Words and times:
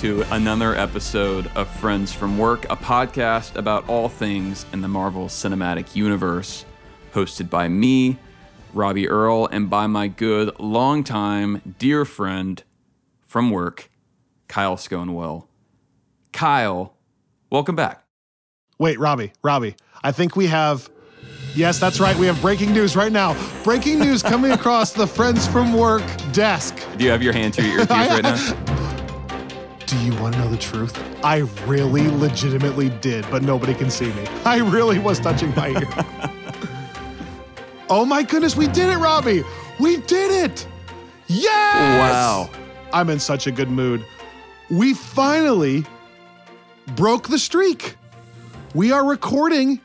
To 0.00 0.22
another 0.32 0.74
episode 0.74 1.50
of 1.54 1.68
Friends 1.68 2.10
from 2.10 2.38
Work, 2.38 2.64
a 2.70 2.76
podcast 2.76 3.56
about 3.56 3.86
all 3.86 4.08
things 4.08 4.64
in 4.72 4.80
the 4.80 4.88
Marvel 4.88 5.26
Cinematic 5.26 5.94
Universe, 5.94 6.64
hosted 7.12 7.50
by 7.50 7.68
me, 7.68 8.16
Robbie 8.72 9.10
Earl, 9.10 9.44
and 9.52 9.68
by 9.68 9.86
my 9.88 10.08
good, 10.08 10.58
longtime, 10.58 11.74
dear 11.78 12.06
friend 12.06 12.62
from 13.26 13.50
work, 13.50 13.90
Kyle 14.48 14.78
Sconewell. 14.78 15.50
Kyle, 16.32 16.94
welcome 17.50 17.76
back. 17.76 18.02
Wait, 18.78 18.98
Robbie, 18.98 19.34
Robbie, 19.42 19.76
I 20.02 20.12
think 20.12 20.34
we 20.34 20.46
have. 20.46 20.88
Yes, 21.54 21.78
that's 21.78 22.00
right. 22.00 22.16
We 22.16 22.24
have 22.24 22.40
breaking 22.40 22.72
news 22.72 22.96
right 22.96 23.12
now. 23.12 23.36
Breaking 23.64 23.98
news 23.98 24.22
coming 24.22 24.52
across 24.52 24.92
the 24.92 25.06
Friends 25.06 25.46
from 25.46 25.74
Work 25.74 26.04
desk. 26.32 26.74
Do 26.96 27.04
you 27.04 27.10
have 27.10 27.22
your 27.22 27.34
hand 27.34 27.52
to 27.54 27.62
your 27.62 27.80
earpiece 27.80 27.90
right 27.90 28.22
now? 28.22 28.69
Do 29.90 29.98
you 29.98 30.14
want 30.22 30.36
to 30.36 30.40
know 30.40 30.48
the 30.48 30.56
truth? 30.56 30.96
I 31.24 31.38
really 31.66 32.06
legitimately 32.06 32.90
did, 33.00 33.28
but 33.28 33.42
nobody 33.42 33.74
can 33.74 33.90
see 33.90 34.12
me. 34.12 34.24
I 34.44 34.58
really 34.58 35.00
was 35.00 35.18
touching 35.18 35.52
my 35.56 35.70
ear. 35.70 35.88
oh 37.90 38.04
my 38.04 38.22
goodness, 38.22 38.54
we 38.54 38.68
did 38.68 38.88
it, 38.88 38.98
Robbie! 38.98 39.42
We 39.80 39.96
did 39.96 40.44
it! 40.44 40.64
Yes! 41.26 41.98
Wow. 41.98 42.50
I'm 42.92 43.10
in 43.10 43.18
such 43.18 43.48
a 43.48 43.50
good 43.50 43.68
mood. 43.68 44.06
We 44.70 44.94
finally 44.94 45.84
broke 46.94 47.26
the 47.26 47.40
streak. 47.40 47.96
We 48.76 48.92
are 48.92 49.04
recording 49.04 49.80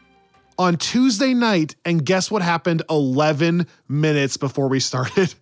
on 0.59 0.77
Tuesday 0.77 1.33
night, 1.33 1.75
and 1.83 2.05
guess 2.05 2.29
what 2.29 2.43
happened 2.43 2.83
11 2.91 3.65
minutes 3.87 4.37
before 4.37 4.67
we 4.67 4.79
started? 4.79 5.33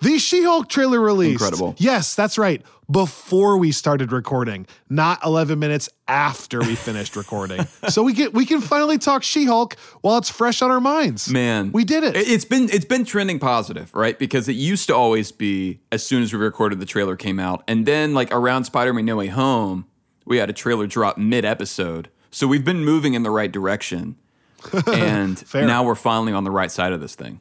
The 0.00 0.18
She 0.18 0.44
Hulk 0.44 0.68
trailer 0.68 1.00
release. 1.00 1.32
Incredible. 1.32 1.74
Yes, 1.78 2.14
that's 2.14 2.38
right. 2.38 2.62
Before 2.90 3.58
we 3.58 3.72
started 3.72 4.12
recording, 4.12 4.66
not 4.88 5.22
11 5.24 5.58
minutes 5.58 5.90
after 6.06 6.60
we 6.60 6.74
finished 6.74 7.16
recording. 7.16 7.66
So 7.88 8.02
we 8.02 8.12
get 8.12 8.32
we 8.34 8.44
can 8.46 8.60
finally 8.60 8.98
talk 8.98 9.22
She 9.22 9.46
Hulk 9.46 9.76
while 10.02 10.18
it's 10.18 10.30
fresh 10.30 10.62
on 10.62 10.70
our 10.70 10.80
minds. 10.80 11.28
Man, 11.30 11.72
we 11.72 11.84
did 11.84 12.04
it. 12.04 12.16
It's 12.16 12.44
been 12.44 12.68
it's 12.70 12.84
been 12.84 13.04
trending 13.04 13.38
positive, 13.38 13.94
right? 13.94 14.18
Because 14.18 14.48
it 14.48 14.52
used 14.54 14.88
to 14.88 14.94
always 14.94 15.32
be 15.32 15.80
as 15.90 16.04
soon 16.04 16.22
as 16.22 16.32
we 16.32 16.38
recorded, 16.38 16.80
the 16.80 16.86
trailer 16.86 17.16
came 17.16 17.40
out, 17.40 17.64
and 17.66 17.86
then 17.86 18.14
like 18.14 18.32
around 18.32 18.64
Spider-Man: 18.64 19.04
No 19.04 19.16
Way 19.16 19.28
Home, 19.28 19.86
we 20.26 20.36
had 20.36 20.48
a 20.50 20.52
trailer 20.52 20.86
drop 20.86 21.18
mid-episode. 21.18 22.08
So 22.30 22.46
we've 22.46 22.64
been 22.64 22.84
moving 22.84 23.14
in 23.14 23.22
the 23.22 23.30
right 23.30 23.50
direction, 23.50 24.16
and 24.86 25.42
now 25.54 25.82
we're 25.82 25.94
finally 25.94 26.32
on 26.32 26.44
the 26.44 26.50
right 26.50 26.70
side 26.70 26.92
of 26.92 27.00
this 27.00 27.14
thing. 27.14 27.40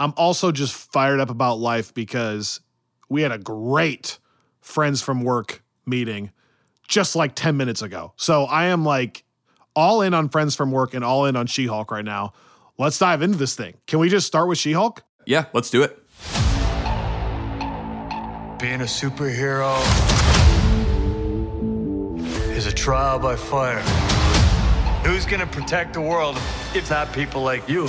I'm 0.00 0.14
also 0.16 0.50
just 0.50 0.72
fired 0.74 1.20
up 1.20 1.28
about 1.28 1.58
life 1.58 1.92
because 1.92 2.62
we 3.10 3.20
had 3.20 3.32
a 3.32 3.38
great 3.38 4.18
friends 4.62 5.02
from 5.02 5.22
work 5.22 5.62
meeting 5.84 6.30
just 6.88 7.14
like 7.14 7.34
10 7.34 7.58
minutes 7.58 7.82
ago. 7.82 8.14
So 8.16 8.44
I 8.44 8.66
am 8.66 8.82
like 8.82 9.24
all 9.76 10.00
in 10.00 10.14
on 10.14 10.30
friends 10.30 10.56
from 10.56 10.72
work 10.72 10.94
and 10.94 11.04
all 11.04 11.26
in 11.26 11.36
on 11.36 11.46
She 11.46 11.66
Hulk 11.66 11.90
right 11.90 12.04
now. 12.04 12.32
Let's 12.78 12.98
dive 12.98 13.20
into 13.20 13.36
this 13.36 13.54
thing. 13.54 13.74
Can 13.86 13.98
we 13.98 14.08
just 14.08 14.26
start 14.26 14.48
with 14.48 14.56
She 14.56 14.72
Hulk? 14.72 15.04
Yeah, 15.26 15.44
let's 15.52 15.68
do 15.68 15.82
it. 15.82 16.02
Being 18.58 18.80
a 18.80 18.88
superhero 18.88 19.76
is 22.56 22.66
a 22.66 22.72
trial 22.72 23.18
by 23.18 23.36
fire. 23.36 23.80
Who's 25.04 25.26
gonna 25.26 25.46
protect 25.46 25.92
the 25.92 26.00
world 26.00 26.36
if 26.74 26.88
not 26.88 27.12
people 27.12 27.42
like 27.42 27.68
you? 27.68 27.86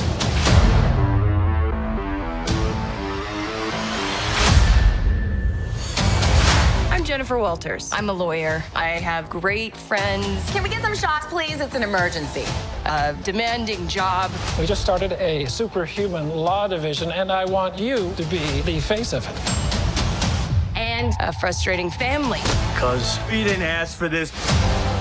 Jennifer 7.11 7.37
Walters. 7.37 7.91
I'm 7.91 8.09
a 8.09 8.13
lawyer. 8.13 8.63
I 8.73 8.91
have 8.91 9.29
great 9.29 9.75
friends. 9.75 10.49
Can 10.51 10.63
we 10.63 10.69
get 10.69 10.81
some 10.81 10.95
shots, 10.95 11.25
please? 11.25 11.59
It's 11.59 11.75
an 11.75 11.83
emergency. 11.83 12.45
A 12.85 13.13
demanding 13.23 13.85
job. 13.89 14.31
We 14.57 14.65
just 14.65 14.81
started 14.81 15.11
a 15.19 15.43
superhuman 15.47 16.29
law 16.29 16.69
division, 16.69 17.11
and 17.11 17.29
I 17.29 17.43
want 17.43 17.77
you 17.77 18.13
to 18.15 18.23
be 18.27 18.61
the 18.61 18.79
face 18.79 19.11
of 19.11 19.27
it. 19.27 20.77
And 20.77 21.13
a 21.19 21.33
frustrating 21.33 21.91
family. 21.91 22.39
Cause 22.77 23.19
you 23.29 23.43
didn't 23.43 23.63
ask 23.63 23.97
for 23.97 24.07
this, 24.07 24.31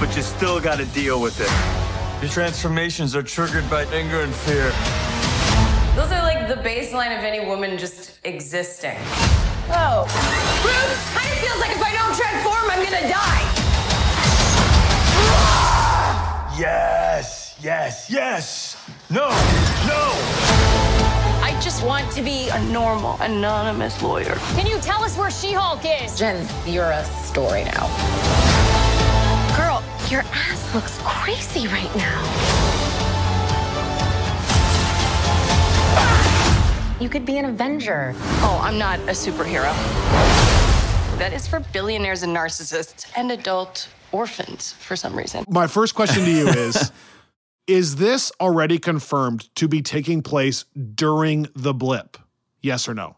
but 0.01 0.13
you 0.17 0.23
still 0.23 0.59
gotta 0.59 0.87
deal 0.87 1.23
with 1.23 1.41
it. 1.41 2.21
Your 2.21 2.33
transformations 2.33 3.15
are 3.15 3.23
triggered 3.23 3.71
by 3.71 3.85
anger 3.85 4.23
and 4.23 4.35
fear. 4.35 4.73
Those 5.95 6.11
are 6.11 6.25
like 6.25 6.49
the 6.49 6.61
baseline 6.69 7.17
of 7.17 7.23
any 7.23 7.47
woman 7.47 7.79
just 7.79 8.19
existing. 8.25 8.97
Oh. 9.73 10.05
Bruce, 10.63 11.03
kind 11.15 11.31
of 11.31 11.39
feels 11.39 11.59
like 11.61 11.71
if 11.71 11.83
I 11.83 11.93
don't 11.93 12.15
transform, 12.15 12.71
I'm 12.71 12.83
gonna 12.83 13.09
die. 13.09 13.47
Yes, 16.59 17.57
yes, 17.63 18.11
yes. 18.11 18.77
No, 19.09 19.29
no. 19.89 20.13
I 21.43 21.59
just 21.63 21.85
want 21.85 22.11
to 22.13 22.23
be 22.23 22.49
a 22.51 22.63
normal, 22.65 23.17
anonymous 23.21 24.03
lawyer. 24.03 24.35
Can 24.55 24.67
you 24.67 24.79
tell 24.81 25.03
us 25.03 25.17
where 25.17 25.31
She-Hulk 25.31 25.81
is? 25.85 26.19
Jen, 26.19 26.47
you're 26.67 26.91
a 26.91 27.05
story 27.25 27.65
now. 27.65 27.87
Girl, 29.57 29.83
your 30.11 30.23
ass 30.33 30.75
looks 30.75 30.99
crazy 31.03 31.67
right 31.69 31.95
now. 31.97 32.60
You 37.01 37.09
could 37.09 37.25
be 37.25 37.39
an 37.39 37.47
Avenger. 37.47 38.13
Oh, 38.43 38.61
I'm 38.63 38.77
not 38.77 38.99
a 39.01 39.13
superhero. 39.13 39.73
That 41.19 41.33
is 41.33 41.49
for 41.49 41.61
billionaires 41.73 42.23
and 42.23 42.37
narcissists 42.37 43.11
and 43.17 43.33
adult 43.33 43.89
orphans 44.13 44.73
for 44.73 44.97
some 44.97 45.17
reason. 45.17 45.45
My 45.49 45.67
first 45.67 45.95
question 45.95 46.25
to 46.25 46.31
you 46.31 46.47
is 46.49 46.93
Is 47.67 47.97
this 47.97 48.33
already 48.41 48.79
confirmed 48.79 49.55
to 49.55 49.69
be 49.69 49.81
taking 49.81 50.23
place 50.23 50.65
during 50.95 51.47
the 51.55 51.73
blip? 51.73 52.19
Yes 52.61 52.89
or 52.89 52.95
no? 52.95 53.17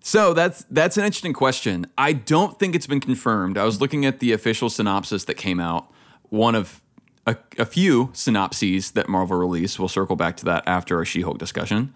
So 0.00 0.34
that's 0.34 0.64
that's 0.70 0.96
an 0.98 1.04
interesting 1.04 1.32
question. 1.32 1.86
I 1.96 2.12
don't 2.12 2.58
think 2.58 2.74
it's 2.74 2.86
been 2.86 3.00
confirmed. 3.00 3.56
I 3.56 3.64
was 3.64 3.80
looking 3.80 4.04
at 4.04 4.20
the 4.20 4.32
official 4.32 4.68
synopsis 4.68 5.24
that 5.24 5.34
came 5.34 5.60
out. 5.60 5.90
One 6.30 6.54
of 6.54 6.82
a, 7.26 7.36
a 7.58 7.64
few 7.64 8.10
synopses 8.12 8.90
that 8.92 9.08
Marvel 9.08 9.38
released. 9.38 9.78
We'll 9.78 9.88
circle 9.88 10.16
back 10.16 10.36
to 10.38 10.44
that 10.46 10.64
after 10.66 10.96
our 10.96 11.04
She-Hulk 11.04 11.38
discussion. 11.38 11.94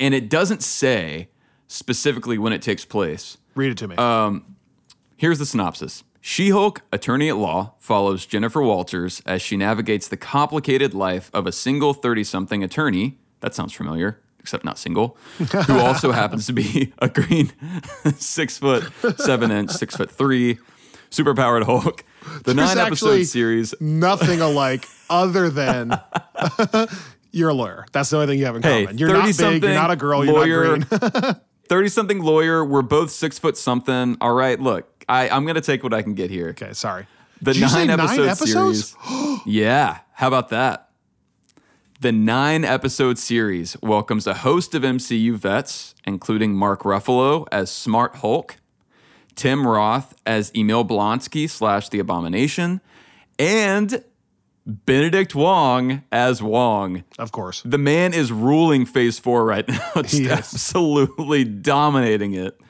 And 0.00 0.14
it 0.14 0.28
doesn't 0.28 0.62
say 0.62 1.28
specifically 1.68 2.38
when 2.38 2.52
it 2.52 2.62
takes 2.62 2.84
place. 2.84 3.36
Read 3.54 3.70
it 3.70 3.78
to 3.78 3.88
me. 3.88 3.96
Um, 3.96 4.56
here's 5.16 5.38
the 5.38 5.46
synopsis. 5.46 6.02
She-Hulk, 6.22 6.82
attorney 6.92 7.28
at 7.28 7.36
law, 7.36 7.74
follows 7.78 8.26
Jennifer 8.26 8.60
Walters 8.60 9.22
as 9.24 9.40
she 9.40 9.56
navigates 9.56 10.08
the 10.08 10.16
complicated 10.16 10.92
life 10.92 11.30
of 11.32 11.46
a 11.46 11.52
single 11.52 11.94
30-something 11.94 12.62
attorney. 12.62 13.18
That 13.40 13.54
sounds 13.54 13.72
familiar, 13.72 14.18
except 14.38 14.64
not 14.64 14.78
single, 14.78 15.16
who 15.66 15.78
also 15.78 16.12
happens 16.12 16.46
to 16.46 16.52
be 16.52 16.92
a 16.98 17.08
green 17.08 17.52
six 18.16 18.58
foot 18.58 18.84
seven 19.16 19.50
inch, 19.50 19.70
six 19.70 19.96
foot 19.96 20.10
three, 20.10 20.58
superpowered 21.10 21.64
Hulk. 21.64 22.04
The 22.44 22.54
There's 22.54 22.74
nine 22.74 22.86
episode 22.86 23.24
series. 23.24 23.74
Nothing 23.80 24.40
alike 24.42 24.86
other 25.08 25.48
than 25.48 25.98
you're 27.32 27.50
a 27.50 27.54
lawyer. 27.54 27.86
That's 27.92 28.10
the 28.10 28.16
only 28.16 28.26
thing 28.28 28.38
you 28.38 28.46
have 28.46 28.56
in 28.56 28.62
Hey, 28.62 28.84
common. 28.84 28.98
You're 28.98 29.12
not 29.12 29.24
big, 29.26 29.34
30-something 29.34 29.62
you're 29.62 29.74
not 29.74 29.90
a 29.90 29.96
girl, 29.96 30.22
lawyer. 30.24 30.46
you're 30.46 30.76
not 30.78 30.88
green. 31.22 31.34
30 31.68 31.88
something 31.88 32.18
lawyer. 32.20 32.64
We're 32.64 32.82
both 32.82 33.10
six 33.10 33.38
foot 33.38 33.56
something. 33.56 34.16
All 34.20 34.32
right, 34.34 34.58
look, 34.58 35.04
I, 35.08 35.28
I'm 35.28 35.44
going 35.44 35.54
to 35.54 35.60
take 35.60 35.82
what 35.84 35.94
I 35.94 36.02
can 36.02 36.14
get 36.14 36.30
here. 36.30 36.48
okay, 36.50 36.72
sorry. 36.72 37.06
The 37.42 37.52
Did 37.54 37.62
nine 37.62 37.86
nine 37.86 38.00
episode 38.00 38.26
episodes? 38.28 38.96
series. 39.08 39.38
yeah, 39.46 39.98
how 40.12 40.28
about 40.28 40.48
that? 40.50 40.88
The 42.00 42.12
nine 42.12 42.64
episode 42.64 43.18
series 43.18 43.76
welcomes 43.82 44.26
a 44.26 44.34
host 44.34 44.74
of 44.74 44.82
MCU 44.82 45.34
vets, 45.36 45.94
including 46.06 46.54
Mark 46.54 46.82
Ruffalo 46.82 47.46
as 47.52 47.70
Smart 47.70 48.16
Hulk, 48.16 48.56
Tim 49.36 49.66
Roth 49.66 50.14
as 50.26 50.50
Emil 50.56 50.84
Blonsky 50.84 51.48
slash 51.48 51.88
The 51.90 51.98
Abomination, 51.98 52.80
and 53.38 54.02
Benedict 54.70 55.34
Wong 55.34 56.02
as 56.12 56.42
Wong. 56.42 57.04
Of 57.18 57.32
course. 57.32 57.62
The 57.64 57.78
man 57.78 58.14
is 58.14 58.30
ruling 58.30 58.86
phase 58.86 59.18
four 59.18 59.44
right 59.44 59.66
now. 59.68 59.90
Just 60.02 60.14
He 60.14 60.24
is. 60.24 60.30
absolutely 60.30 61.44
dominating 61.44 62.34
it. 62.34 62.60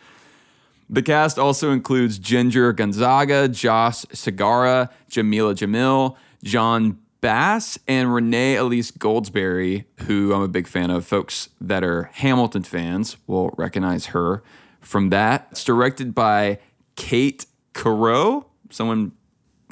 The 0.88 1.02
cast 1.02 1.38
also 1.38 1.70
includes 1.70 2.18
Ginger 2.18 2.72
Gonzaga, 2.72 3.48
Joss 3.48 4.04
Segarra, 4.06 4.88
Jameela 5.10 5.54
Jamil, 5.54 6.16
Jon 6.42 6.98
Bass, 7.20 7.78
and 7.86 8.12
Renee 8.12 8.56
Elise 8.56 8.90
Goldsberry, 8.90 9.84
who 10.06 10.32
I'm 10.34 10.42
a 10.42 10.48
big 10.48 10.66
fan 10.66 10.90
of. 10.90 11.06
Folks 11.06 11.50
that 11.60 11.84
are 11.84 12.04
Hamilton 12.14 12.62
fans 12.64 13.16
will 13.26 13.50
recognize 13.56 14.06
her 14.06 14.42
from 14.80 15.10
that. 15.10 15.46
It's 15.52 15.62
directed 15.62 16.14
by 16.14 16.58
Kate 16.96 17.46
Caro. 17.72 18.46
Someone 18.70 19.12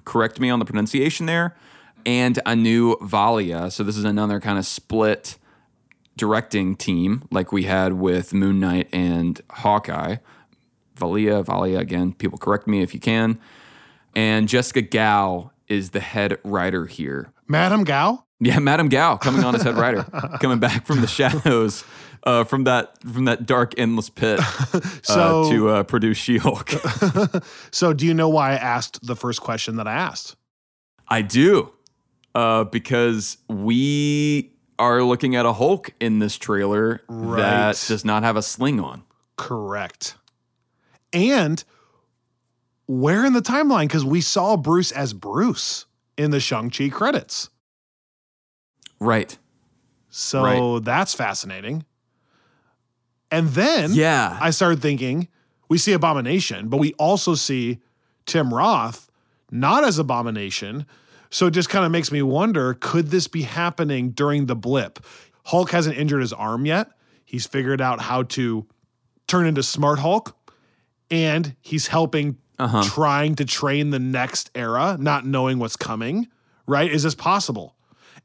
correct 0.05 0.39
me 0.39 0.51
on 0.51 0.59
the 0.59 0.65
pronunciation 0.65 1.27
there. 1.27 1.57
And 2.07 2.39
Anu 2.47 2.97
Valia. 2.97 3.71
So 3.71 3.83
this 3.85 3.97
is 3.97 4.05
another 4.05 4.41
kind 4.41 4.59
of 4.59 4.67
split 4.67 5.37
directing 6.17 6.75
team 6.77 7.27
like 7.31 7.53
we 7.53 7.65
had 7.65 7.93
with 7.95 8.33
Moon 8.35 8.59
Knight 8.61 8.89
and 8.93 9.41
Hawkeye. 9.51 10.17
Valia, 10.97 11.45
Valia 11.45 11.79
again. 11.79 12.13
People 12.13 12.39
correct 12.39 12.67
me 12.67 12.83
if 12.83 12.93
you 12.95 13.01
can. 13.01 13.39
And 14.17 14.49
Jessica 14.49 14.83
Gao 14.83 15.53
is 15.69 15.91
the 15.91 16.01
head 16.01 16.39
writer 16.45 16.87
here. 16.87 17.33
Madam 17.47 17.85
Gao? 17.85 18.25
Yeah, 18.41 18.59
Madam 18.59 18.89
Gao 18.89 19.17
coming 19.17 19.45
on 19.45 19.55
as 19.55 19.63
head 19.63 19.77
writer, 19.77 20.05
coming 20.41 20.59
back 20.59 20.87
from 20.87 21.01
the 21.01 21.07
shadows, 21.07 21.85
uh, 22.25 22.45
from 22.45 22.65
that 22.65 23.01
from 23.03 23.25
that 23.27 23.47
dark 23.47 23.75
endless 23.79 24.11
pit 24.11 24.39
uh, 24.73 24.81
So- 25.03 25.51
to 25.51 25.69
uh, 25.69 25.83
produce 25.83 26.17
She-Hulk. 26.19 26.71
So, 27.73 27.93
do 27.93 28.07
you 28.07 28.15
know 28.15 28.29
why 28.29 28.53
I 28.53 28.57
asked 28.57 29.05
the 29.07 29.15
first 29.17 29.41
question 29.41 29.77
that 29.77 29.87
I 29.87 29.93
asked? 29.95 30.37
I 31.09 31.23
do, 31.23 31.73
uh, 32.39 32.65
because 32.65 33.37
we 33.49 34.53
are 34.79 35.03
looking 35.03 35.35
at 35.35 35.45
a 35.45 35.53
Hulk 35.53 35.91
in 35.99 36.21
this 36.21 36.37
trailer 36.37 37.03
Right. 37.09 37.41
that 37.41 37.85
does 37.89 38.05
not 38.05 38.23
have 38.23 38.37
a 38.37 38.43
sling 38.43 38.79
on. 38.79 39.03
Correct. 39.37 40.15
And 41.13 41.65
where 42.87 43.25
in 43.25 43.33
the 43.33 43.43
timeline? 43.43 43.89
Because 43.89 44.05
we 44.05 44.21
saw 44.21 44.57
Bruce 44.57 44.93
as 44.93 45.13
Bruce 45.13 45.87
in 46.17 46.31
the 46.31 46.39
Shang-Chi 46.39 46.91
credits. 46.91 47.51
Right. 49.01 49.37
So 50.11 50.43
Right. 50.45 50.85
that's 50.85 51.15
fascinating. 51.15 51.85
And 53.33 53.49
then 53.51 53.93
Yeah. 53.93 54.39
I 54.41 54.51
started 54.51 54.81
thinking 54.81 55.27
we 55.69 55.77
see 55.79 55.93
Abomination, 55.93 56.69
but 56.69 56.79
we 56.79 56.93
also 56.95 57.35
see 57.35 57.79
Tim 58.27 58.55
Roth 58.55 59.11
not 59.51 59.83
as 59.85 59.99
Abomination. 59.99 60.87
So 61.31 61.47
it 61.47 61.51
just 61.53 61.69
kind 61.69 61.85
of 61.85 61.93
makes 61.93 62.11
me 62.11 62.23
wonder 62.23 62.75
could 62.75 63.09
this 63.09 63.29
be 63.29 63.43
happening 63.43 64.11
during 64.11 64.47
the 64.47 64.57
blip? 64.57 64.99
Hulk 65.45 65.71
hasn't 65.71 65.97
injured 65.97 66.21
his 66.21 66.33
arm 66.33 66.67
yet. 66.67 66.89
He's 67.25 67.47
figured 67.47 67.81
out 67.81 68.01
how 68.01 68.23
to 68.25 68.67
turn 69.27 69.47
into 69.47 69.63
Smart 69.63 69.99
Hulk, 69.99 70.37
and 71.11 71.55
he's 71.61 71.89
helping 71.89 72.39
Uh-huh. 72.59 72.83
trying 72.83 73.35
to 73.37 73.45
train 73.45 73.91
the 73.91 73.99
next 73.99 74.51
era, 74.55 74.97
not 74.99 75.25
knowing 75.25 75.59
what's 75.59 75.77
coming, 75.77 76.27
right? 76.67 76.91
Is 76.91 77.03
this 77.05 77.15
possible? 77.15 77.77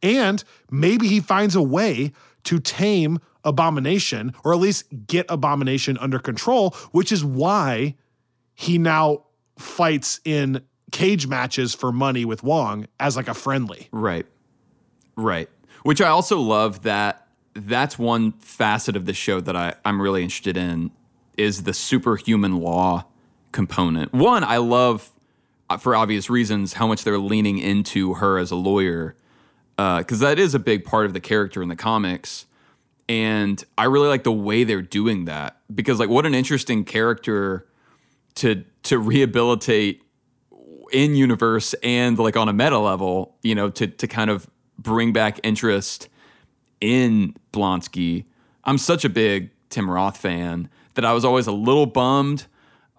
And 0.02 0.44
maybe 0.72 1.08
he 1.08 1.20
finds 1.20 1.56
a 1.56 1.62
way 1.62 2.14
to 2.46 2.60
tame 2.60 3.20
Abomination 3.46 4.34
or 4.44 4.54
at 4.54 4.60
least 4.60 4.86
get 5.06 5.26
Abomination 5.30 5.98
under 6.00 6.18
control, 6.18 6.72
which 6.92 7.12
is 7.12 7.24
why 7.24 7.96
he 8.54 8.78
now 8.78 9.26
fights 9.58 10.20
in 10.26 10.62
cage 10.94 11.28
matches 11.28 11.76
for 11.76 11.92
money 11.92 12.24
with 12.24 12.44
Wong 12.44 12.88
as 13.00 13.18
like 13.18 13.28
a 13.28 13.34
friendly. 13.34 13.90
Right. 13.92 14.26
Right. 15.18 15.50
Which 15.82 16.00
I 16.00 16.08
also 16.08 16.40
love 16.40 16.84
that 16.84 17.28
that's 17.54 18.00
one 18.00 18.32
facet 18.34 18.96
of 18.96 19.06
the 19.06 19.14
show 19.14 19.42
that 19.42 19.56
I, 19.56 19.74
I'm 19.84 20.02
really 20.02 20.24
interested 20.24 20.56
in 20.56 20.92
is 21.36 21.64
the 21.64 21.74
superhuman 21.74 22.60
law 22.60 23.06
component. 23.52 24.14
One, 24.14 24.44
I 24.44 24.58
love, 24.58 25.12
uh, 25.70 25.78
for 25.78 25.96
obvious 25.96 26.30
reasons, 26.30 26.74
how 26.74 26.88
much 26.88 27.04
they're 27.04 27.18
leaning 27.18 27.58
into 27.58 28.14
her 28.16 28.38
as 28.38 28.52
a 28.52 28.56
lawyer, 28.56 29.16
because 29.76 30.20
that 30.20 30.38
is 30.38 30.54
a 30.54 30.60
big 30.60 30.86
part 30.86 31.08
of 31.08 31.14
the 31.14 31.20
character 31.20 31.62
in 31.64 31.70
the 31.70 31.76
comics. 31.76 32.46
And 33.10 33.64
I 33.78 33.86
really 33.86 34.08
like 34.08 34.24
the 34.24 34.32
way 34.32 34.64
they're 34.64 34.82
doing 34.82 35.26
that 35.26 35.58
because, 35.74 36.00
like, 36.00 36.10
what 36.10 36.26
an 36.26 36.36
interesting 36.36 36.86
character 36.86 37.68
to 38.36 38.64
to 38.84 39.00
rehabilitate 39.00 40.03
in 40.94 41.16
universe 41.16 41.74
and 41.84 42.18
like 42.18 42.38
on 42.38 42.48
a 42.48 42.54
meta 42.54 42.78
level, 42.78 43.36
you 43.42 43.56
know, 43.56 43.70
to 43.72 43.88
to 43.88 44.08
kind 44.08 44.30
of 44.30 44.48
bring 44.78 45.12
back 45.12 45.40
interest 45.44 46.08
in 46.80 47.36
Blonsky. 47.52 48.26
I'm 48.64 48.78
such 48.78 49.04
a 49.04 49.10
big 49.10 49.50
Tim 49.70 49.90
Roth 49.90 50.18
fan 50.18 50.70
that 50.94 51.04
I 51.04 51.12
was 51.12 51.26
always 51.26 51.48
a 51.48 51.52
little 51.52 51.88
bummed, 51.88 52.46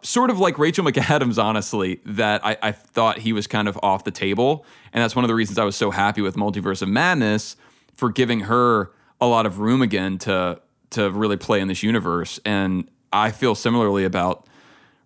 sort 0.03 0.31
of 0.31 0.39
like 0.39 0.59
Rachel 0.59 0.85
McAdams, 0.89 1.43
honestly, 1.43 2.01
that 2.05 2.45
I, 2.45 2.57
I 2.61 2.73
thought 2.73 3.19
he 3.19 3.33
was 3.33 3.47
kind 3.47 3.69
of 3.69 3.79
off 3.83 4.05
the 4.05 4.11
table. 4.11 4.67
And 4.93 5.03
that's 5.03 5.15
one 5.15 5.25
of 5.25 5.29
the 5.29 5.35
reasons 5.35 5.59
I 5.59 5.65
was 5.65 5.77
so 5.77 5.91
happy 5.91 6.21
with 6.21 6.37
Multiverse 6.37 6.83
of 6.83 6.89
Madness 6.89 7.57
for 7.95 8.11
giving 8.11 8.41
her 8.41 8.91
a 9.21 9.27
lot 9.27 9.47
of 9.47 9.61
room 9.61 9.81
again 9.81 10.19
to 10.19 10.61
to 10.91 11.11
really 11.11 11.37
play 11.37 11.61
in 11.61 11.69
this 11.69 11.83
universe. 11.83 12.39
And 12.45 12.89
I 13.13 13.31
feel 13.31 13.55
similarly 13.55 14.05
about 14.05 14.47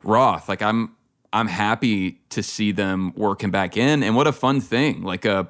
Roth. 0.02 0.48
Like 0.48 0.62
I'm 0.62 0.94
I'm 1.32 1.48
happy 1.48 2.20
to 2.30 2.42
see 2.42 2.72
them 2.72 3.12
working 3.16 3.50
back 3.50 3.76
in. 3.76 4.02
And 4.02 4.16
what 4.16 4.26
a 4.26 4.32
fun 4.32 4.60
thing. 4.60 5.02
Like 5.02 5.24
a 5.24 5.48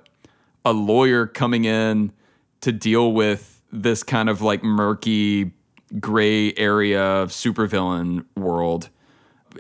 a 0.65 0.73
lawyer 0.73 1.27
coming 1.27 1.65
in 1.65 2.13
to 2.61 2.73
deal 2.73 3.13
with 3.13 3.63
this 3.73 4.03
kind 4.03 4.29
of 4.29 4.43
like 4.43 4.63
murky 4.63 5.53
gray 6.01 6.53
area 6.55 7.03
of 7.03 7.31
supervillain 7.31 8.25
world. 8.37 8.91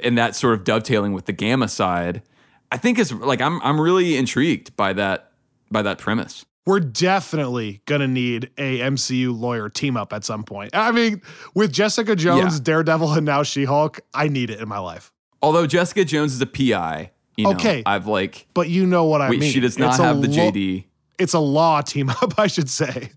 And 0.03 0.19
that 0.19 0.35
sort 0.37 0.55
of 0.55 0.65
dovetailing 0.65 1.12
with 1.12 1.26
the 1.26 1.32
gamma 1.32 1.69
side, 1.69 2.23
I 2.71 2.76
think 2.76 2.99
is 2.99 3.12
like 3.12 3.41
I'm 3.41 3.61
I'm 3.62 3.81
really 3.81 4.17
intrigued 4.17 4.76
by 4.76 4.93
that 4.94 5.32
by 5.71 5.82
that 5.82 5.99
premise. 5.99 6.44
We're 6.67 6.81
definitely 6.81 7.81
going 7.87 8.03
to 8.03 8.09
need 8.09 8.50
a 8.59 8.81
MCU 8.81 9.38
lawyer 9.38 9.71
team 9.71 9.97
up 9.97 10.12
at 10.12 10.23
some 10.23 10.44
point. 10.44 10.76
I 10.76 10.93
mean, 10.93 11.23
with 11.55 11.73
Jessica 11.73 12.14
Jones, 12.14 12.56
Yeah. 12.56 12.62
Daredevil, 12.62 13.11
and 13.14 13.25
now 13.25 13.43
She 13.43 13.64
Hulk, 13.64 14.00
I 14.12 14.29
need 14.29 14.50
it 14.50 14.61
in 14.61 14.69
my 14.69 14.79
life. 14.79 15.11
Although 15.43 15.67
Jessica 15.67 16.05
Jones 16.05 16.32
is 16.35 16.40
a 16.40 16.46
PI, 16.46 17.11
you 17.37 17.44
know, 17.44 17.50
Okay. 17.50 17.82
I've 17.87 18.06
like 18.06 18.46
But 18.55 18.69
you 18.69 18.87
know 18.87 19.05
what 19.05 19.20
I 19.23 19.31
mean. 19.31 19.43
she 19.43 19.61
does 19.61 19.79
not 19.79 19.90
It's 19.90 19.99
have 19.99 20.20
the 20.23 20.29
lo- 20.29 20.50
JD. 20.50 20.85
It's 21.19 21.35
a 21.35 21.40
law 21.40 21.81
team 21.81 22.11
up, 22.11 22.35
I 22.38 22.46
should 22.46 22.69
say. 22.70 23.11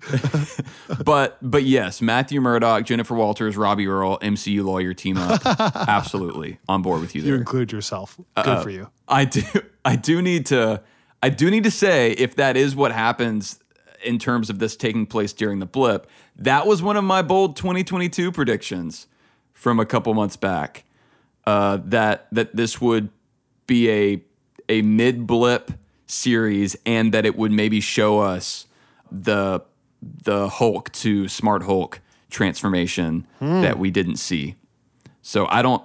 but 1.06 1.38
but 1.42 1.64
yes, 1.64 2.02
Matthew 2.02 2.42
Murdock, 2.42 2.86
Jennifer 2.86 3.14
Walters, 3.16 3.56
Robbie 3.58 3.88
Earl, 3.88 4.18
MCU 4.20 4.64
lawyer 4.64 4.94
team 4.94 5.18
up. 5.18 5.42
Absolutely 5.88 6.60
on 6.68 6.82
board 6.82 7.02
with 7.02 7.16
you 7.16 7.22
You 7.22 7.36
include 7.36 7.72
yourself. 7.72 8.18
Good 8.36 8.48
Uh, 8.48 8.62
for 8.62 8.70
you. 8.70 8.90
I 9.08 9.26
do 9.26 9.42
I 9.86 9.96
do 9.96 10.22
need 10.22 10.46
to 10.48 10.82
I 11.24 11.30
do 11.30 11.52
need 11.52 11.64
to 11.64 11.72
say 11.72 12.12
if 12.14 12.36
that 12.36 12.58
is 12.58 12.76
what 12.76 12.92
happens 12.92 13.60
in 14.04 14.18
terms 14.18 14.50
of 14.50 14.58
this 14.60 14.76
taking 14.76 15.06
place 15.06 15.32
during 15.34 15.60
the 15.60 15.66
blip, 15.68 16.08
that 16.36 16.66
was 16.66 16.82
one 16.82 16.98
of 16.98 17.04
my 17.04 17.22
bold 17.22 17.56
2022 17.56 18.32
predictions 18.32 19.06
from 19.54 19.80
a 19.80 19.86
couple 19.86 20.12
months 20.16 20.36
back. 20.36 20.86
Uh, 21.46 21.80
that 21.86 22.28
that 22.32 22.56
this 22.56 22.80
would 22.80 23.10
be 23.68 23.90
a 23.90 24.24
a 24.70 24.82
mid 24.82 25.26
blip 25.26 25.72
series 26.06 26.76
and 26.86 27.14
that 27.14 27.26
it 27.26 27.36
would 27.36 27.52
maybe 27.52 27.80
show 27.82 28.20
us 28.20 28.68
the 29.12 29.62
the 30.02 30.50
Hulk 30.50 30.92
to 30.94 31.28
Smart 31.28 31.64
Hulk 31.64 32.00
transformation 32.30 33.26
that 33.40 33.78
we 33.80 33.92
didn't 33.92 34.18
see. 34.18 34.56
So 35.22 35.46
I 35.48 35.62
don't 35.62 35.84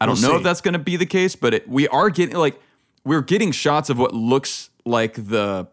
I 0.00 0.06
don't 0.06 0.14
We'll 0.16 0.22
know 0.22 0.28
see. 0.30 0.36
if 0.38 0.42
that's 0.42 0.60
going 0.60 0.72
to 0.74 0.78
be 0.80 0.96
the 0.96 1.06
case, 1.06 1.36
but 1.36 1.54
it, 1.54 1.68
we 1.68 1.86
are 1.88 2.10
getting 2.10 2.36
like 2.36 2.60
we're 3.04 3.22
getting 3.22 3.50
shots 3.52 3.90
of 3.90 3.98
what 3.98 4.14
looks 4.14 4.70
like 4.84 5.14
the 5.14 5.68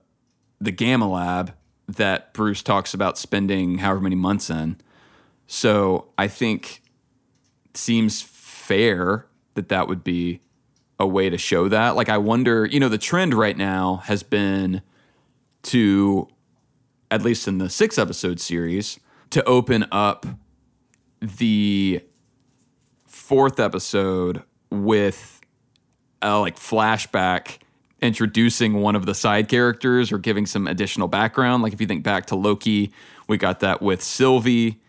the 0.59 0.71
Gamma 0.71 1.07
Lab 1.09 1.53
that 1.87 2.33
Bruce 2.33 2.61
talks 2.61 2.93
about 2.93 3.17
spending 3.17 3.79
however 3.79 4.01
many 4.01 4.15
months 4.15 4.49
in. 4.49 4.77
So 5.47 6.09
I 6.17 6.27
think 6.27 6.81
it 7.69 7.77
seems 7.77 8.21
fair 8.69 9.25
that 9.55 9.69
that 9.69 9.87
would 9.87 10.03
be 10.03 10.41
a 10.99 11.07
way 11.07 11.27
to 11.27 11.39
show 11.39 11.67
that. 11.67 11.95
Like 11.95 12.07
I 12.07 12.19
wonder, 12.19 12.67
you 12.67 12.79
know, 12.79 12.87
the 12.87 12.99
trend 12.99 13.33
right 13.33 13.57
now 13.57 13.97
has 14.05 14.21
been 14.21 14.83
to 15.63 16.27
at 17.09 17.23
least 17.23 17.47
in 17.47 17.57
the 17.57 17.67
6 17.67 17.97
episode 17.97 18.39
series 18.39 18.99
to 19.31 19.43
open 19.45 19.87
up 19.91 20.27
the 21.19 22.01
fourth 23.07 23.59
episode 23.59 24.43
with 24.69 25.41
a 26.21 26.37
like 26.37 26.57
flashback 26.57 27.57
introducing 28.03 28.75
one 28.75 28.95
of 28.95 29.07
the 29.07 29.15
side 29.15 29.49
characters 29.49 30.11
or 30.11 30.19
giving 30.19 30.45
some 30.45 30.67
additional 30.67 31.07
background. 31.07 31.63
Like 31.63 31.73
if 31.73 31.81
you 31.81 31.87
think 31.87 32.03
back 32.03 32.27
to 32.27 32.35
Loki, 32.35 32.93
we 33.27 33.37
got 33.37 33.61
that 33.61 33.81
with 33.81 34.03
Sylvie. 34.03 34.79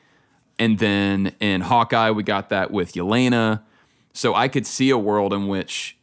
And 0.58 0.78
then 0.78 1.32
in 1.40 1.62
Hawkeye, 1.62 2.10
we 2.10 2.22
got 2.22 2.50
that 2.50 2.70
with 2.70 2.92
Yelena. 2.92 3.62
So 4.12 4.34
I 4.34 4.48
could 4.48 4.66
see 4.66 4.90
a 4.90 4.98
world 4.98 5.32
in 5.32 5.48
which, 5.48 5.96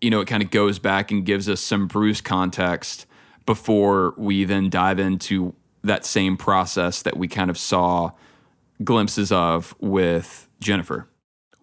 you 0.00 0.10
know, 0.10 0.20
it 0.20 0.26
kind 0.26 0.42
of 0.42 0.50
goes 0.50 0.78
back 0.78 1.10
and 1.10 1.24
gives 1.24 1.48
us 1.48 1.60
some 1.60 1.86
Bruce 1.86 2.20
context 2.20 3.06
before 3.46 4.14
we 4.16 4.44
then 4.44 4.70
dive 4.70 4.98
into 4.98 5.54
that 5.82 6.04
same 6.04 6.36
process 6.36 7.02
that 7.02 7.16
we 7.16 7.28
kind 7.28 7.50
of 7.50 7.58
saw 7.58 8.10
glimpses 8.82 9.30
of 9.30 9.74
with 9.78 10.48
Jennifer. 10.60 11.08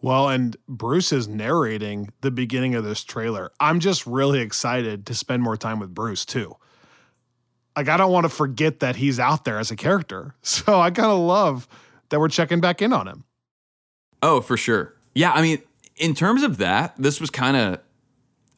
Well, 0.02 0.30
and 0.30 0.56
Bruce 0.68 1.12
is 1.12 1.28
narrating 1.28 2.10
the 2.22 2.32
beginning 2.32 2.76
of 2.76 2.84
this 2.84 3.04
trailer. 3.04 3.52
I'm 3.60 3.80
just 3.80 4.08
really 4.08 4.40
excited 4.40 5.06
to 5.08 5.14
spend 5.14 5.44
more 5.44 5.58
time 5.58 5.80
with 5.80 5.94
Bruce 5.94 6.26
too. 6.26 6.56
Like 7.76 7.88
I 7.88 7.98
don't 7.98 8.12
want 8.12 8.26
to 8.26 8.30
forget 8.30 8.80
that 8.80 8.96
he's 8.96 9.20
out 9.20 9.46
there 9.46 9.60
as 9.60 9.72
a 9.72 9.76
character. 9.76 10.36
So 10.44 10.80
I 10.80 10.92
kind 10.92 11.12
of 11.12 11.20
love 11.20 11.68
that 12.10 12.20
we're 12.20 12.30
checking 12.30 12.60
back 12.60 12.82
in 12.82 12.94
on 12.94 13.08
him. 13.08 13.24
Oh, 14.24 14.42
for 14.42 14.58
sure. 14.58 14.96
Yeah, 15.16 15.32
I 15.32 15.42
mean, 15.42 15.62
in 15.98 16.14
terms 16.14 16.44
of 16.44 16.58
that, 16.58 16.96
this 16.98 17.20
was 17.20 17.30
kind 17.30 17.58
of 17.58 17.80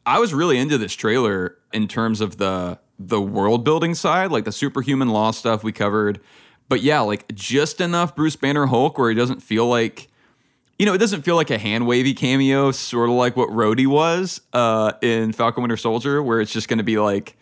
I 0.06 0.18
was 0.18 0.34
really 0.34 0.58
into 0.58 0.78
this 0.78 0.94
trailer 0.94 1.56
in 1.72 1.88
terms 1.88 2.20
of 2.20 2.36
the 2.36 2.78
the 2.98 3.20
world 3.20 3.64
building 3.64 3.94
side, 3.94 4.30
like 4.30 4.44
the 4.44 4.52
superhuman 4.52 5.08
law 5.08 5.30
stuff 5.30 5.64
we 5.64 5.72
covered. 5.72 6.20
But 6.68 6.82
yeah, 6.82 7.00
like 7.00 7.32
just 7.34 7.80
enough 7.80 8.14
Bruce 8.14 8.36
Banner 8.36 8.66
Hulk 8.66 8.98
where 8.98 9.10
he 9.10 9.16
doesn't 9.16 9.42
feel 9.42 9.66
like 9.66 10.08
you 10.78 10.86
know, 10.86 10.94
it 10.94 10.98
doesn't 10.98 11.22
feel 11.22 11.36
like 11.36 11.50
a 11.50 11.58
hand 11.58 11.86
wavy 11.86 12.14
cameo, 12.14 12.72
sort 12.72 13.08
of 13.08 13.14
like 13.14 13.36
what 13.36 13.48
Rhodey 13.50 13.86
was 13.86 14.40
uh, 14.52 14.92
in 15.02 15.32
Falcon 15.32 15.62
Winter 15.62 15.76
Soldier, 15.76 16.22
where 16.22 16.40
it's 16.40 16.52
just 16.52 16.68
going 16.68 16.78
to 16.78 16.84
be 16.84 16.98
like, 16.98 17.36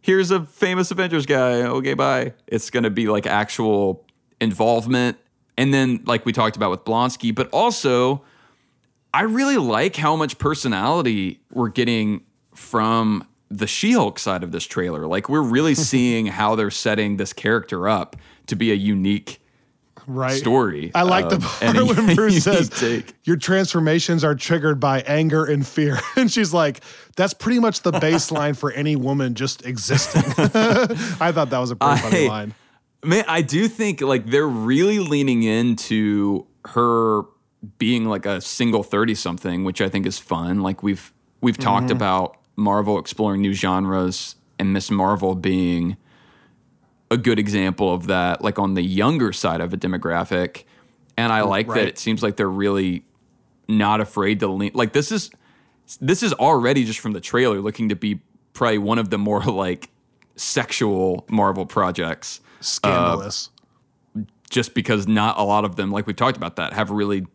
here's 0.00 0.30
a 0.30 0.46
famous 0.46 0.90
Avengers 0.90 1.26
guy. 1.26 1.62
Okay, 1.62 1.94
bye. 1.94 2.32
It's 2.46 2.70
going 2.70 2.84
to 2.84 2.90
be 2.90 3.06
like 3.08 3.26
actual 3.26 4.06
involvement. 4.40 5.18
And 5.58 5.74
then, 5.74 6.02
like 6.06 6.24
we 6.24 6.32
talked 6.32 6.56
about 6.56 6.70
with 6.70 6.84
Blonsky, 6.84 7.34
but 7.34 7.50
also, 7.50 8.22
I 9.12 9.22
really 9.22 9.56
like 9.56 9.96
how 9.96 10.16
much 10.16 10.38
personality 10.38 11.40
we're 11.50 11.68
getting 11.68 12.22
from 12.54 13.26
the 13.50 13.66
She 13.66 13.92
Hulk 13.92 14.18
side 14.18 14.42
of 14.42 14.52
this 14.52 14.64
trailer. 14.64 15.06
Like, 15.06 15.28
we're 15.28 15.42
really 15.42 15.74
seeing 15.76 16.26
how 16.26 16.54
they're 16.54 16.70
setting 16.70 17.16
this 17.16 17.32
character 17.32 17.88
up 17.88 18.16
to 18.46 18.56
be 18.56 18.70
a 18.70 18.74
unique 18.74 19.40
right 20.06 20.32
story. 20.32 20.90
I 20.94 21.02
like 21.02 21.28
the 21.28 21.36
um, 21.36 21.42
part 21.42 21.96
when 21.96 22.14
Bruce 22.14 22.44
says 22.44 22.68
take. 22.68 23.14
your 23.24 23.36
transformations 23.36 24.24
are 24.24 24.34
triggered 24.34 24.80
by 24.80 25.00
anger 25.02 25.44
and 25.44 25.66
fear, 25.66 25.98
and 26.16 26.32
she's 26.32 26.52
like, 26.52 26.80
"That's 27.16 27.34
pretty 27.34 27.60
much 27.60 27.82
the 27.82 27.92
baseline 27.92 28.56
for 28.56 28.72
any 28.72 28.96
woman 28.96 29.34
just 29.34 29.64
existing." 29.64 30.22
I 30.26 31.32
thought 31.32 31.50
that 31.50 31.58
was 31.58 31.70
a 31.70 31.76
pretty 31.76 32.00
funny 32.00 32.24
I- 32.26 32.28
line. 32.28 32.54
Man, 33.04 33.24
I 33.28 33.42
do 33.42 33.68
think 33.68 34.00
like 34.00 34.26
they're 34.26 34.48
really 34.48 34.98
leaning 34.98 35.44
into 35.44 36.46
her 36.64 37.22
being 37.78 38.04
like 38.04 38.26
a 38.26 38.40
single 38.40 38.82
30 38.82 39.14
something, 39.14 39.64
which 39.64 39.80
I 39.80 39.88
think 39.88 40.06
is 40.06 40.18
fun. 40.18 40.60
Like 40.60 40.82
we've 40.82 41.12
we've 41.40 41.58
talked 41.58 41.86
mm-hmm. 41.86 41.96
about 41.96 42.36
Marvel 42.56 42.98
exploring 42.98 43.40
new 43.40 43.52
genres 43.52 44.36
and 44.58 44.72
Ms. 44.72 44.90
Marvel 44.90 45.34
being 45.34 45.96
a 47.10 47.16
good 47.16 47.38
example 47.38 47.92
of 47.92 48.06
that, 48.06 48.42
like 48.42 48.58
on 48.58 48.74
the 48.74 48.82
younger 48.82 49.32
side 49.32 49.60
of 49.60 49.72
a 49.72 49.76
demographic. 49.76 50.64
And 51.16 51.32
I 51.32 51.42
like 51.42 51.68
that 51.68 51.86
it 51.88 51.98
seems 51.98 52.22
like 52.22 52.36
they're 52.36 52.48
really 52.48 53.04
not 53.66 54.00
afraid 54.00 54.40
to 54.40 54.48
lean 54.48 54.70
like 54.72 54.94
this 54.94 55.12
is 55.12 55.30
this 56.00 56.22
is 56.22 56.32
already 56.34 56.84
just 56.84 57.00
from 57.00 57.12
the 57.12 57.20
trailer 57.20 57.60
looking 57.60 57.90
to 57.90 57.96
be 57.96 58.20
probably 58.54 58.78
one 58.78 58.98
of 58.98 59.10
the 59.10 59.18
more 59.18 59.42
like 59.42 59.90
sexual 60.36 61.26
Marvel 61.28 61.66
projects 61.66 62.40
uh, 62.58 62.62
Scandalous. 62.62 63.50
just 64.50 64.74
because 64.74 65.06
not 65.06 65.38
a 65.38 65.42
lot 65.42 65.64
of 65.64 65.76
them, 65.76 65.90
like 65.90 66.06
we've 66.06 66.16
talked 66.16 66.36
about 66.36 66.56
that, 66.56 66.72
have 66.72 66.90
really 66.90 67.26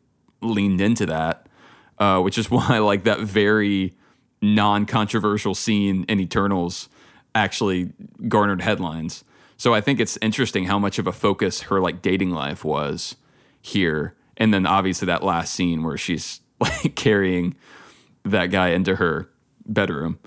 leaned 0.43 0.81
into 0.81 1.05
that, 1.07 1.47
uh, 1.99 2.19
which 2.21 2.37
is 2.37 2.49
why 2.51 2.79
like 2.79 3.03
that 3.03 3.19
very 3.19 3.93
non-controversial 4.41 5.55
scene 5.55 6.05
in 6.09 6.19
Eternals 6.19 6.89
actually 7.33 7.93
garnered 8.27 8.61
headlines. 8.61 9.23
So 9.57 9.73
I 9.73 9.81
think 9.81 9.99
it's 9.99 10.17
interesting 10.21 10.65
how 10.65 10.77
much 10.77 10.99
of 10.99 11.07
a 11.07 11.11
focus 11.11 11.61
her 11.61 11.79
like 11.79 12.01
dating 12.01 12.31
life 12.31 12.65
was 12.65 13.15
here, 13.61 14.15
and 14.35 14.53
then 14.53 14.65
obviously 14.65 15.05
that 15.05 15.23
last 15.23 15.53
scene 15.53 15.83
where 15.83 15.97
she's 15.97 16.41
like 16.59 16.95
carrying 16.95 17.55
that 18.25 18.47
guy 18.47 18.69
into 18.69 18.95
her 18.95 19.29
bedroom. 19.65 20.19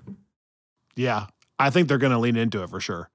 yeah, 0.95 1.27
I 1.59 1.71
think 1.71 1.89
they're 1.89 1.99
going 1.99 2.13
to 2.13 2.19
lean 2.19 2.37
into 2.37 2.63
it 2.63 2.71
for 2.71 2.81
sure. 2.81 3.11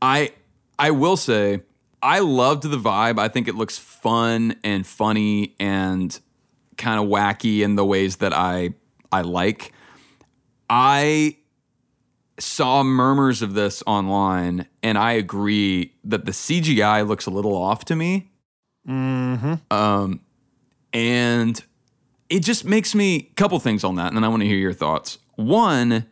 I 0.00 0.32
I 0.78 0.90
will 0.90 1.16
say 1.16 1.62
I 2.02 2.18
loved 2.18 2.64
the 2.64 2.76
vibe. 2.76 3.18
I 3.18 3.28
think 3.28 3.48
it 3.48 3.54
looks 3.54 3.78
fun 3.78 4.56
and 4.64 4.86
funny 4.86 5.54
and 5.60 6.18
kind 6.76 7.00
of 7.00 7.08
wacky 7.08 7.60
in 7.60 7.76
the 7.76 7.84
ways 7.84 8.16
that 8.16 8.32
I 8.32 8.70
I 9.10 9.22
like. 9.22 9.72
I 10.70 11.36
saw 12.38 12.82
murmurs 12.82 13.42
of 13.42 13.54
this 13.54 13.82
online 13.86 14.66
and 14.82 14.96
I 14.96 15.12
agree 15.12 15.94
that 16.04 16.24
the 16.24 16.32
CGI 16.32 17.06
looks 17.06 17.26
a 17.26 17.30
little 17.30 17.56
off 17.56 17.84
to 17.86 17.96
me. 17.96 18.30
Mm-hmm. 18.88 19.54
Um 19.70 20.20
and 20.92 21.62
it 22.28 22.40
just 22.40 22.64
makes 22.64 22.94
me 22.94 23.28
a 23.30 23.34
couple 23.34 23.58
things 23.60 23.84
on 23.84 23.96
that 23.96 24.08
and 24.08 24.16
then 24.16 24.24
I 24.24 24.28
want 24.28 24.42
to 24.42 24.48
hear 24.48 24.58
your 24.58 24.72
thoughts. 24.72 25.18
One, 25.36 26.06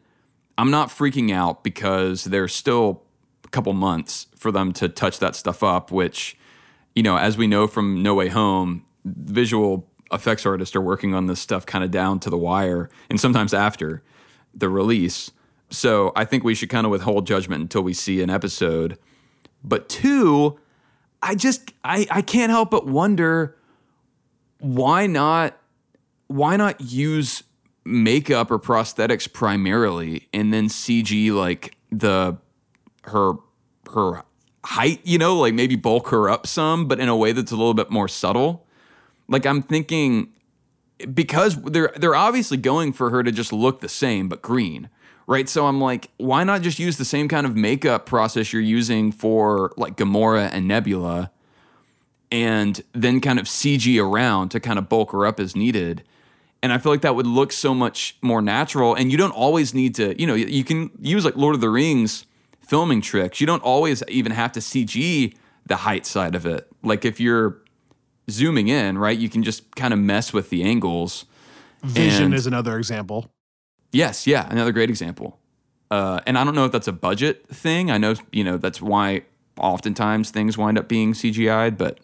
I'm 0.58 0.70
not 0.70 0.88
freaking 0.88 1.32
out 1.32 1.64
because 1.64 2.24
there's 2.24 2.54
still 2.54 3.02
a 3.44 3.48
couple 3.48 3.72
months 3.72 4.26
for 4.36 4.52
them 4.52 4.72
to 4.74 4.88
touch 4.88 5.18
that 5.18 5.34
stuff 5.34 5.62
up, 5.62 5.90
which, 5.90 6.36
you 6.94 7.02
know, 7.02 7.16
as 7.16 7.38
we 7.38 7.46
know 7.46 7.66
from 7.66 8.02
No 8.02 8.14
Way 8.14 8.28
Home, 8.28 8.84
visual 9.04 9.89
effects 10.12 10.46
artists 10.46 10.74
are 10.74 10.80
working 10.80 11.14
on 11.14 11.26
this 11.26 11.40
stuff 11.40 11.66
kind 11.66 11.84
of 11.84 11.90
down 11.90 12.20
to 12.20 12.30
the 12.30 12.38
wire 12.38 12.88
and 13.08 13.20
sometimes 13.20 13.54
after 13.54 14.02
the 14.54 14.68
release. 14.68 15.30
So 15.70 16.12
I 16.16 16.24
think 16.24 16.42
we 16.42 16.54
should 16.54 16.68
kind 16.68 16.84
of 16.84 16.90
withhold 16.90 17.26
judgment 17.26 17.62
until 17.62 17.82
we 17.82 17.94
see 17.94 18.22
an 18.22 18.30
episode. 18.30 18.98
But 19.62 19.88
two, 19.88 20.58
I 21.22 21.34
just 21.34 21.72
I, 21.84 22.06
I 22.10 22.22
can't 22.22 22.50
help 22.50 22.70
but 22.70 22.86
wonder 22.86 23.56
why 24.58 25.06
not 25.06 25.56
why 26.26 26.56
not 26.56 26.80
use 26.80 27.42
makeup 27.84 28.50
or 28.50 28.58
prosthetics 28.58 29.30
primarily 29.32 30.28
and 30.32 30.52
then 30.52 30.68
CG 30.68 31.32
like 31.32 31.76
the 31.90 32.36
her 33.04 33.34
her 33.92 34.22
height, 34.64 35.00
you 35.04 35.18
know, 35.18 35.36
like 35.36 35.54
maybe 35.54 35.76
bulk 35.76 36.08
her 36.08 36.28
up 36.28 36.46
some, 36.46 36.86
but 36.86 37.00
in 37.00 37.08
a 37.08 37.16
way 37.16 37.32
that's 37.32 37.52
a 37.52 37.56
little 37.56 37.74
bit 37.74 37.90
more 37.90 38.08
subtle. 38.08 38.66
Like 39.30 39.46
I'm 39.46 39.62
thinking 39.62 40.34
because 41.14 41.56
they're 41.62 41.92
they're 41.96 42.14
obviously 42.14 42.58
going 42.58 42.92
for 42.92 43.08
her 43.08 43.22
to 43.22 43.32
just 43.32 43.52
look 43.52 43.80
the 43.80 43.88
same 43.88 44.28
but 44.28 44.42
green. 44.42 44.90
Right? 45.26 45.48
So 45.48 45.66
I'm 45.66 45.80
like, 45.80 46.10
why 46.16 46.42
not 46.42 46.60
just 46.60 46.80
use 46.80 46.98
the 46.98 47.04
same 47.04 47.28
kind 47.28 47.46
of 47.46 47.54
makeup 47.54 48.04
process 48.04 48.52
you're 48.52 48.60
using 48.60 49.12
for 49.12 49.72
like 49.76 49.96
Gamora 49.96 50.50
and 50.52 50.66
Nebula 50.66 51.30
and 52.32 52.82
then 52.92 53.20
kind 53.20 53.38
of 53.38 53.46
CG 53.46 54.02
around 54.02 54.50
to 54.50 54.60
kind 54.60 54.78
of 54.78 54.88
bulk 54.88 55.12
her 55.12 55.24
up 55.26 55.38
as 55.38 55.54
needed. 55.54 56.02
And 56.62 56.72
I 56.72 56.78
feel 56.78 56.92
like 56.92 57.02
that 57.02 57.14
would 57.14 57.26
look 57.26 57.52
so 57.52 57.74
much 57.74 58.16
more 58.22 58.42
natural. 58.42 58.94
And 58.94 59.10
you 59.10 59.16
don't 59.16 59.30
always 59.30 59.72
need 59.72 59.94
to, 59.96 60.20
you 60.20 60.26
know, 60.26 60.34
you 60.34 60.64
can 60.64 60.90
use 61.00 61.24
like 61.24 61.36
Lord 61.36 61.54
of 61.54 61.60
the 61.60 61.70
Rings 61.70 62.26
filming 62.60 63.00
tricks. 63.00 63.40
You 63.40 63.46
don't 63.46 63.62
always 63.62 64.02
even 64.08 64.32
have 64.32 64.52
to 64.52 64.60
CG 64.60 65.34
the 65.66 65.76
height 65.76 66.06
side 66.06 66.34
of 66.34 66.44
it. 66.44 66.68
Like 66.82 67.04
if 67.04 67.20
you're 67.20 67.59
zooming 68.30 68.68
in, 68.68 68.96
right, 68.98 69.18
you 69.18 69.28
can 69.28 69.42
just 69.42 69.74
kind 69.76 69.92
of 69.92 69.98
mess 69.98 70.32
with 70.32 70.50
the 70.50 70.62
angles. 70.62 71.24
Vision 71.82 72.26
And- 72.26 72.34
is 72.34 72.46
another 72.46 72.76
example. 72.78 73.30
Yes, 73.92 74.26
yeah, 74.26 74.46
another 74.50 74.72
great 74.72 74.88
example. 74.90 75.38
Uh, 75.90 76.20
and 76.26 76.38
I 76.38 76.44
don't 76.44 76.54
know 76.54 76.64
if 76.66 76.72
that's 76.72 76.86
a 76.88 76.92
budget 76.92 77.48
thing. 77.48 77.90
I 77.90 77.98
know, 77.98 78.14
you 78.32 78.44
know, 78.44 78.56
that's 78.56 78.80
why 78.80 79.22
oftentimes 79.58 80.30
things 80.30 80.56
wind 80.56 80.78
up 80.78 80.88
being 80.88 81.12
CGI'd. 81.12 81.76
But 81.76 81.98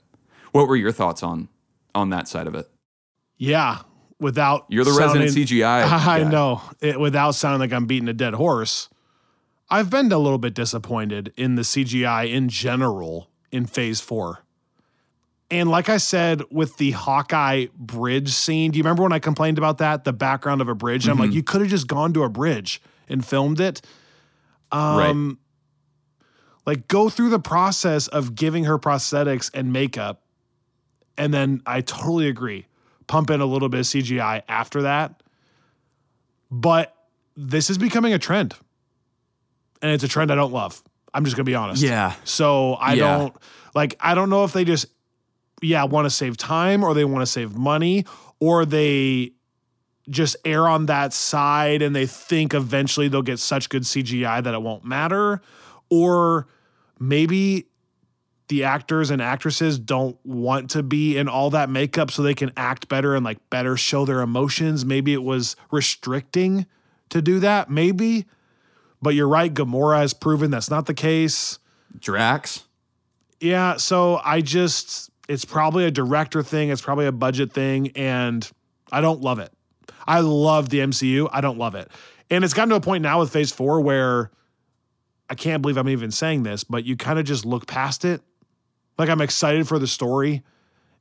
what 0.53 0.67
were 0.67 0.75
your 0.77 0.91
thoughts 0.93 1.23
on 1.23 1.49
on 1.95 2.11
that 2.11 2.27
side 2.27 2.47
of 2.49 2.55
it? 2.57 2.69
Yeah, 3.39 3.79
without 4.19 4.65
You're 4.69 4.85
the 4.85 4.93
sounding- 4.93 5.23
resident 5.23 5.49
CGI. 5.49 5.85
I 6.09 6.23
guy. 6.23 6.29
know. 6.31 6.63
It, 6.81 6.99
without 6.99 7.37
sounding 7.37 7.61
like 7.61 7.73
I'm 7.73 7.87
beating 7.87 8.09
a 8.09 8.13
dead 8.13 8.35
horse, 8.35 8.89
I've 9.71 9.89
been 9.91 10.11
a 10.11 10.19
little 10.19 10.39
bit 10.39 10.55
disappointed 10.55 11.33
in 11.37 11.55
the 11.55 11.63
CGI 11.63 12.33
in 12.33 12.49
general 12.49 13.31
in 13.53 13.67
Phase 13.67 14.01
Four. 14.01 14.41
And 15.51 15.71
like 15.71 15.89
I 15.89 15.99
said, 15.99 16.43
with 16.51 16.77
the 16.77 16.91
Hawkeye 16.91 17.67
bridge 17.77 18.31
scene, 18.31 18.73
do 18.73 18.79
you 18.79 18.83
remember 18.83 19.05
when 19.05 19.13
I 19.13 19.21
complained 19.21 19.59
about 19.59 19.79
that? 19.79 20.03
The 20.05 20.13
background 20.13 20.61
of 20.61 20.69
a 20.69 20.75
bridge. 20.75 21.05
And 21.07 21.13
I'm 21.13 21.19
like, 21.19 21.33
you 21.33 21.43
could 21.45 21.61
have 21.61 21.71
just 21.71 21.87
gone 21.87 22.13
to 22.15 22.25
a 22.25 22.29
bridge 22.29 22.83
and 23.09 23.25
filmed 23.25 23.61
it. 23.61 23.81
Um, 24.73 25.39
like 26.67 26.89
go 26.89 27.09
through 27.09 27.31
the 27.31 27.39
process 27.39 28.09
of 28.09 28.35
giving 28.35 28.65
her 28.65 28.77
prosthetics 28.79 29.51
and 29.55 29.73
makeup. 29.73 30.23
And 31.17 31.33
then 31.33 31.63
I 31.65 31.81
totally 31.81 32.29
agree. 32.29 32.67
Pump 33.07 33.31
in 33.31 33.41
a 33.41 33.47
little 33.47 33.69
bit 33.69 33.81
of 33.81 33.87
CGI 33.87 34.43
after 34.49 34.83
that. 34.83 35.23
But 36.51 36.93
this 37.37 37.71
is 37.71 37.79
becoming 37.79 38.13
a 38.13 38.19
trend. 38.19 38.55
And 39.81 39.93
it's 39.93 40.03
a 40.03 40.09
trend 40.09 40.33
I 40.33 40.35
don't 40.35 40.53
love. 40.53 40.83
I'm 41.15 41.25
just 41.25 41.37
gonna 41.37 41.45
be 41.45 41.55
honest. 41.55 41.83
Yeah. 41.83 42.15
So 42.25 42.75
I 42.75 42.95
Yeah. 42.95 43.05
don't 43.19 43.37
like 43.75 43.95
I 44.01 44.17
don't 44.17 44.29
know 44.29 44.43
if 44.45 44.53
they 44.53 44.65
just 44.65 44.87
yeah, 45.67 45.85
want 45.85 46.07
to 46.07 46.11
save 46.11 46.37
time 46.37 46.85
or 46.85 46.95
they 46.95 47.05
want 47.05 47.23
to 47.23 47.27
save 47.27 47.57
money 47.57 48.05
or 48.41 48.65
they 48.65 49.33
just 50.09 50.37
err 50.45 50.69
on 50.69 50.87
that 50.87 51.13
side 51.13 51.83
and 51.83 51.95
they 51.95 52.07
think 52.07 52.55
eventually 52.55 53.09
they'll 53.09 53.23
get 53.23 53.39
such 53.39 53.69
good 53.69 53.83
CGI 53.83 54.43
that 54.43 54.55
it 54.55 54.63
won't 54.63 54.85
matter 54.85 55.41
or 55.91 56.47
maybe 57.01 57.67
the 58.49 58.63
actors 58.63 59.11
and 59.11 59.21
actresses 59.21 59.79
don't 59.79 60.17
want 60.25 60.71
to 60.71 60.83
be 60.83 61.17
in 61.17 61.29
all 61.29 61.51
that 61.51 61.69
makeup 61.69 62.11
so 62.11 62.23
they 62.23 62.35
can 62.35 62.53
act 62.57 62.89
better 62.89 63.17
and 63.17 63.25
like 63.25 63.39
better 63.51 63.77
show 63.77 64.05
their 64.05 64.21
emotions. 64.21 64.85
Maybe 64.85 65.13
it 65.13 65.23
was 65.23 65.57
restricting 65.73 66.67
to 67.09 67.21
do 67.21 67.41
that, 67.41 67.69
maybe. 67.69 68.27
But 69.03 69.15
you're 69.15 69.29
right, 69.29 69.53
Gamora 69.53 69.99
has 69.99 70.15
proven 70.15 70.53
that's 70.53 70.71
not 70.71 70.87
the 70.87 70.95
case. 70.95 71.59
Drax. 71.99 72.65
Yeah, 73.41 73.77
so 73.77 74.21
I 74.25 74.41
just 74.41 75.11
it's 75.29 75.45
probably 75.45 75.85
a 75.85 75.91
director 75.91 76.43
thing, 76.43 76.71
it's 76.71 76.83
probably 76.83 77.07
a 77.07 77.13
budget 77.13 77.53
thing 77.53 77.91
and 77.97 78.49
I 78.93 79.01
don't 79.01 79.21
love 79.21 79.39
it. 79.39 79.53
I 80.07 80.21
love 80.21 80.69
the 80.69 80.79
MCU, 80.81 81.29
I 81.33 81.41
don't 81.41 81.59
love 81.59 81.75
it. 81.75 81.91
And 82.31 82.45
it's 82.45 82.55
gotten 82.55 82.71
to 82.71 82.77
a 82.77 82.81
point 82.81 83.03
now 83.03 83.21
with 83.21 83.33
Phase 83.33 83.53
4 83.53 83.81
where 83.81 84.31
I 85.29 85.35
can't 85.35 85.63
believe 85.63 85.77
I'm 85.77 85.89
even 85.89 86.11
saying 86.11 86.45
this, 86.45 86.65
but 86.65 86.85
you 86.85 86.97
kind 86.97 87.19
of 87.19 87.25
just 87.25 87.45
look 87.45 87.67
past 87.67 88.05
it. 88.05 88.23
Like 88.99 89.09
I'm 89.09 89.21
excited 89.21 89.67
for 89.67 89.79
the 89.79 89.87
story 89.87 90.43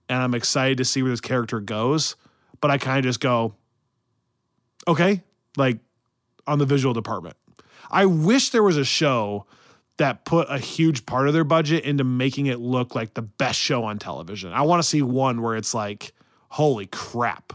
and 0.09 0.21
I'm 0.21 0.33
excited 0.33 0.77
to 0.79 0.85
see 0.85 1.01
where 1.01 1.11
this 1.11 1.21
character 1.21 1.59
goes, 1.59 2.15
but 2.61 2.71
I 2.71 2.77
kind 2.77 2.99
of 2.99 3.05
just 3.05 3.19
go, 3.19 3.55
okay, 4.87 5.23
like 5.57 5.79
on 6.47 6.59
the 6.59 6.65
visual 6.65 6.93
department. 6.93 7.35
I 7.91 8.05
wish 8.05 8.49
there 8.49 8.63
was 8.63 8.77
a 8.77 8.85
show 8.85 9.45
that 9.97 10.25
put 10.25 10.47
a 10.49 10.57
huge 10.59 11.05
part 11.05 11.27
of 11.27 11.33
their 11.33 11.43
budget 11.43 11.83
into 11.85 12.03
making 12.03 12.47
it 12.47 12.59
look 12.59 12.95
like 12.95 13.13
the 13.13 13.21
best 13.21 13.59
show 13.59 13.83
on 13.85 13.97
television. 13.97 14.51
I 14.51 14.61
want 14.63 14.81
to 14.83 14.87
see 14.87 15.01
one 15.01 15.41
where 15.41 15.55
it's 15.55 15.73
like, 15.73 16.11
holy 16.49 16.85
crap, 16.87 17.53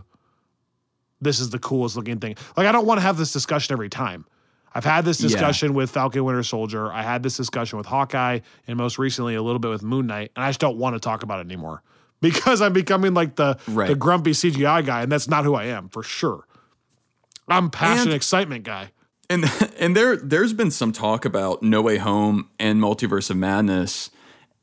this 1.20 1.38
is 1.40 1.50
the 1.50 1.58
coolest 1.58 1.96
looking 1.96 2.18
thing. 2.18 2.36
Like, 2.56 2.66
I 2.66 2.72
don't 2.72 2.86
want 2.86 2.98
to 2.98 3.02
have 3.02 3.18
this 3.18 3.32
discussion 3.32 3.72
every 3.74 3.90
time. 3.90 4.24
I've 4.72 4.84
had 4.84 5.04
this 5.04 5.20
Yeah. 5.20 5.28
discussion 5.28 5.74
with 5.74 5.90
Falcon 5.90 6.24
Winter 6.24 6.42
Soldier. 6.42 6.90
I 6.92 7.02
had 7.02 7.22
this 7.22 7.36
discussion 7.36 7.76
with 7.76 7.86
Hawkeye, 7.86 8.40
and 8.66 8.76
most 8.78 8.98
recently 8.98 9.34
a 9.34 9.42
little 9.42 9.58
bit 9.58 9.70
with 9.70 9.82
Moon 9.82 10.06
Knight. 10.06 10.30
And 10.36 10.44
I 10.44 10.48
just 10.48 10.60
don't 10.60 10.76
want 10.78 10.94
to 10.94 11.00
talk 11.00 11.22
about 11.22 11.40
it 11.40 11.46
anymore 11.46 11.82
because 12.22 12.62
I'm 12.62 12.72
becoming 12.72 13.12
like 13.12 13.36
the 13.36 13.58
Right. 13.68 13.88
the 13.88 13.96
grumpy 13.96 14.30
CGI 14.32 14.80
guy, 14.82 15.02
and 15.02 15.10
that's 15.12 15.28
not 15.28 15.44
who 15.44 15.54
I 15.54 15.64
am 15.64 15.88
for 15.90 16.02
sure. 16.02 16.46
I'm 17.48 17.68
passion 17.68 18.06
And- 18.08 18.14
excitement 18.14 18.64
guy. 18.64 18.92
And 19.30 19.44
and 19.78 19.96
there 19.96 20.16
there's 20.16 20.52
been 20.52 20.70
some 20.70 20.92
talk 20.92 21.24
about 21.24 21.62
No 21.62 21.80
Way 21.80 21.96
Home 21.96 22.50
and 22.58 22.80
Multiverse 22.80 23.30
of 23.30 23.38
Madness. 23.38 24.10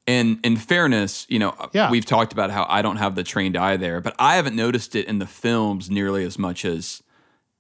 And 0.06 0.40
in 0.44 0.56
fairness, 0.56 1.26
you 1.30 1.38
know, 1.40 1.54
Yeah. 1.74 1.90
we've 1.92 2.06
talked 2.06 2.32
about 2.32 2.50
how 2.52 2.66
I 2.70 2.82
don't 2.82 2.96
have 2.98 3.16
the 3.16 3.24
trained 3.24 3.58
eye 3.58 3.76
there, 3.78 4.00
but 4.00 4.16
I 4.20 4.36
haven't 4.38 4.56
noticed 4.56 4.96
it 4.96 5.06
in 5.08 5.20
the 5.20 5.26
films 5.26 5.90
nearly 5.90 6.24
as 6.24 6.38
much 6.38 6.64
as 6.64 7.02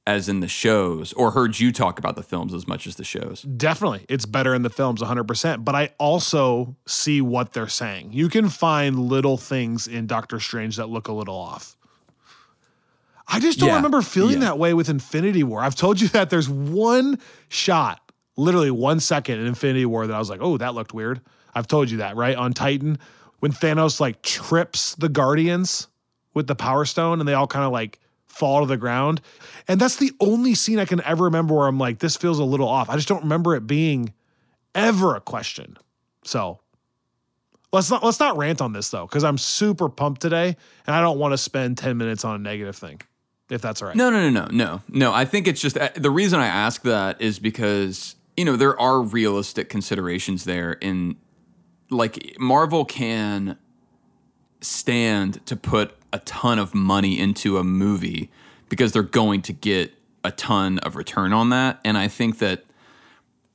as 0.06 0.30
in 0.30 0.40
the 0.40 0.48
shows, 0.48 1.12
or 1.14 1.32
heard 1.32 1.60
you 1.60 1.70
talk 1.74 2.00
about 2.00 2.16
the 2.16 2.24
films 2.24 2.54
as 2.54 2.66
much 2.66 2.88
as 2.88 2.96
the 2.96 3.04
shows. 3.04 3.42
Definitely. 3.42 4.06
It's 4.08 4.26
better 4.26 4.56
in 4.56 4.62
the 4.62 4.70
films 4.70 5.02
100%. 5.02 5.66
But 5.66 5.76
I 5.76 5.90
also 5.98 6.78
see 6.86 7.20
what 7.20 7.52
they're 7.52 7.68
saying. 7.68 8.14
You 8.14 8.30
can 8.30 8.48
find 8.48 8.98
little 8.98 9.36
things 9.36 9.86
in 9.86 10.08
Doctor 10.08 10.40
Strange 10.40 10.78
that 10.78 10.88
look 10.88 11.10
a 11.10 11.12
little 11.12 11.36
off. 11.36 11.76
I 13.28 13.40
just 13.40 13.60
don't 13.60 13.70
Yeah. 13.70 13.76
remember 13.76 14.02
feeling 14.02 14.36
Yeah. 14.36 14.50
that 14.50 14.58
way 14.60 14.74
with 14.74 14.90
Infinity 14.90 15.44
War. 15.44 15.62
I've 15.62 15.76
told 15.76 16.00
you 16.00 16.08
that 16.10 16.30
there's 16.30 16.50
one 16.50 17.20
shot, 17.50 18.00
literally 18.38 18.72
one 18.72 19.00
second 19.00 19.40
in 19.40 19.48
Infinity 19.48 19.86
War 19.86 20.08
that 20.08 20.14
I 20.16 20.20
was 20.20 20.30
like, 20.30 20.40
oh, 20.42 20.58
that 20.58 20.74
looked 20.76 20.94
weird. 20.94 21.22
I've 21.56 21.68
told 21.68 21.90
you 21.90 21.98
that, 21.98 22.16
right? 22.16 22.36
On 22.36 22.54
Titan, 22.54 23.00
when 23.40 23.52
Thanos 23.52 24.00
like 24.00 24.22
trips 24.22 24.96
the 24.96 25.10
Guardians 25.10 25.88
with 26.34 26.48
the 26.48 26.56
Power 26.56 26.86
Stone 26.86 27.20
and 27.20 27.28
they 27.28 27.34
all 27.34 27.48
kind 27.48 27.66
of 27.66 27.72
like 27.72 28.00
fall 28.28 28.62
to 28.62 28.68
the 28.68 28.78
ground. 28.78 29.22
And 29.68 29.82
that's 29.82 29.96
the 29.98 30.12
only 30.20 30.54
scene 30.56 30.78
I 30.80 30.86
can 30.86 31.02
ever 31.04 31.26
remember 31.26 31.56
where 31.56 31.68
I'm 31.68 31.80
like, 31.80 32.00
this 32.00 32.16
feels 32.16 32.40
a 32.40 32.44
little 32.44 32.68
off. 32.68 32.90
I 32.90 32.96
just 32.96 33.08
don't 33.08 33.24
remember 33.24 33.56
it 33.56 33.66
being 33.68 34.14
ever 34.76 35.16
a 35.16 35.20
question. 35.22 35.78
So 36.24 36.60
let's 37.74 37.90
not 37.90 38.04
let's 38.04 38.20
not 38.20 38.38
rant 38.38 38.62
on 38.62 38.74
this 38.74 38.90
though, 38.90 39.06
because 39.08 39.24
I'm 39.24 39.38
super 39.38 39.90
pumped 39.90 40.22
today 40.22 40.56
and 40.86 40.96
I 40.96 41.02
don't 41.02 41.18
want 41.20 41.34
to 41.34 41.38
spend 41.38 41.78
10 41.80 41.98
minutes 41.98 42.24
on 42.24 42.36
a 42.36 42.40
negative 42.40 42.76
thing, 42.76 43.02
if 43.50 43.62
that's 43.62 43.82
all 43.82 43.88
right. 43.88 43.98
No, 43.98 44.10
no, 44.10 44.30
no, 44.30 44.46
no, 44.46 44.48
no, 44.52 44.82
no. 44.90 45.14
I 45.14 45.26
think 45.26 45.48
it's 45.48 45.62
just 45.62 45.78
uh, 45.78 45.90
the 45.96 46.12
reason 46.12 46.40
I 46.40 46.48
ask 46.48 46.82
that 46.84 47.22
is 47.22 47.40
because 47.40 48.16
you 48.36 48.46
know 48.46 48.56
there 48.56 48.80
are 48.80 49.02
realistic 49.02 49.70
considerations 49.70 50.44
there. 50.44 50.74
In 50.74 51.18
like 51.90 52.36
Marvel 52.40 52.86
can 52.86 53.58
stand 54.62 55.46
to 55.46 55.56
put 55.56 55.96
a 56.12 56.20
ton 56.20 56.60
of 56.60 56.74
money 56.74 57.20
into 57.20 57.58
a 57.58 57.64
movie 57.64 58.30
because 58.70 58.92
they're 58.92 59.04
going 59.04 59.42
to 59.44 59.54
get 59.54 59.94
a 60.24 60.32
ton 60.32 60.80
of 60.80 60.96
return 60.96 61.32
on 61.32 61.50
that, 61.50 61.80
and 61.86 61.98
I 61.98 62.08
think 62.10 62.40
that 62.40 62.66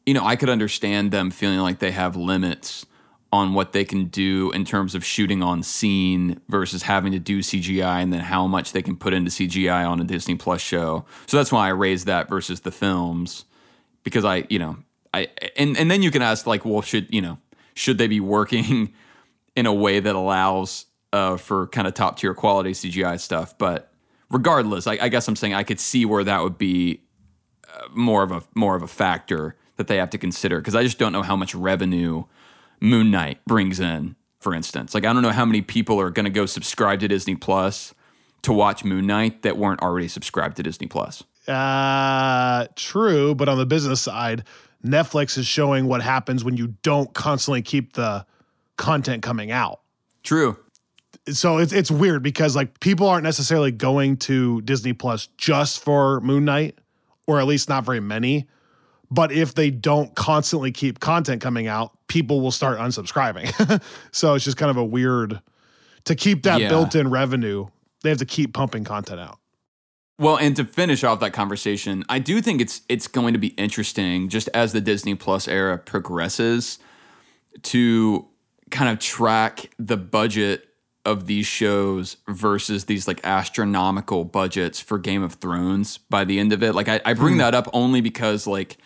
you 0.06 0.14
know 0.14 0.24
I 0.24 0.36
could 0.36 0.48
understand 0.48 1.10
them 1.10 1.30
feeling 1.30 1.58
like 1.58 1.80
they 1.80 1.90
have 1.90 2.16
limits 2.16 2.86
on 3.32 3.54
what 3.54 3.72
they 3.72 3.84
can 3.84 4.04
do 4.06 4.50
in 4.50 4.64
terms 4.64 4.94
of 4.94 5.02
shooting 5.02 5.42
on 5.42 5.62
scene 5.62 6.38
versus 6.48 6.82
having 6.82 7.12
to 7.12 7.18
do 7.18 7.38
CGI 7.38 8.02
and 8.02 8.12
then 8.12 8.20
how 8.20 8.46
much 8.46 8.72
they 8.72 8.82
can 8.82 8.94
put 8.94 9.14
into 9.14 9.30
CGI 9.30 9.88
on 9.88 10.00
a 10.00 10.04
Disney 10.04 10.34
Plus 10.34 10.60
show. 10.60 11.06
So 11.26 11.38
that's 11.38 11.50
why 11.50 11.66
I 11.66 11.70
raised 11.70 12.06
that 12.06 12.28
versus 12.28 12.60
the 12.60 12.70
films 12.70 13.46
because 14.04 14.24
I, 14.24 14.44
you 14.50 14.58
know, 14.58 14.76
I 15.14 15.28
and 15.56 15.78
and 15.78 15.90
then 15.90 16.02
you 16.02 16.10
can 16.10 16.20
ask 16.20 16.46
like, 16.46 16.64
well, 16.66 16.82
should, 16.82 17.12
you 17.12 17.22
know, 17.22 17.38
should 17.74 17.96
they 17.96 18.06
be 18.06 18.20
working 18.20 18.92
in 19.56 19.64
a 19.64 19.72
way 19.72 19.98
that 19.98 20.14
allows 20.14 20.84
uh, 21.12 21.38
for 21.38 21.68
kind 21.68 21.86
of 21.86 21.94
top 21.94 22.18
tier 22.18 22.34
quality 22.34 22.72
CGI 22.72 23.18
stuff? 23.18 23.56
But 23.56 23.90
regardless, 24.30 24.86
I, 24.86 24.98
I 25.00 25.08
guess 25.08 25.26
I'm 25.26 25.36
saying 25.36 25.54
I 25.54 25.62
could 25.62 25.80
see 25.80 26.04
where 26.04 26.24
that 26.24 26.42
would 26.42 26.58
be 26.58 27.00
uh, 27.72 27.88
more 27.94 28.22
of 28.22 28.30
a 28.30 28.42
more 28.54 28.76
of 28.76 28.82
a 28.82 28.88
factor 28.88 29.56
that 29.76 29.86
they 29.86 29.96
have 29.96 30.10
to 30.10 30.18
consider 30.18 30.58
because 30.58 30.74
I 30.74 30.82
just 30.82 30.98
don't 30.98 31.12
know 31.12 31.22
how 31.22 31.34
much 31.34 31.54
revenue 31.54 32.24
Moon 32.82 33.10
Knight 33.10 33.38
brings 33.46 33.80
in, 33.80 34.16
for 34.40 34.54
instance. 34.54 34.94
Like 34.94 35.04
I 35.04 35.12
don't 35.12 35.22
know 35.22 35.30
how 35.30 35.44
many 35.44 35.62
people 35.62 36.00
are 36.00 36.10
going 36.10 36.24
to 36.24 36.30
go 36.30 36.46
subscribe 36.46 37.00
to 37.00 37.08
Disney 37.08 37.36
Plus 37.36 37.94
to 38.42 38.52
watch 38.52 38.84
Moon 38.84 39.06
Knight 39.06 39.42
that 39.42 39.56
weren't 39.56 39.80
already 39.80 40.08
subscribed 40.08 40.56
to 40.56 40.62
Disney 40.62 40.88
Plus. 40.88 41.22
Uh, 41.46 42.66
true, 42.76 43.34
but 43.34 43.48
on 43.48 43.58
the 43.58 43.66
business 43.66 44.00
side, 44.00 44.44
Netflix 44.84 45.38
is 45.38 45.46
showing 45.46 45.86
what 45.86 46.02
happens 46.02 46.44
when 46.44 46.56
you 46.56 46.74
don't 46.82 47.12
constantly 47.14 47.62
keep 47.62 47.92
the 47.92 48.26
content 48.76 49.22
coming 49.22 49.52
out. 49.52 49.80
True. 50.24 50.56
So 51.28 51.58
it's 51.58 51.72
it's 51.72 51.90
weird 51.90 52.24
because 52.24 52.56
like 52.56 52.80
people 52.80 53.06
aren't 53.06 53.22
necessarily 53.22 53.70
going 53.70 54.16
to 54.18 54.60
Disney 54.62 54.92
Plus 54.92 55.28
just 55.36 55.84
for 55.84 56.20
Moon 56.20 56.44
Knight, 56.44 56.78
or 57.28 57.38
at 57.38 57.46
least 57.46 57.68
not 57.68 57.84
very 57.84 58.00
many. 58.00 58.48
But 59.12 59.30
if 59.30 59.54
they 59.54 59.70
don't 59.70 60.14
constantly 60.14 60.72
keep 60.72 60.98
content 60.98 61.42
coming 61.42 61.66
out, 61.66 61.92
people 62.08 62.40
will 62.40 62.50
start 62.50 62.78
unsubscribing. 62.78 63.82
so 64.10 64.32
it's 64.32 64.44
just 64.46 64.56
kind 64.56 64.70
of 64.70 64.78
a 64.78 64.84
weird 64.84 65.38
to 66.04 66.14
keep 66.14 66.44
that 66.44 66.62
Yeah. 66.62 66.70
built-in 66.70 67.10
revenue. 67.10 67.66
They 68.02 68.08
have 68.08 68.18
to 68.18 68.24
keep 68.24 68.54
pumping 68.54 68.84
content 68.84 69.20
out. 69.20 69.38
Well, 70.18 70.38
and 70.38 70.56
to 70.56 70.64
finish 70.64 71.04
off 71.04 71.20
that 71.20 71.34
conversation, 71.34 72.04
I 72.08 72.20
do 72.20 72.40
think 72.40 72.62
it's 72.62 72.80
it's 72.88 73.06
going 73.06 73.34
to 73.34 73.38
be 73.38 73.48
interesting 73.48 74.30
just 74.30 74.48
as 74.54 74.72
the 74.72 74.80
Disney 74.80 75.14
Plus 75.14 75.46
era 75.46 75.76
progresses 75.76 76.78
to 77.64 78.26
kind 78.70 78.90
of 78.90 78.98
track 78.98 79.70
the 79.78 79.98
budget 79.98 80.68
of 81.04 81.26
these 81.26 81.46
shows 81.46 82.16
versus 82.28 82.86
these 82.86 83.06
like 83.06 83.20
astronomical 83.24 84.24
budgets 84.24 84.80
for 84.80 84.98
Game 84.98 85.22
of 85.22 85.34
Thrones 85.34 85.98
by 85.98 86.24
the 86.24 86.38
end 86.38 86.54
of 86.54 86.62
it. 86.62 86.74
Like 86.74 86.88
I, 86.88 87.00
I 87.04 87.12
bring 87.12 87.34
hmm. 87.34 87.40
that 87.40 87.54
up 87.54 87.68
only 87.74 88.00
because 88.00 88.46
like 88.46 88.78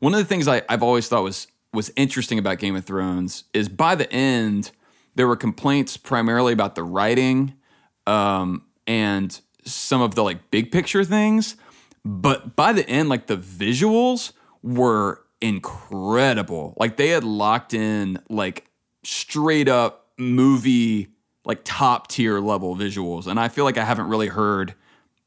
one 0.00 0.14
of 0.14 0.18
the 0.18 0.24
things 0.24 0.48
I, 0.48 0.62
I've 0.68 0.82
always 0.82 1.08
thought 1.08 1.22
was 1.22 1.48
was 1.72 1.92
interesting 1.96 2.38
about 2.38 2.58
Game 2.58 2.76
of 2.76 2.84
Thrones 2.84 3.44
is 3.52 3.68
by 3.68 3.94
the 3.94 4.10
end 4.12 4.70
there 5.14 5.26
were 5.26 5.36
complaints 5.36 5.96
primarily 5.96 6.52
about 6.52 6.74
the 6.76 6.82
writing 6.82 7.54
um, 8.06 8.64
and 8.86 9.40
some 9.64 10.00
of 10.00 10.14
the 10.14 10.22
like 10.22 10.50
big 10.50 10.70
picture 10.72 11.04
things. 11.04 11.56
But 12.04 12.56
by 12.56 12.72
the 12.72 12.88
end, 12.88 13.08
like 13.08 13.26
the 13.26 13.36
visuals 13.36 14.32
were 14.62 15.22
incredible. 15.40 16.74
Like 16.78 16.96
they 16.96 17.08
had 17.08 17.24
locked 17.24 17.74
in 17.74 18.20
like 18.30 18.70
straight 19.04 19.68
up 19.68 20.06
movie, 20.16 21.08
like 21.44 21.60
top 21.64 22.08
tier 22.08 22.40
level 22.40 22.76
visuals. 22.76 23.26
And 23.26 23.38
I 23.38 23.48
feel 23.48 23.64
like 23.64 23.76
I 23.76 23.84
haven't 23.84 24.08
really 24.08 24.28
heard 24.28 24.74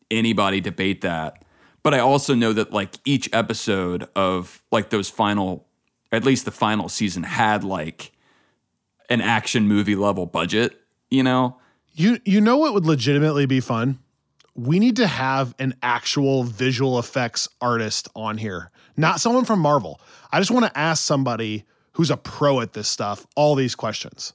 anybody 0.09 0.61
debate 0.61 1.01
that. 1.01 1.40
But 1.83 1.93
I 1.93 1.99
also 1.99 2.35
know 2.35 2.53
that 2.53 2.71
like 2.71 2.95
each 3.05 3.29
episode 3.33 4.07
of 4.15 4.61
like 4.71 4.89
those 4.89 5.09
final, 5.09 5.67
at 6.11 6.23
least 6.23 6.45
the 6.45 6.51
final 6.51 6.89
season 6.89 7.23
had 7.23 7.63
like 7.63 8.11
an 9.09 9.21
action 9.21 9.67
movie 9.67 9.95
level 9.95 10.25
budget, 10.25 10.79
you 11.09 11.23
know? 11.23 11.57
You 11.93 12.19
you 12.23 12.39
know 12.39 12.57
what 12.57 12.73
would 12.73 12.85
legitimately 12.85 13.45
be 13.45 13.59
fun? 13.59 13.99
We 14.55 14.79
need 14.79 14.97
to 14.97 15.07
have 15.07 15.55
an 15.59 15.75
actual 15.81 16.43
visual 16.43 16.99
effects 16.99 17.49
artist 17.61 18.07
on 18.15 18.37
here, 18.37 18.69
not 18.95 19.19
someone 19.19 19.45
from 19.45 19.59
Marvel. 19.59 19.99
I 20.31 20.39
just 20.39 20.51
want 20.51 20.65
to 20.65 20.77
ask 20.77 21.03
somebody 21.03 21.65
who's 21.93 22.11
a 22.11 22.17
pro 22.17 22.61
at 22.61 22.73
this 22.73 22.87
stuff 22.87 23.25
all 23.35 23.55
these 23.55 23.75
questions. 23.75 24.33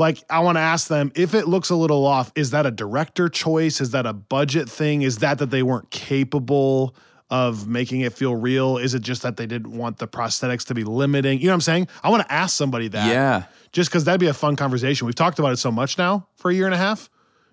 Like 0.00 0.24
I 0.30 0.40
want 0.40 0.56
to 0.56 0.60
ask 0.60 0.88
them 0.88 1.12
if 1.14 1.34
it 1.34 1.46
looks 1.46 1.68
a 1.70 1.76
little 1.76 2.06
off, 2.06 2.32
is 2.34 2.50
that 2.52 2.64
a 2.64 2.70
director 2.70 3.28
choice? 3.28 3.80
Is 3.80 3.90
that 3.90 4.06
a 4.06 4.12
budget 4.14 4.68
thing? 4.68 5.02
Is 5.02 5.18
that 5.18 5.38
that 5.38 5.50
they 5.50 5.62
weren't 5.62 5.90
capable 5.90 6.96
of 7.28 7.68
making 7.68 8.00
it 8.00 8.12
feel 8.14 8.34
real? 8.34 8.78
Is 8.78 8.94
it 8.94 9.02
just 9.02 9.22
that 9.22 9.36
they 9.36 9.46
didn't 9.46 9.76
want 9.76 9.98
the 9.98 10.08
prosthetics 10.08 10.64
to 10.68 10.74
be 10.74 10.84
limiting? 10.84 11.38
You 11.38 11.46
know 11.46 11.52
what 11.52 11.56
I'm 11.56 11.60
saying? 11.60 11.88
I 12.02 12.08
want 12.08 12.22
to 12.26 12.32
ask 12.32 12.56
somebody 12.56 12.88
that 12.88 13.06
Yeah. 13.06 13.44
just 13.72 13.90
because 13.90 14.04
that'd 14.04 14.18
be 14.20 14.26
a 14.28 14.34
fun 14.34 14.56
conversation. 14.56 15.04
We've 15.06 15.14
talked 15.14 15.38
about 15.38 15.52
it 15.52 15.58
so 15.58 15.70
much 15.70 15.98
now 15.98 16.26
for 16.34 16.50
a 16.50 16.54
year 16.54 16.64
and 16.64 16.74
a 16.74 16.78
half. 16.78 17.08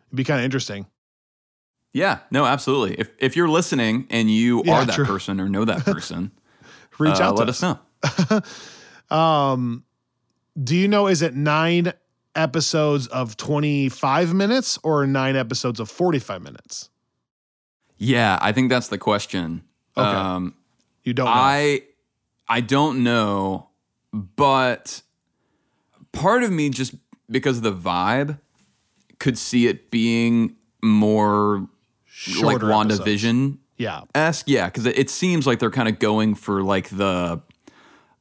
It'd 0.07 0.15
be 0.17 0.23
kind 0.23 0.39
of 0.39 0.45
interesting. 0.45 0.87
Yeah, 1.91 2.19
no, 2.31 2.45
absolutely. 2.45 2.95
If 2.97 3.09
if 3.19 3.35
you're 3.35 3.49
listening 3.49 4.07
and 4.09 4.31
you 4.31 4.63
Yeah, 4.63 4.79
are 4.79 4.85
that 4.85 4.93
true. 4.95 5.05
person 5.05 5.39
or 5.41 5.49
know 5.49 5.65
that 5.65 5.83
person, 5.85 6.31
Reach 6.97 7.19
uh, 7.19 7.23
out 7.23 7.31
to 7.33 7.39
let 7.39 7.49
us 7.49 7.61
know. 7.61 7.79
Um, 9.15 9.83
do 10.61 10.75
you 10.75 10.87
know 10.87 11.07
is 11.07 11.21
it 11.21 11.33
nine 11.35 11.93
episodes 12.37 13.07
of 13.07 13.35
25 13.37 14.33
minutes 14.33 14.77
or 14.83 15.05
nine 15.07 15.35
episodes 15.35 15.79
of 15.79 15.89
45 15.89 16.41
minutes? 16.41 16.89
Yeah, 17.97 18.37
I 18.41 18.51
think 18.51 18.69
that's 18.69 18.87
the 18.89 18.97
question. 18.97 19.63
Okay. 19.97 20.07
Um, 20.07 20.53
You 21.03 21.13
don't 21.13 21.25
know. 21.25 21.31
I 21.33 21.81
I 22.47 22.61
don't 22.61 23.03
know, 23.03 23.69
but 24.13 25.01
part 26.11 26.43
of 26.43 26.51
me 26.51 26.69
just 26.69 26.93
because 27.29 27.57
of 27.57 27.63
the 27.63 27.73
vibe 27.73 28.39
could 29.19 29.37
see 29.37 29.67
it 29.67 29.89
being 29.91 30.55
more 30.83 31.59
like 31.59 31.67
Shorter 32.05 32.71
episodes. 32.71 32.99
WandaVision 33.01 33.57
Yeah. 33.77 34.01
esque. 34.15 34.45
Yeah, 34.47 34.67
because 34.67 34.85
it, 34.85 34.97
it 34.97 35.09
seems 35.09 35.45
like 35.47 35.59
they're 35.59 35.71
kind 35.71 35.89
of 35.89 35.97
going 35.99 36.35
for 36.35 36.61
like 36.63 36.89
the 36.89 37.41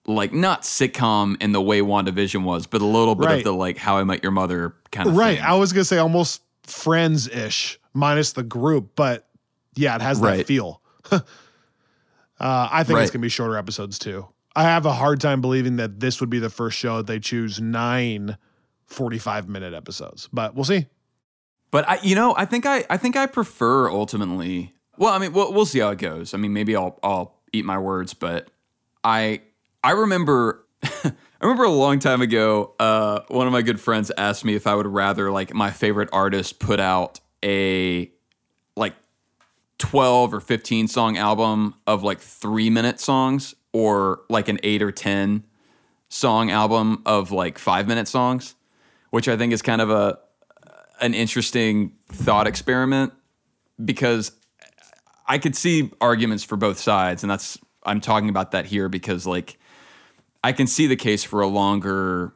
like 0.07 0.33
not 0.33 0.63
sitcom 0.63 1.41
in 1.43 1.53
the 1.53 1.61
way 1.61 1.81
WandaVision 1.81 2.45
was, 2.45 2.67
but 2.67 2.81
a 2.81 2.87
little 2.87 3.15
bit 3.15 3.27
Right. 3.27 3.39
of 3.39 3.45
the 3.45 3.53
like 3.53 3.77
How 3.77 3.99
I 3.99 4.05
Met 4.05 4.23
Your 4.23 4.33
Mother 4.33 4.75
kind 4.93 5.09
of 5.09 5.17
Right. 5.17 5.39
thing. 5.39 5.47
I 5.47 5.55
was 5.55 5.73
gonna 5.73 5.85
say 5.85 5.99
almost 5.99 6.43
friends 6.63 7.29
ish, 7.29 7.79
minus 7.95 8.33
the 8.33 8.43
group, 8.43 8.93
but 8.97 9.29
yeah, 9.75 9.95
it 9.97 10.01
has 10.03 10.21
that 10.21 10.47
feel. 10.47 10.81
uh, 11.11 11.21
I 12.41 12.85
think 12.85 12.99
it's 13.01 13.11
gonna 13.11 13.23
be 13.23 13.29
shorter 13.29 13.57
episodes 13.57 13.99
too. 13.99 14.27
I 14.55 14.63
have 14.65 14.87
a 14.87 14.93
hard 14.93 15.21
time 15.21 15.41
believing 15.41 15.77
that 15.77 16.01
this 16.01 16.21
would 16.21 16.31
be 16.31 16.39
the 16.39 16.51
first 16.51 16.79
show 16.79 16.99
that 16.99 17.07
they 17.07 17.19
choose 17.19 17.61
nine 17.61 18.39
45 18.87 19.49
minute 19.49 19.75
episodes, 19.75 20.29
but 20.33 20.55
we'll 20.55 20.65
see. 20.65 20.87
But 21.71 21.89
I, 21.89 21.99
you 22.03 22.15
know, 22.15 22.35
I 22.39 22.45
think 22.47 22.65
I, 22.65 22.85
I 22.89 22.97
think 22.97 23.17
I 23.17 23.27
prefer 23.27 23.91
ultimately. 23.91 24.73
Well, 24.97 25.13
I 25.13 25.19
mean, 25.19 25.33
we'll, 25.33 25.53
we'll 25.53 25.67
see 25.67 25.81
how 25.81 25.91
it 25.91 25.99
goes. 25.99 26.33
I 26.33 26.39
mean, 26.39 26.53
maybe 26.55 26.75
I'll, 26.75 26.99
I'll 27.03 27.35
eat 27.53 27.65
my 27.67 27.77
words, 27.77 28.15
but 28.15 28.49
I, 29.05 29.43
I 29.87 29.93
remember, 29.93 30.67
I 30.83 31.13
remember 31.41 31.63
a 31.63 31.71
long 31.71 32.01
time 32.01 32.21
ago, 32.21 32.75
uh, 32.81 33.21
one 33.29 33.47
of 33.47 33.53
my 33.53 33.63
good 33.63 33.81
friends 33.81 34.11
asked 34.19 34.45
me 34.45 34.57
if 34.57 34.67
I 34.67 34.75
would 34.75 34.89
rather 34.89 35.31
like 35.31 35.55
my 35.55 35.71
favorite 35.71 36.09
artist 36.13 36.59
put 36.59 36.81
out 36.81 37.21
a 37.45 38.11
like 38.77 38.95
12 39.79 40.35
or 40.35 40.41
15 40.41 40.89
song 40.89 41.17
album 41.17 41.77
of 41.87 42.03
like 42.03 42.19
three 42.19 42.69
minute 42.69 42.99
songs 42.99 43.55
or 43.73 44.23
like 44.29 44.49
an 44.49 44.59
eight 44.65 44.83
or 44.83 44.91
10 44.91 45.45
song 46.09 46.51
album 46.51 47.01
of 47.07 47.31
like 47.31 47.57
five 47.57 47.87
minute 47.87 48.09
songs, 48.09 48.57
which 49.11 49.29
I 49.29 49.37
think 49.37 49.53
is 49.53 49.63
kind 49.63 49.81
of 49.81 49.89
a, 49.89 50.19
an 51.01 51.15
interesting 51.15 51.93
thought 52.09 52.49
experiment 52.49 53.13
because 53.85 54.33
I 55.29 55.39
could 55.39 55.55
see 55.55 55.93
arguments 56.01 56.43
for 56.43 56.57
both 56.57 56.81
sides, 56.81 57.23
and 57.23 57.31
that's 57.31 57.57
I'm 57.85 58.01
talking 58.01 58.29
about 58.29 58.51
that 58.51 58.67
here 58.67 58.89
because 58.89 59.29
like 59.29 59.61
I 60.43 60.53
can 60.53 60.67
see 60.67 60.87
the 60.87 60.97
case 60.97 61.25
for 61.25 61.41
a 61.41 61.47
longer 61.47 62.33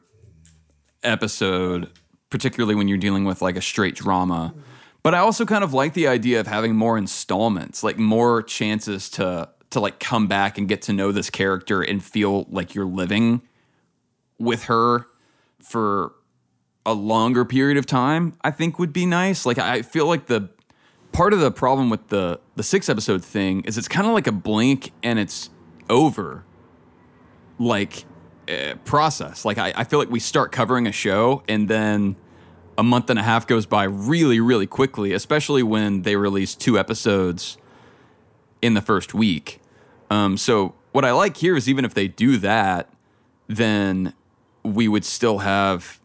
episode, 1.03 1.89
particularly 2.29 2.75
when 2.75 2.87
you're 2.87 2.97
dealing 2.97 3.25
with 3.25 3.41
like 3.41 3.55
a 3.55 3.61
straight 3.61 3.95
drama. 3.95 4.53
But 5.03 5.15
I 5.15 5.19
also 5.19 5.45
kind 5.45 5.63
of 5.63 5.73
like 5.73 5.93
the 5.93 6.07
idea 6.07 6.39
of 6.39 6.47
having 6.47 6.75
more 6.75 6.97
installments, 6.97 7.83
like 7.83 7.97
more 7.97 8.43
chances 8.43 9.09
to 9.11 9.49
to 9.71 9.79
like 9.79 9.99
come 9.99 10.27
back 10.27 10.57
and 10.57 10.67
get 10.67 10.81
to 10.83 10.93
know 10.93 11.13
this 11.13 11.29
character 11.29 11.81
and 11.81 12.03
feel 12.03 12.45
like 12.49 12.75
you're 12.75 12.85
living 12.85 13.41
with 14.37 14.63
her 14.63 15.07
for 15.61 16.13
a 16.85 16.93
longer 16.93 17.45
period 17.45 17.77
of 17.77 17.85
time, 17.85 18.33
I 18.43 18.51
think 18.51 18.77
would 18.79 18.91
be 18.91 19.05
nice. 19.05 19.45
Like 19.45 19.57
I 19.57 19.81
feel 19.81 20.07
like 20.07 20.27
the 20.27 20.49
part 21.11 21.33
of 21.33 21.39
the 21.39 21.51
problem 21.51 21.89
with 21.89 22.07
the 22.09 22.39
the 22.55 22.63
six 22.63 22.89
episode 22.89 23.23
thing 23.23 23.61
is 23.61 23.77
it's 23.77 23.87
kind 23.87 24.07
of 24.07 24.13
like 24.13 24.27
a 24.27 24.31
blink 24.31 24.91
and 25.03 25.19
it's 25.19 25.49
over 25.89 26.43
like 27.61 28.05
uh, 28.49 28.75
process. 28.85 29.45
Like 29.45 29.57
I, 29.57 29.73
I 29.75 29.83
feel 29.83 29.99
like 29.99 30.09
we 30.09 30.19
start 30.19 30.51
covering 30.51 30.87
a 30.87 30.91
show 30.91 31.43
and 31.47 31.67
then 31.67 32.15
a 32.77 32.83
month 32.83 33.09
and 33.09 33.19
a 33.19 33.23
half 33.23 33.45
goes 33.47 33.65
by 33.65 33.83
really 33.83 34.39
really 34.39 34.67
quickly, 34.67 35.13
especially 35.13 35.63
when 35.63 36.01
they 36.01 36.15
release 36.15 36.55
two 36.55 36.77
episodes 36.77 37.57
in 38.61 38.73
the 38.73 38.81
first 38.81 39.13
week. 39.13 39.61
Um, 40.09 40.37
so 40.37 40.73
what 40.91 41.05
I 41.05 41.11
like 41.11 41.37
here 41.37 41.55
is 41.55 41.69
even 41.69 41.85
if 41.85 41.93
they 41.93 42.07
do 42.07 42.37
that, 42.37 42.89
then 43.47 44.13
we 44.63 44.87
would 44.87 45.05
still 45.05 45.39
have 45.39 45.99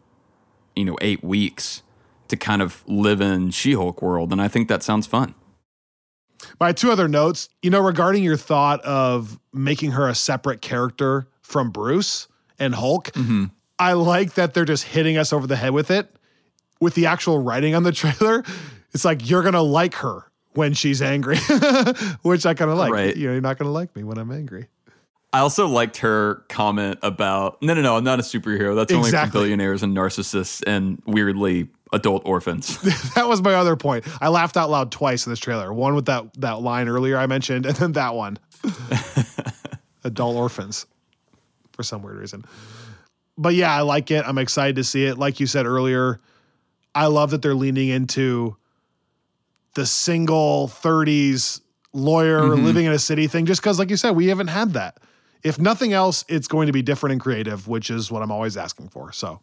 you 0.75 0.85
know 0.85 0.97
eight 1.01 1.23
weeks 1.23 1.83
to 2.27 2.37
kind 2.37 2.61
of 2.61 2.83
live 2.87 3.21
in 3.21 3.51
She-Hulk 3.51 4.01
world, 4.01 4.31
and 4.31 4.41
I 4.41 4.47
think 4.47 4.67
that 4.67 4.83
sounds 4.83 5.07
fun. 5.07 5.33
My 6.59 6.71
two 6.71 6.91
other 6.91 7.07
notes, 7.07 7.49
you 7.61 7.69
know, 7.69 7.79
regarding 7.79 8.23
your 8.23 8.37
thought 8.37 8.81
of 8.81 9.39
making 9.53 9.91
her 9.91 10.07
a 10.07 10.13
separate 10.13 10.61
character 10.61 11.27
from 11.47 11.71
Bruce 11.71 12.27
and 12.59 12.75
Hulk, 12.75 13.11
mm-hmm. 13.11 13.45
I 13.79 13.93
like 13.93 14.33
that 14.33 14.53
they're 14.53 14.65
just 14.65 14.83
hitting 14.83 15.17
us 15.17 15.31
over 15.31 15.47
the 15.47 15.55
head 15.55 15.71
with 15.71 15.89
it. 15.89 16.13
With 16.79 16.93
the 16.93 17.07
actual 17.07 17.39
writing 17.39 17.73
on 17.73 17.83
the 17.83 17.91
trailer, 17.93 18.43
it's 18.93 19.05
like 19.05 19.27
you're 19.27 19.43
gonna 19.43 19.63
like 19.63 19.95
her 19.95 20.29
when 20.53 20.73
she's 20.73 21.01
angry, 21.01 21.37
which 22.21 22.45
I 22.45 22.53
kind 22.53 22.69
of 22.69 22.77
like. 22.77 22.91
Right. 22.91 23.15
You 23.15 23.27
know, 23.27 23.33
you're 23.33 23.41
not 23.41 23.57
gonna 23.57 23.71
like 23.71 23.95
me 23.95 24.03
when 24.03 24.17
I'm 24.17 24.31
angry. 24.31 24.67
I 25.33 25.39
also 25.39 25.67
liked 25.67 25.97
her 25.97 26.45
comment 26.49 26.99
about 27.01 27.61
no, 27.61 27.73
no, 27.73 27.81
no, 27.81 27.97
I'm 27.97 28.03
not 28.03 28.19
a 28.19 28.23
superhero. 28.23 28.75
That's 28.75 28.93
only 28.93 29.11
for 29.11 29.27
billionaires 29.27 29.83
and 29.83 29.95
narcissists 29.95 30.63
and 30.65 31.01
weirdly 31.05 31.69
adult 31.93 32.23
orphans. 32.25 32.77
That 33.15 33.27
was 33.27 33.41
my 33.41 33.55
other 33.55 33.75
point. 33.75 34.05
I 34.21 34.27
laughed 34.27 34.57
out 34.57 34.69
loud 34.69 34.91
twice 34.91 35.25
in 35.25 35.31
this 35.31 35.39
trailer. 35.39 35.73
One 35.73 35.95
with 35.95 36.05
that 36.05 36.25
that 36.39 36.61
line 36.61 36.87
earlier 36.87 37.17
I 37.17 37.25
mentioned, 37.25 37.65
and 37.65 37.75
then 37.75 37.93
that 37.93 38.13
one. 38.13 38.37
Adult 40.03 40.35
orphans, 40.35 40.85
for 41.77 41.83
some 41.83 42.01
weird 42.01 42.17
reason. 42.17 42.43
But 43.37 43.53
yeah, 43.53 43.73
I 43.73 43.81
like 43.81 44.11
it. 44.11 44.25
I'm 44.27 44.37
excited 44.37 44.75
to 44.75 44.83
see 44.83 45.05
it. 45.05 45.17
Like 45.17 45.39
you 45.39 45.47
said 45.47 45.65
earlier, 45.65 46.19
I 46.93 47.05
love 47.05 47.29
that 47.31 47.41
they're 47.41 47.55
leaning 47.55 47.87
into 47.87 48.57
the 49.75 49.85
single 49.85 50.67
30s 50.67 51.61
lawyer 51.93 52.41
mm-hmm. 52.41 52.65
living 52.65 52.85
in 52.85 52.91
a 52.91 52.99
city 52.99 53.27
thing, 53.27 53.45
just 53.45 53.61
because, 53.61 53.79
like 53.79 53.91
you 53.91 53.95
said, 53.95 54.11
we 54.11 54.27
haven't 54.27 54.47
had 54.47 54.73
that. 54.73 54.97
If 55.43 55.59
nothing 55.59 55.93
else, 55.93 56.25
it's 56.27 56.47
going 56.47 56.65
to 56.65 56.73
be 56.73 56.81
different 56.81 57.11
and 57.11 57.21
creative, 57.21 57.67
which 57.67 57.91
is 57.91 58.11
what 58.11 58.23
I'm 58.23 58.31
always 58.31 58.57
asking 58.57 58.89
for. 58.89 59.11
So 59.11 59.41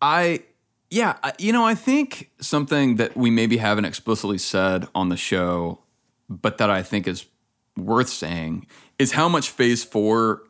I, 0.00 0.44
yeah, 0.90 1.16
you 1.38 1.52
know, 1.52 1.66
I 1.66 1.74
think 1.74 2.30
something 2.40 2.96
that 2.96 3.16
we 3.16 3.30
maybe 3.30 3.56
haven't 3.56 3.84
explicitly 3.84 4.38
said 4.38 4.86
on 4.94 5.08
the 5.08 5.16
show, 5.16 5.80
but 6.28 6.58
that 6.58 6.70
I 6.70 6.84
think 6.84 7.08
is 7.08 7.26
worth 7.76 8.08
saying 8.08 8.66
is 8.98 9.12
how 9.12 9.28
much 9.28 9.50
Phase 9.50 9.82
Four 9.82 10.42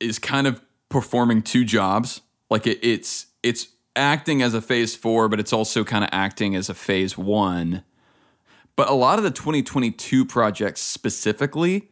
is 0.00 0.18
kind 0.18 0.46
of 0.46 0.60
performing 0.88 1.42
two 1.42 1.64
jobs. 1.64 2.20
Like 2.50 2.66
it, 2.66 2.78
it's 2.82 3.26
it's 3.42 3.68
acting 3.96 4.42
as 4.42 4.54
a 4.54 4.60
Phase 4.60 4.94
Four, 4.94 5.28
but 5.28 5.40
it's 5.40 5.52
also 5.52 5.84
kind 5.84 6.04
of 6.04 6.10
acting 6.12 6.54
as 6.54 6.68
a 6.68 6.74
Phase 6.74 7.16
One. 7.18 7.82
But 8.76 8.88
a 8.88 8.94
lot 8.94 9.18
of 9.18 9.24
the 9.24 9.30
2022 9.30 10.24
projects 10.24 10.80
specifically, 10.80 11.90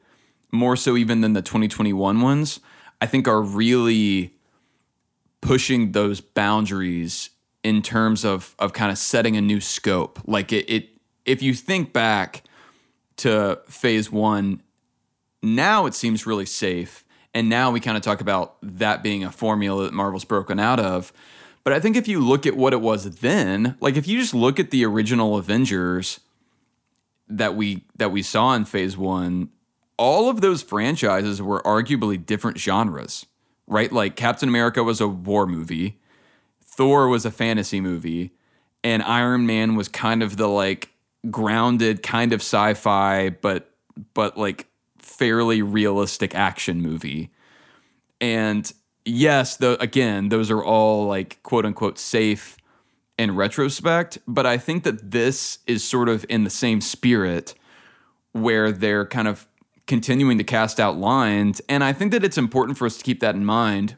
more 0.53 0.77
so 0.77 0.97
even 0.97 1.21
than 1.21 1.33
the 1.33 1.43
2021 1.43 2.21
ones, 2.21 2.61
I 3.01 3.07
think 3.07 3.27
are 3.27 3.43
really 3.43 4.35
pushing 5.41 5.93
those 5.93 6.21
boundaries 6.21 7.31
in 7.63 7.83
terms 7.83 8.25
of 8.25 8.55
of 8.59 8.73
kind 8.73 8.93
of 8.93 8.99
setting 8.99 9.37
a 9.37 9.41
new 9.41 9.61
scope. 9.61 10.21
Like 10.27 10.53
it, 10.53 10.71
it 10.71 10.89
if 11.25 11.43
you 11.43 11.55
think 11.55 11.93
back 11.93 12.45
to 13.17 13.61
phase 13.69 14.11
one, 14.11 14.63
now 15.43 15.87
it 15.87 15.95
seems 15.95 16.27
really 16.27 16.47
safe. 16.47 17.05
And 17.37 17.51
now 17.51 17.71
we 17.71 17.81
kind 17.81 17.99
of 17.99 18.03
talk 18.03 18.23
about 18.23 18.57
that 18.63 19.03
being 19.03 19.23
a 19.23 19.31
formula 19.31 19.85
that 19.85 19.93
Marvel's 19.93 20.25
broken 20.25 20.59
out 20.59 20.81
of. 20.81 21.13
But 21.65 21.75
I 21.75 21.81
think 21.81 21.95
if 21.95 22.09
you 22.09 22.19
look 22.19 22.47
at 22.47 22.57
what 22.57 22.73
it 22.73 22.81
was 22.81 23.19
then, 23.19 23.77
like 23.79 23.95
if 23.95 24.09
you 24.09 24.19
just 24.19 24.33
look 24.33 24.59
at 24.59 24.71
the 24.71 24.87
original 24.87 25.37
Avengers 25.37 26.21
that 27.29 27.55
we 27.55 27.85
that 27.99 28.11
we 28.11 28.23
saw 28.23 28.55
in 28.55 28.65
phase 28.65 28.97
one, 28.97 29.51
all 29.99 30.31
of 30.31 30.41
those 30.41 30.63
franchises 30.63 31.43
were 31.43 31.61
arguably 31.61 32.25
different 32.25 32.57
genres, 32.57 33.27
right? 33.67 33.93
Like 33.93 34.17
Captain 34.17 34.49
America 34.49 34.83
was 34.83 35.03
a 35.03 35.07
war 35.07 35.47
movie, 35.47 36.01
Thor 36.65 37.07
was 37.07 37.27
a 37.27 37.31
fantasy 37.31 37.83
movie, 37.83 38.31
and 38.83 39.03
Iron 39.03 39.45
Man 39.45 39.77
was 39.77 39.89
kind 39.89 40.23
of 40.23 40.39
the 40.39 40.49
like 40.49 40.89
grounded 41.31 42.03
kind 42.03 42.33
of 42.33 42.41
sci-fi 42.41 43.29
but 43.29 43.71
but 44.15 44.39
like 44.39 44.69
fairly 45.19 45.63
realistic 45.63 46.35
action 46.35 46.81
movie. 46.81 47.31
And 48.21 48.71
yes, 49.05 49.57
the 49.57 49.81
again, 49.83 50.29
those 50.29 50.51
are 50.51 50.63
all 50.63 51.07
like 51.07 51.43
quote 51.43 51.65
unquote 51.67 51.99
safe 51.99 52.57
in 53.19 53.35
retrospect, 53.35 54.19
but 54.29 54.45
I 54.45 54.59
think 54.59 54.85
that 54.85 55.11
this 55.11 55.59
is 55.67 55.83
sort 55.83 56.09
of 56.09 56.27
in 56.29 56.45
the 56.45 56.51
same 56.51 56.81
spirit 56.81 57.55
where 58.33 58.71
they're 58.71 59.07
kind 59.07 59.27
of 59.27 59.47
continuing 59.87 60.37
to 60.39 60.45
cast 60.45 60.79
out 60.79 60.99
lines. 60.99 61.63
And 61.69 61.83
I 61.83 61.93
think 61.93 62.13
that 62.13 62.25
it's 62.25 62.37
important 62.37 62.77
for 62.77 62.87
us 62.87 62.99
to 62.99 63.05
keep 63.05 63.21
that 63.21 63.35
in 63.35 63.45
mind 63.45 63.97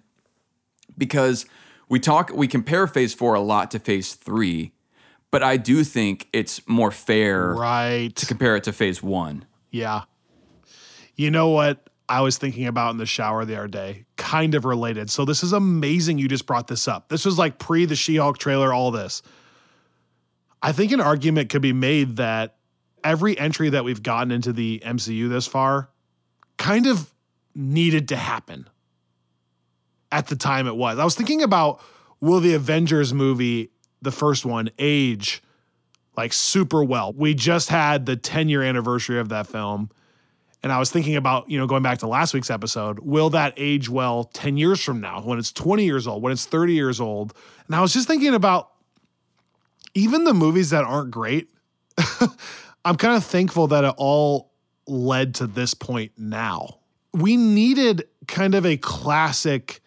because 0.96 1.46
we 1.88 1.98
talk, 1.98 2.30
we 2.32 2.46
compare 2.46 2.86
phase 2.86 3.14
four 3.14 3.34
a 3.34 3.40
lot 3.40 3.70
to 3.72 3.78
phase 3.78 4.14
three, 4.14 4.72
but 5.30 5.42
I 5.42 5.56
do 5.56 5.82
think 5.82 6.28
it's 6.32 6.66
more 6.68 6.92
fair 6.92 7.54
right. 7.54 8.14
to 8.14 8.26
compare 8.26 8.54
it 8.54 8.64
to 8.64 8.72
phase 8.72 9.02
one. 9.02 9.46
Yeah. 9.70 10.02
You 11.18 11.32
know 11.32 11.48
what 11.48 11.90
I 12.08 12.20
was 12.20 12.38
thinking 12.38 12.66
about 12.66 12.92
in 12.92 12.96
the 12.96 13.04
shower 13.04 13.44
the 13.44 13.56
other 13.56 13.66
day? 13.66 14.06
Kind 14.16 14.54
of 14.54 14.64
related. 14.64 15.10
So 15.10 15.24
this 15.24 15.42
is 15.42 15.52
amazing 15.52 16.18
you 16.18 16.28
just 16.28 16.46
brought 16.46 16.68
this 16.68 16.86
up. 16.86 17.08
This 17.08 17.24
was 17.24 17.36
like 17.36 17.58
pre 17.58 17.84
the 17.84 17.96
She-Hulk 17.96 18.38
trailer, 18.38 18.72
all 18.72 18.92
this. 18.92 19.22
I 20.62 20.70
think 20.70 20.92
an 20.92 21.00
argument 21.00 21.50
could 21.50 21.60
be 21.60 21.72
made 21.72 22.16
that 22.16 22.56
every 23.02 23.36
entry 23.36 23.70
that 23.70 23.84
we've 23.84 24.02
gotten 24.02 24.30
into 24.30 24.52
the 24.52 24.80
MCU 24.86 25.28
this 25.28 25.46
far 25.46 25.90
kind 26.56 26.86
of 26.86 27.12
needed 27.54 28.08
to 28.08 28.16
happen 28.16 28.68
at 30.12 30.28
the 30.28 30.36
time 30.36 30.68
it 30.68 30.76
was. 30.76 31.00
I 31.00 31.04
was 31.04 31.16
thinking 31.16 31.42
about 31.42 31.80
will 32.20 32.40
the 32.40 32.54
Avengers 32.54 33.12
movie, 33.12 33.72
the 34.00 34.12
first 34.12 34.46
one, 34.46 34.70
age 34.78 35.42
like 36.16 36.32
super 36.32 36.82
well. 36.84 37.12
We 37.12 37.34
just 37.34 37.70
had 37.70 38.06
the 38.06 38.16
10 38.16 38.48
year 38.48 38.62
anniversary 38.62 39.18
of 39.18 39.30
that 39.30 39.48
film. 39.48 39.90
And 40.62 40.72
I 40.72 40.78
was 40.78 40.90
thinking 40.90 41.14
about, 41.16 41.48
you 41.48 41.58
know, 41.58 41.66
going 41.66 41.82
back 41.84 41.98
to 41.98 42.08
last 42.08 42.34
week's 42.34 42.50
episode, 42.50 42.98
will 42.98 43.30
that 43.30 43.54
age 43.56 43.88
well 43.88 44.24
10 44.24 44.56
years 44.56 44.82
from 44.82 45.00
now 45.00 45.20
when 45.22 45.38
it's 45.38 45.52
20 45.52 45.84
years 45.84 46.06
old, 46.06 46.22
when 46.22 46.32
it's 46.32 46.46
30 46.46 46.72
years 46.74 47.00
old? 47.00 47.32
And 47.66 47.76
I 47.76 47.80
was 47.80 47.92
just 47.92 48.08
thinking 48.08 48.34
about 48.34 48.70
even 49.94 50.24
the 50.24 50.34
movies 50.34 50.70
that 50.70 50.84
aren't 50.84 51.10
great. 51.10 51.48
I'm 52.84 52.96
kind 52.96 53.16
of 53.16 53.24
thankful 53.24 53.68
that 53.68 53.84
it 53.84 53.94
all 53.96 54.52
led 54.86 55.36
to 55.36 55.46
this 55.46 55.74
point 55.74 56.12
now. 56.16 56.78
We 57.12 57.36
needed 57.36 58.04
kind 58.26 58.54
of 58.54 58.66
a 58.66 58.76
classic 58.76 59.80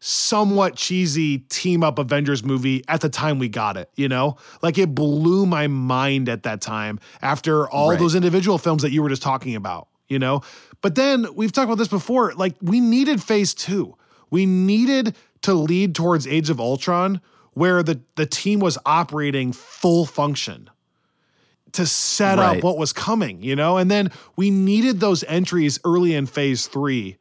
somewhat 0.00 0.76
cheesy 0.76 1.38
team 1.38 1.82
up 1.84 1.98
Avengers 1.98 2.42
movie 2.42 2.82
at 2.88 3.00
the 3.02 3.08
time 3.10 3.38
we 3.38 3.48
got 3.48 3.76
it, 3.76 3.90
you 3.96 4.08
know? 4.08 4.36
Like 4.62 4.78
it 4.78 4.94
blew 4.94 5.44
my 5.46 5.66
mind 5.66 6.28
at 6.28 6.44
that 6.44 6.60
time 6.62 6.98
after 7.20 7.68
all 7.68 7.90
Right. 7.90 7.98
those 7.98 8.14
individual 8.14 8.56
films 8.56 8.82
that 8.82 8.92
you 8.92 9.02
were 9.02 9.10
just 9.10 9.22
talking 9.22 9.54
about, 9.56 9.88
you 10.10 10.18
know? 10.18 10.42
But 10.82 10.96
then 10.96 11.26
we've 11.34 11.52
talked 11.52 11.66
about 11.66 11.78
this 11.78 11.88
before, 11.88 12.34
like 12.34 12.54
we 12.60 12.80
needed 12.80 13.22
phase 13.22 13.54
2. 13.54 13.96
We 14.30 14.44
needed 14.44 15.16
to 15.42 15.54
lead 15.54 15.94
towards 15.94 16.26
Age 16.26 16.50
of 16.50 16.60
Ultron 16.60 17.22
where 17.54 17.82
the 17.82 18.00
the 18.16 18.26
team 18.26 18.60
was 18.60 18.76
operating 18.84 19.52
full 19.52 20.04
function 20.04 20.68
to 21.72 21.86
set 21.86 22.38
Right. 22.38 22.58
up 22.58 22.64
what 22.64 22.76
was 22.76 22.92
coming, 22.92 23.42
you 23.42 23.56
know? 23.56 23.76
And 23.76 23.90
then 23.90 24.10
we 24.36 24.50
needed 24.50 25.00
those 25.00 25.24
entries 25.24 25.78
early 25.84 26.14
in 26.14 26.26
phase 26.26 26.66
3 26.66 27.16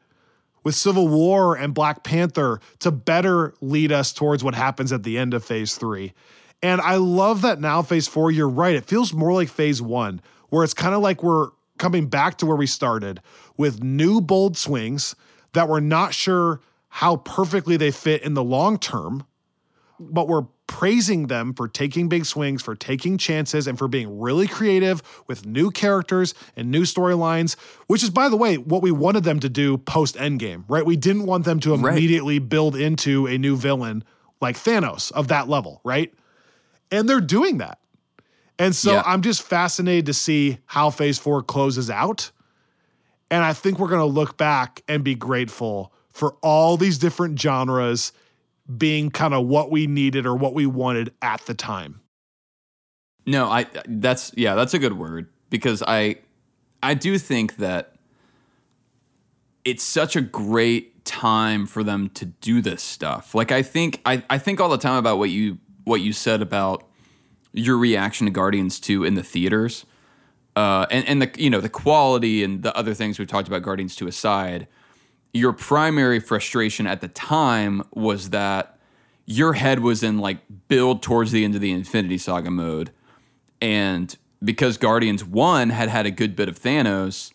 with 0.63 0.75
Civil 0.75 1.07
War 1.07 1.55
and 1.55 1.73
Black 1.73 2.03
Panther 2.03 2.59
to 2.79 2.91
better 2.91 3.53
lead 3.61 3.91
us 3.91 4.11
towards 4.11 4.43
what 4.43 4.55
happens 4.55 4.91
at 4.91 5.03
the 5.03 5.17
end 5.17 5.33
of 5.33 5.43
phase 5.43 5.75
three. 5.75 6.13
And 6.61 6.81
I 6.81 6.95
love 6.95 7.43
that 7.43 7.61
now, 7.61 7.81
phase 7.81 8.07
four, 8.07 8.29
you're 8.31 8.49
right. 8.49 8.75
It 8.75 8.83
feels 8.85 9.13
more 9.13 9.31
like 9.31 9.47
phase 9.47 9.81
one, 9.81 10.19
where 10.49 10.63
it's 10.65 10.73
kind 10.73 10.93
of 10.93 11.01
like 11.01 11.23
we're 11.23 11.49
coming 11.79 12.07
back 12.07 12.37
to 12.37 12.45
where 12.45 12.55
we 12.57 12.67
started 12.67 13.21
with 13.57 13.81
new 13.83 14.21
bold 14.21 14.55
swings 14.57 15.15
that 15.53 15.67
we're 15.67 15.79
not 15.79 16.13
sure 16.13 16.61
how 16.89 17.17
perfectly 17.17 17.77
they 17.77 17.91
fit 17.91 18.21
in 18.23 18.33
the 18.35 18.43
long 18.43 18.77
term, 18.77 19.25
but 19.99 20.27
we're 20.27 20.45
praising 20.67 21.27
them 21.27 21.53
for 21.53 21.67
taking 21.67 22.07
big 22.07 22.25
swings, 22.25 22.61
for 22.61 22.75
taking 22.75 23.17
chances, 23.17 23.65
and 23.65 23.77
for 23.77 23.87
being 23.87 24.19
really 24.19 24.47
creative 24.47 25.01
with 25.27 25.45
new 25.45 25.71
characters 25.71 26.35
and 26.55 26.69
new 26.69 26.83
storylines, 26.83 27.57
which 27.87 28.03
is, 28.03 28.09
by 28.11 28.29
the 28.29 28.37
way, 28.37 28.57
what 28.57 28.83
we 28.83 28.91
wanted 28.91 29.23
them 29.23 29.39
to 29.39 29.49
do 29.49 29.77
post 29.79 30.15
Endgame, 30.15 30.63
right? 30.67 30.85
We 30.85 30.95
didn't 30.95 31.25
want 31.25 31.45
them 31.45 31.59
to 31.61 31.75
Right. 31.75 31.93
immediately 31.97 32.37
build 32.39 32.75
into 32.75 33.25
a 33.27 33.37
new 33.37 33.55
villain 33.57 34.03
like 34.41 34.57
Thanos 34.57 35.11
of 35.11 35.27
that 35.29 35.49
level, 35.49 35.81
right? 35.83 36.13
And 36.91 37.09
they're 37.09 37.19
doing 37.21 37.57
that. 37.57 37.79
And 38.59 38.75
so 38.75 38.93
Yeah. 38.93 39.03
I'm 39.05 39.21
just 39.21 39.41
fascinated 39.41 40.05
to 40.07 40.13
see 40.13 40.59
how 40.65 40.89
phase 40.89 41.17
four 41.17 41.41
closes 41.41 41.89
out. 41.89 42.31
And 43.31 43.43
I 43.43 43.53
think 43.53 43.79
we're 43.79 43.87
going 43.87 44.01
to 44.01 44.05
look 44.05 44.37
back 44.37 44.83
and 44.87 45.03
be 45.03 45.15
grateful 45.15 45.93
for 46.09 46.35
all 46.41 46.75
these 46.77 46.97
different 46.97 47.39
genres 47.39 48.11
being 48.77 49.09
kind 49.09 49.33
of 49.33 49.45
what 49.45 49.71
we 49.71 49.87
needed 49.87 50.25
or 50.25 50.35
what 50.35 50.53
we 50.53 50.65
wanted 50.65 51.13
at 51.21 51.41
the 51.45 51.53
time. 51.53 52.01
No, 53.25 53.47
I 53.47 53.67
that's 53.87 54.31
yeah, 54.35 54.55
that's 54.55 54.73
a 54.73 54.79
good 54.79 54.97
word 54.97 55.29
because 55.49 55.83
I 55.87 56.17
I 56.81 56.95
do 56.95 57.17
think 57.17 57.57
that 57.57 57.95
it's 59.63 59.83
such 59.83 60.15
a 60.15 60.21
great 60.21 61.05
time 61.05 61.67
for 61.67 61.83
them 61.83 62.09
to 62.09 62.25
do 62.25 62.61
this 62.61 62.81
stuff. 62.81 63.35
Like 63.35 63.51
I 63.51 63.61
think 63.61 64.01
I, 64.05 64.23
I 64.29 64.39
think 64.39 64.59
all 64.59 64.69
the 64.69 64.77
time 64.77 64.97
about 64.97 65.19
what 65.19 65.29
you 65.29 65.59
what 65.83 66.01
you 66.01 66.13
said 66.13 66.41
about 66.41 66.88
your 67.53 67.77
reaction 67.77 68.25
to 68.25 68.31
Guardians 68.31 68.79
2 68.79 69.03
in 69.03 69.15
the 69.15 69.23
theaters. 69.23 69.85
Uh, 70.55 70.85
and, 70.91 71.07
and 71.07 71.21
the 71.21 71.31
you 71.41 71.49
know 71.49 71.61
the 71.61 71.69
quality 71.69 72.43
and 72.43 72.63
the 72.63 72.75
other 72.75 72.93
things 72.93 73.17
we've 73.17 73.27
talked 73.27 73.47
about 73.47 73.61
Guardians 73.61 73.95
2 73.95 74.07
aside, 74.07 74.67
your 75.33 75.53
primary 75.53 76.19
frustration 76.19 76.87
at 76.87 77.01
the 77.01 77.07
time 77.07 77.83
was 77.93 78.31
that 78.31 78.77
your 79.25 79.53
head 79.53 79.79
was 79.79 80.01
in 80.01 80.17
like 80.17 80.39
build 80.67 81.03
towards 81.03 81.31
the 81.31 81.45
end 81.45 81.55
of 81.55 81.61
the 81.61 81.71
Infinity 81.71 82.17
Saga 82.17 82.49
mode. 82.49 82.91
And 83.61 84.15
because 84.43 84.77
Guardians 84.77 85.23
1 85.23 85.69
had 85.69 85.89
had 85.89 86.05
a 86.05 86.11
good 86.11 86.35
bit 86.35 86.49
of 86.49 86.59
Thanos, 86.59 87.31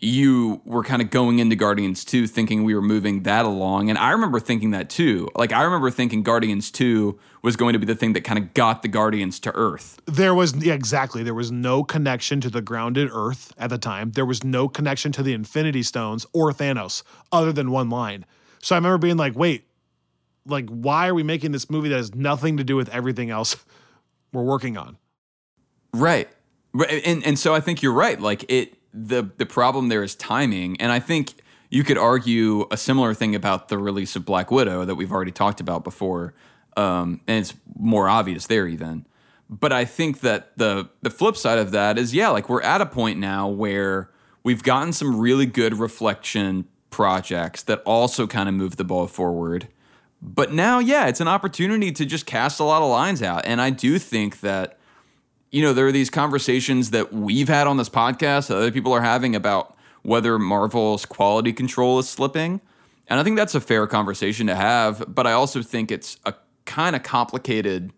you 0.00 0.60
were 0.64 0.84
kind 0.84 1.02
of 1.02 1.10
going 1.10 1.40
into 1.40 1.56
Guardians 1.56 2.04
2 2.04 2.28
thinking 2.28 2.62
we 2.62 2.74
were 2.74 2.82
moving 2.82 3.24
that 3.24 3.44
along. 3.44 3.90
And 3.90 3.98
I 3.98 4.10
remember 4.10 4.38
thinking 4.38 4.70
that 4.70 4.88
too. 4.88 5.28
Like, 5.34 5.52
I 5.52 5.62
remember 5.62 5.90
thinking 5.90 6.22
Guardians 6.22 6.70
2 6.70 7.18
was 7.42 7.56
going 7.56 7.72
to 7.72 7.80
be 7.80 7.86
the 7.86 7.96
thing 7.96 8.12
that 8.12 8.22
kind 8.22 8.38
of 8.38 8.54
got 8.54 8.82
the 8.82 8.88
Guardians 8.88 9.40
to 9.40 9.54
Earth. 9.56 10.00
There 10.06 10.34
was 10.34 10.54
yeah, 10.64 10.74
exactly 10.74 11.24
there 11.24 11.34
was 11.34 11.50
no 11.50 11.82
connection 11.82 12.40
to 12.42 12.50
the 12.50 12.62
grounded 12.62 13.08
Earth 13.12 13.52
at 13.58 13.70
the 13.70 13.78
time. 13.78 14.12
There 14.12 14.26
was 14.26 14.44
no 14.44 14.68
connection 14.68 15.10
to 15.12 15.22
the 15.22 15.32
Infinity 15.32 15.82
Stones 15.82 16.26
or 16.32 16.52
Thanos 16.52 17.02
other 17.32 17.52
than 17.52 17.70
one 17.70 17.90
line. 17.90 18.24
So 18.60 18.76
I 18.76 18.78
remember 18.78 18.98
being 18.98 19.16
like, 19.16 19.36
"Wait, 19.36 19.64
like 20.46 20.68
why 20.68 21.08
are 21.08 21.14
we 21.14 21.22
making 21.22 21.52
this 21.52 21.70
movie 21.70 21.88
that 21.88 21.96
has 21.96 22.14
nothing 22.14 22.56
to 22.56 22.64
do 22.64 22.76
with 22.76 22.88
everything 22.90 23.30
else 23.30 23.56
we're 24.32 24.42
working 24.42 24.76
on?" 24.76 24.96
Right. 25.92 26.28
Right. 26.72 27.02
And 27.04 27.24
and 27.24 27.38
so 27.38 27.54
I 27.54 27.60
think 27.60 27.82
you're 27.82 27.92
right. 27.92 28.20
Like 28.20 28.44
it 28.48 28.77
the 28.92 29.30
the 29.36 29.46
problem 29.46 29.88
there 29.88 30.02
is 30.02 30.14
timing. 30.14 30.80
And 30.80 30.92
I 30.92 31.00
think 31.00 31.34
you 31.70 31.84
could 31.84 31.98
argue 31.98 32.66
a 32.70 32.76
similar 32.76 33.14
thing 33.14 33.34
about 33.34 33.68
the 33.68 33.78
release 33.78 34.16
of 34.16 34.24
Black 34.24 34.50
Widow 34.50 34.84
that 34.84 34.94
we've 34.94 35.12
already 35.12 35.32
talked 35.32 35.60
about 35.60 35.84
before. 35.84 36.34
Um, 36.76 37.20
and 37.26 37.40
it's 37.40 37.54
more 37.78 38.08
obvious 38.08 38.46
there 38.46 38.66
even. 38.66 39.04
But 39.50 39.72
I 39.72 39.84
think 39.84 40.20
that 40.20 40.56
the 40.56 40.88
the 41.02 41.10
flip 41.10 41.36
side 41.36 41.58
of 41.58 41.70
that 41.72 41.98
is 41.98 42.14
yeah, 42.14 42.28
like 42.28 42.48
we're 42.48 42.62
at 42.62 42.80
a 42.80 42.86
point 42.86 43.18
now 43.18 43.48
where 43.48 44.10
we've 44.42 44.62
gotten 44.62 44.92
some 44.92 45.18
really 45.18 45.46
good 45.46 45.78
reflection 45.78 46.66
projects 46.90 47.62
that 47.64 47.82
also 47.84 48.26
kind 48.26 48.48
of 48.48 48.54
move 48.54 48.76
the 48.76 48.84
ball 48.84 49.06
forward. 49.06 49.68
But 50.20 50.52
now, 50.52 50.78
yeah, 50.80 51.06
it's 51.06 51.20
an 51.20 51.28
opportunity 51.28 51.92
to 51.92 52.04
just 52.04 52.26
cast 52.26 52.58
a 52.58 52.64
lot 52.64 52.82
of 52.82 52.90
lines 52.90 53.22
out. 53.22 53.44
And 53.44 53.60
I 53.60 53.70
do 53.70 53.98
think 53.98 54.40
that 54.40 54.77
you 55.50 55.62
know, 55.62 55.72
there 55.72 55.86
are 55.86 55.92
these 55.92 56.10
conversations 56.10 56.90
that 56.90 57.12
we've 57.12 57.48
had 57.48 57.66
on 57.66 57.76
this 57.76 57.88
podcast, 57.88 58.48
that 58.48 58.56
other 58.56 58.70
people 58.70 58.92
are 58.92 59.00
having 59.00 59.34
about 59.34 59.76
whether 60.02 60.38
Marvel's 60.38 61.04
quality 61.06 61.52
control 61.52 61.98
is 61.98 62.08
slipping. 62.08 62.60
And 63.06 63.18
I 63.18 63.24
think 63.24 63.36
that's 63.36 63.54
a 63.54 63.60
fair 63.60 63.86
conversation 63.86 64.46
to 64.48 64.54
have, 64.54 65.04
but 65.14 65.26
I 65.26 65.32
also 65.32 65.62
think 65.62 65.90
it's 65.90 66.18
a 66.26 66.34
kind 66.66 66.94
of 66.94 67.02
complicated 67.02 67.92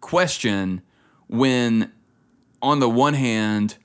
question 0.00 0.82
when, 1.28 1.92
on 2.60 2.80
the 2.80 2.88
one 2.88 3.14
hand, 3.14 3.76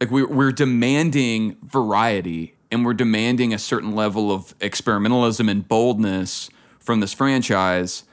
like 0.00 0.10
we, 0.10 0.24
we're 0.24 0.52
demanding 0.52 1.56
variety 1.62 2.54
and 2.70 2.84
we're 2.84 2.94
demanding 2.94 3.52
a 3.52 3.58
certain 3.58 3.94
level 3.94 4.32
of 4.32 4.56
experimentalism 4.60 5.50
and 5.50 5.68
boldness 5.68 6.48
from 6.78 7.00
this 7.00 7.12
franchise. 7.12 8.04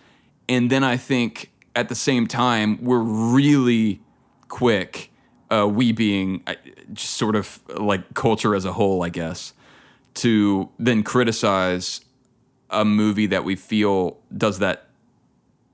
And 0.48 0.70
then 0.70 0.84
I 0.84 0.98
think 0.98 1.52
at 1.76 1.90
the 1.90 1.96
same 1.96 2.28
time, 2.28 2.84
we're 2.84 3.00
really 3.00 4.02
quick, 4.48 5.12
uh, 5.52 5.68
we 5.68 5.92
being 5.92 6.44
uh, 6.48 6.56
just 6.94 7.16
sort 7.16 7.36
of 7.36 7.60
like 7.68 8.14
culture 8.14 8.56
as 8.56 8.66
a 8.66 8.74
whole, 8.74 9.04
I 9.04 9.10
guess, 9.10 9.54
to 10.16 10.70
then 10.80 11.04
criticize 11.04 12.02
a 12.70 12.86
movie 12.86 13.28
that 13.28 13.44
we 13.44 13.56
feel 13.56 14.18
does 14.36 14.60
that 14.60 14.88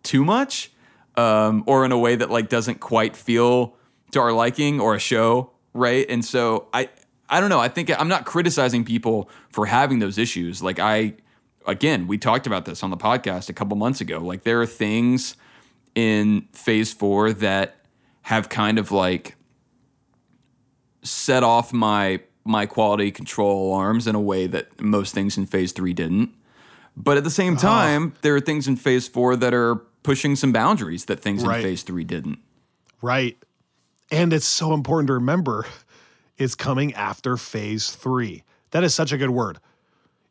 too 0.03 0.23
much 0.23 0.71
um, 1.17 1.63
or 1.65 1.83
in 1.83 1.91
a 1.91 1.97
way 1.97 2.15
that 2.15 2.29
like 2.29 2.47
doesn't 2.47 2.79
quite 2.79 3.15
feel 3.15 3.75
to 4.11 4.19
our 4.19 4.31
liking 4.31 4.79
or 4.79 4.95
a 4.95 4.99
show 4.99 5.51
right? 5.75 6.09
And 6.09 6.25
so 6.25 6.67
i 6.73 6.89
i 7.29 7.39
don't 7.39 7.49
know. 7.49 7.59
I 7.59 7.67
think 7.67 7.91
i'm 7.99 8.07
not 8.07 8.25
criticizing 8.25 8.83
people 8.83 9.29
for 9.49 9.67
having 9.67 9.99
those 9.99 10.17
issues. 10.17 10.63
Like 10.63 10.79
i 10.79 11.13
again 11.67 12.07
we 12.07 12.17
talked 12.17 12.47
about 12.47 12.65
this 12.65 12.81
on 12.81 12.89
the 12.89 12.97
podcast 12.97 13.49
a 13.49 13.53
couple 13.53 13.77
months 13.77 14.01
ago. 14.01 14.19
Like 14.19 14.43
there 14.43 14.59
are 14.61 14.65
things 14.65 15.35
in 15.95 16.47
phase 16.51 16.93
four 16.93 17.33
that 17.33 17.75
have 18.23 18.49
kind 18.49 18.77
of 18.77 18.91
like 18.91 19.35
set 21.01 21.43
off 21.43 21.73
my 21.73 22.19
my 22.43 22.65
quality 22.65 23.11
control 23.11 23.69
alarms 23.69 24.05
in 24.05 24.13
a 24.13 24.21
way 24.21 24.45
that 24.45 24.79
most 24.79 25.13
things 25.13 25.37
in 25.37 25.45
phase 25.45 25.71
three 25.71 25.93
didn't 25.93 26.29
but 26.97 27.17
at 27.17 27.23
the 27.23 27.29
same 27.29 27.53
uh-huh. 27.53 27.67
time, 27.67 28.13
there 28.21 28.35
are 28.35 28.41
things 28.41 28.67
in 28.67 28.75
phase 28.75 29.07
four 29.07 29.35
that 29.35 29.53
are 29.53 29.75
pushing 30.03 30.35
some 30.35 30.51
boundaries 30.51 31.05
that 31.05 31.19
things 31.19 31.43
Right. 31.43 31.57
in 31.57 31.63
phase 31.63 31.83
three 31.83 32.03
didn't. 32.03 32.39
Right. 33.01 33.37
And 34.11 34.31
it's 34.31 34.47
so 34.47 34.73
important 34.73 35.07
to 35.07 35.13
remember 35.13 35.65
it's 36.37 36.55
coming 36.55 36.93
after 36.93 37.37
phase 37.37 37.91
three. 37.91 38.43
That 38.71 38.83
is 38.83 38.93
such 38.93 39.11
a 39.11 39.17
good 39.17 39.29
word. 39.29 39.59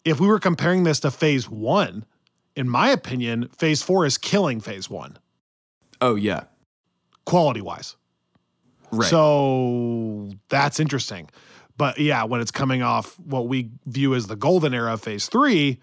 If 0.05 0.21
we 0.21 0.27
were 0.27 0.39
comparing 0.39 0.85
this 0.85 1.01
to 1.01 1.11
phase 1.11 1.49
one, 1.49 2.05
in 2.55 2.69
my 2.69 2.91
opinion, 2.91 3.49
phase 3.49 3.83
four 3.83 4.07
is 4.07 4.19
killing 4.19 4.61
phase 4.61 4.89
one, 4.89 5.19
Oh 6.05 6.17
yeah, 6.17 6.45
quality 7.25 7.63
wise. 7.63 7.97
right. 8.93 9.09
So 9.09 10.29
that's 10.51 10.79
interesting. 10.79 11.31
But 11.79 11.99
yeah, 11.99 12.25
when 12.25 12.43
it's 12.43 12.51
coming 12.51 12.83
off 12.83 13.19
what 13.21 13.49
we 13.49 13.71
view 13.87 14.15
as 14.15 14.27
the 14.27 14.37
golden 14.37 14.75
era 14.75 14.93
of 14.93 15.01
phase 15.01 15.27
three, 15.29 15.81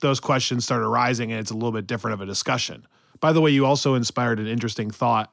those 0.00 0.20
questions 0.20 0.64
start 0.64 0.82
arising 0.82 1.32
and 1.32 1.40
it's 1.40 1.50
a 1.50 1.54
little 1.54 1.72
bit 1.72 1.88
different 1.88 2.14
of 2.14 2.20
a 2.20 2.26
discussion. 2.26 2.86
By 3.18 3.32
the 3.32 3.40
way, 3.40 3.50
you 3.50 3.66
also 3.66 3.94
inspired 3.94 4.38
an 4.38 4.46
interesting 4.46 4.90
thought 4.90 5.32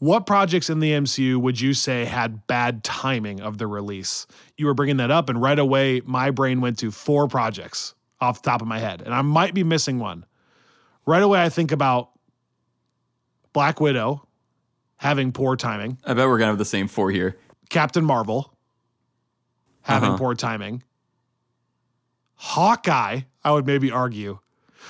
What 0.00 0.26
projects 0.26 0.70
in 0.70 0.80
the 0.80 0.92
MCU 0.92 1.36
would 1.36 1.60
you 1.60 1.74
say 1.74 2.04
had 2.06 2.46
bad 2.46 2.82
timing 2.84 3.40
of 3.40 3.58
the 3.58 3.66
release? 3.66 4.26
You 4.56 4.66
were 4.66 4.74
bringing 4.74 4.96
that 4.98 5.10
up, 5.10 5.28
and 5.28 5.40
right 5.40 5.58
away, 5.58 6.00
my 6.04 6.30
brain 6.30 6.60
went 6.60 6.78
to 6.80 6.90
four 6.90 7.28
projects 7.28 7.94
off 8.20 8.42
the 8.42 8.50
top 8.50 8.62
of 8.62 8.68
my 8.68 8.78
head, 8.78 9.02
and 9.02 9.14
I 9.14 9.22
might 9.22 9.54
be 9.54 9.62
missing 9.62 9.98
one. 9.98 10.24
Right 11.06 11.22
away, 11.22 11.42
I 11.42 11.50
think 11.50 11.70
about 11.72 12.10
Black 13.52 13.80
Widow 13.80 14.26
having 14.96 15.32
poor 15.32 15.56
timing, 15.56 15.98
I 16.04 16.14
bet 16.14 16.28
we're 16.28 16.38
gonna 16.38 16.50
have 16.50 16.58
the 16.58 16.64
same 16.64 16.88
four 16.88 17.10
here. 17.10 17.36
Captain 17.68 18.04
Marvel 18.04 18.56
having 19.82 20.10
Uh-huh. 20.10 20.18
poor 20.18 20.34
timing, 20.34 20.82
Hawkeye, 22.36 23.20
I 23.44 23.50
would 23.52 23.66
maybe 23.66 23.90
argue. 23.90 24.38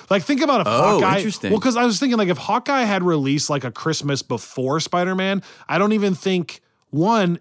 Like, 0.08 0.22
think 0.22 0.40
about 0.40 0.62
if 0.62 0.66
Oh, 0.68 1.00
Hawkeye. 1.00 1.16
interesting. 1.16 1.50
Well, 1.50 1.60
because 1.60 1.76
I 1.76 1.84
was 1.84 1.98
thinking, 1.98 2.16
like, 2.18 2.28
if 2.28 2.38
Hawkeye 2.38 2.82
had 2.84 3.02
released 3.02 3.50
like 3.50 3.64
a 3.64 3.70
Christmas 3.72 4.22
before 4.22 4.78
Spider 4.80 5.14
Man, 5.14 5.42
I 5.68 5.78
don't 5.78 5.92
even 5.92 6.14
think 6.14 6.60
one, 6.90 7.38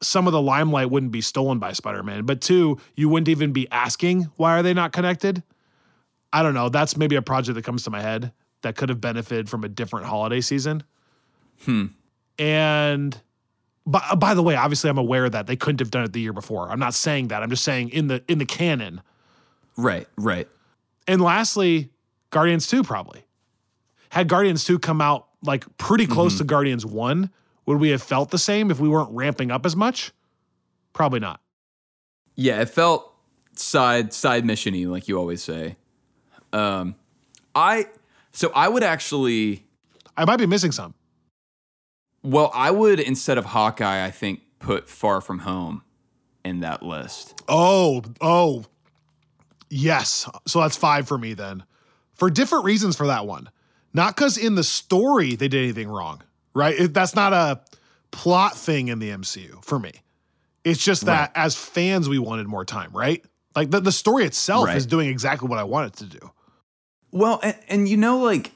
some 0.00 0.26
of 0.26 0.32
the 0.32 0.40
limelight 0.42 0.90
wouldn't 0.90 1.12
be 1.12 1.20
stolen 1.20 1.58
by 1.58 1.72
Spider 1.72 2.02
Man, 2.02 2.24
but 2.24 2.40
two, 2.40 2.78
you 2.94 3.08
wouldn't 3.08 3.28
even 3.28 3.52
be 3.52 3.68
asking 3.70 4.22
why 4.36 4.58
are 4.58 4.62
they 4.62 4.74
not 4.74 4.92
connected. 4.92 5.42
I 6.32 6.42
don't 6.42 6.54
know. 6.54 6.68
That's 6.68 6.96
maybe 6.96 7.16
a 7.16 7.22
project 7.22 7.54
that 7.56 7.64
comes 7.64 7.82
to 7.84 7.90
my 7.90 8.00
head 8.00 8.32
that 8.62 8.76
could 8.76 8.88
have 8.88 9.00
benefited 9.00 9.48
from 9.48 9.64
a 9.64 9.68
different 9.68 10.06
holiday 10.06 10.40
season. 10.40 10.82
Hmm. 11.64 11.86
And 12.38 13.20
by, 13.86 14.14
by 14.16 14.34
the 14.34 14.42
way, 14.42 14.54
obviously, 14.54 14.90
I'm 14.90 14.98
aware 14.98 15.28
that 15.28 15.46
they 15.46 15.56
couldn't 15.56 15.80
have 15.80 15.90
done 15.90 16.04
it 16.04 16.12
the 16.12 16.20
year 16.20 16.32
before. 16.32 16.70
I'm 16.70 16.78
not 16.78 16.94
saying 16.94 17.28
that. 17.28 17.42
I'm 17.42 17.50
just 17.50 17.64
saying 17.64 17.90
in 17.90 18.08
the 18.08 18.22
in 18.28 18.38
the 18.38 18.46
canon. 18.46 19.00
Right, 19.76 20.06
right. 20.16 20.48
And 21.06 21.22
lastly, 21.22 21.90
Guardians 22.30 22.66
2 22.66 22.82
probably. 22.82 23.24
Had 24.10 24.28
Guardians 24.28 24.64
2 24.64 24.78
come 24.78 25.00
out 25.00 25.28
like 25.42 25.64
pretty 25.78 26.06
close 26.06 26.38
to 26.38 26.44
Guardians 26.44 26.84
1, 26.84 27.30
would 27.66 27.78
we 27.78 27.90
have 27.90 28.02
felt 28.02 28.30
the 28.30 28.38
same 28.38 28.70
if 28.70 28.80
we 28.80 28.88
weren't 28.88 29.10
ramping 29.12 29.50
up 29.50 29.64
as 29.64 29.76
much? 29.76 30.12
Probably 30.92 31.20
not. 31.20 31.40
Yeah, 32.34 32.60
it 32.60 32.68
felt 32.68 33.12
side 33.54 34.12
side 34.12 34.44
missiony, 34.44 34.86
like 34.86 35.08
you 35.08 35.18
always 35.18 35.42
say. 35.42 35.76
Um, 36.52 36.94
I 37.54 37.86
so 38.38 38.52
I 38.54 38.68
would 38.68 38.82
actually 38.82 39.64
I 40.16 40.24
might 40.24 40.36
be 40.36 40.46
missing 40.46 40.72
some. 40.72 40.94
well, 42.22 42.50
I 42.54 42.70
would 42.70 43.00
instead 43.00 43.38
of 43.38 43.44
Hawkeye, 43.46 44.04
I 44.04 44.10
think 44.10 44.40
put 44.58 44.88
Far 44.88 45.20
From 45.20 45.40
Home 45.40 45.82
in 46.44 46.60
that 46.60 46.82
list. 46.82 47.42
Oh, 47.48 48.02
oh. 48.20 48.64
Yes. 49.70 50.28
So 50.46 50.60
that's 50.60 50.76
5 50.76 51.06
for 51.06 51.18
me 51.18 51.34
then. 51.34 51.64
For 52.14 52.30
different 52.30 52.64
reasons 52.64 52.96
for 52.96 53.06
that 53.08 53.26
one. 53.26 53.50
Not 53.92 54.16
cuz 54.16 54.36
in 54.38 54.54
the 54.54 54.64
story 54.64 55.34
they 55.36 55.48
did 55.48 55.62
anything 55.62 55.88
wrong, 55.88 56.22
right? 56.54 56.78
It, 56.78 56.94
that's 56.94 57.14
not 57.14 57.32
a 57.32 57.60
plot 58.10 58.56
thing 58.56 58.88
in 58.88 58.98
the 58.98 59.10
MCU 59.10 59.62
for 59.64 59.78
me. 59.78 59.92
It's 60.64 60.82
just 60.82 61.04
that 61.06 61.32
as 61.34 61.54
fans 61.54 62.08
we 62.08 62.18
wanted 62.18 62.46
more 62.46 62.64
time, 62.64 62.90
right? 62.92 63.24
Like 63.54 63.70
the, 63.70 63.80
the 63.80 63.92
story 63.92 64.24
itself 64.24 64.66
Right. 64.66 64.76
is 64.76 64.86
doing 64.86 65.08
exactly 65.08 65.48
what 65.48 65.58
I 65.58 65.64
want 65.64 65.86
it 65.92 65.98
to 65.98 66.18
do. 66.18 66.30
Well, 67.10 67.40
and, 67.42 67.56
and 67.68 67.88
you 67.88 67.96
know, 67.96 68.18
like, 68.18 68.52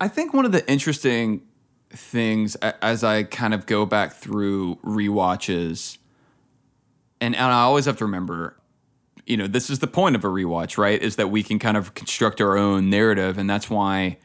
I 0.00 0.08
think 0.08 0.34
one 0.34 0.44
of 0.44 0.52
the 0.52 0.68
interesting 0.70 1.42
things 1.90 2.56
as 2.56 3.04
I 3.04 3.22
kind 3.22 3.54
of 3.54 3.66
go 3.66 3.86
back 3.86 4.14
through 4.14 4.76
rewatches, 4.76 5.98
and, 7.20 7.34
and 7.34 7.44
I 7.44 7.62
always 7.62 7.84
have 7.84 7.96
to 7.98 8.04
remember, 8.04 8.56
you 9.26 9.36
know, 9.36 9.46
this 9.46 9.70
is 9.70 9.78
the 9.78 9.86
point 9.86 10.16
of 10.16 10.24
a 10.24 10.28
rewatch, 10.28 10.76
right? 10.76 11.00
Is 11.00 11.16
that 11.16 11.30
we 11.30 11.42
can 11.42 11.58
kind 11.58 11.76
of 11.76 11.94
construct 11.94 12.40
our 12.40 12.56
own 12.56 12.90
narrative, 12.90 13.38
and 13.38 13.48
that's 13.48 13.70
why 13.70 14.18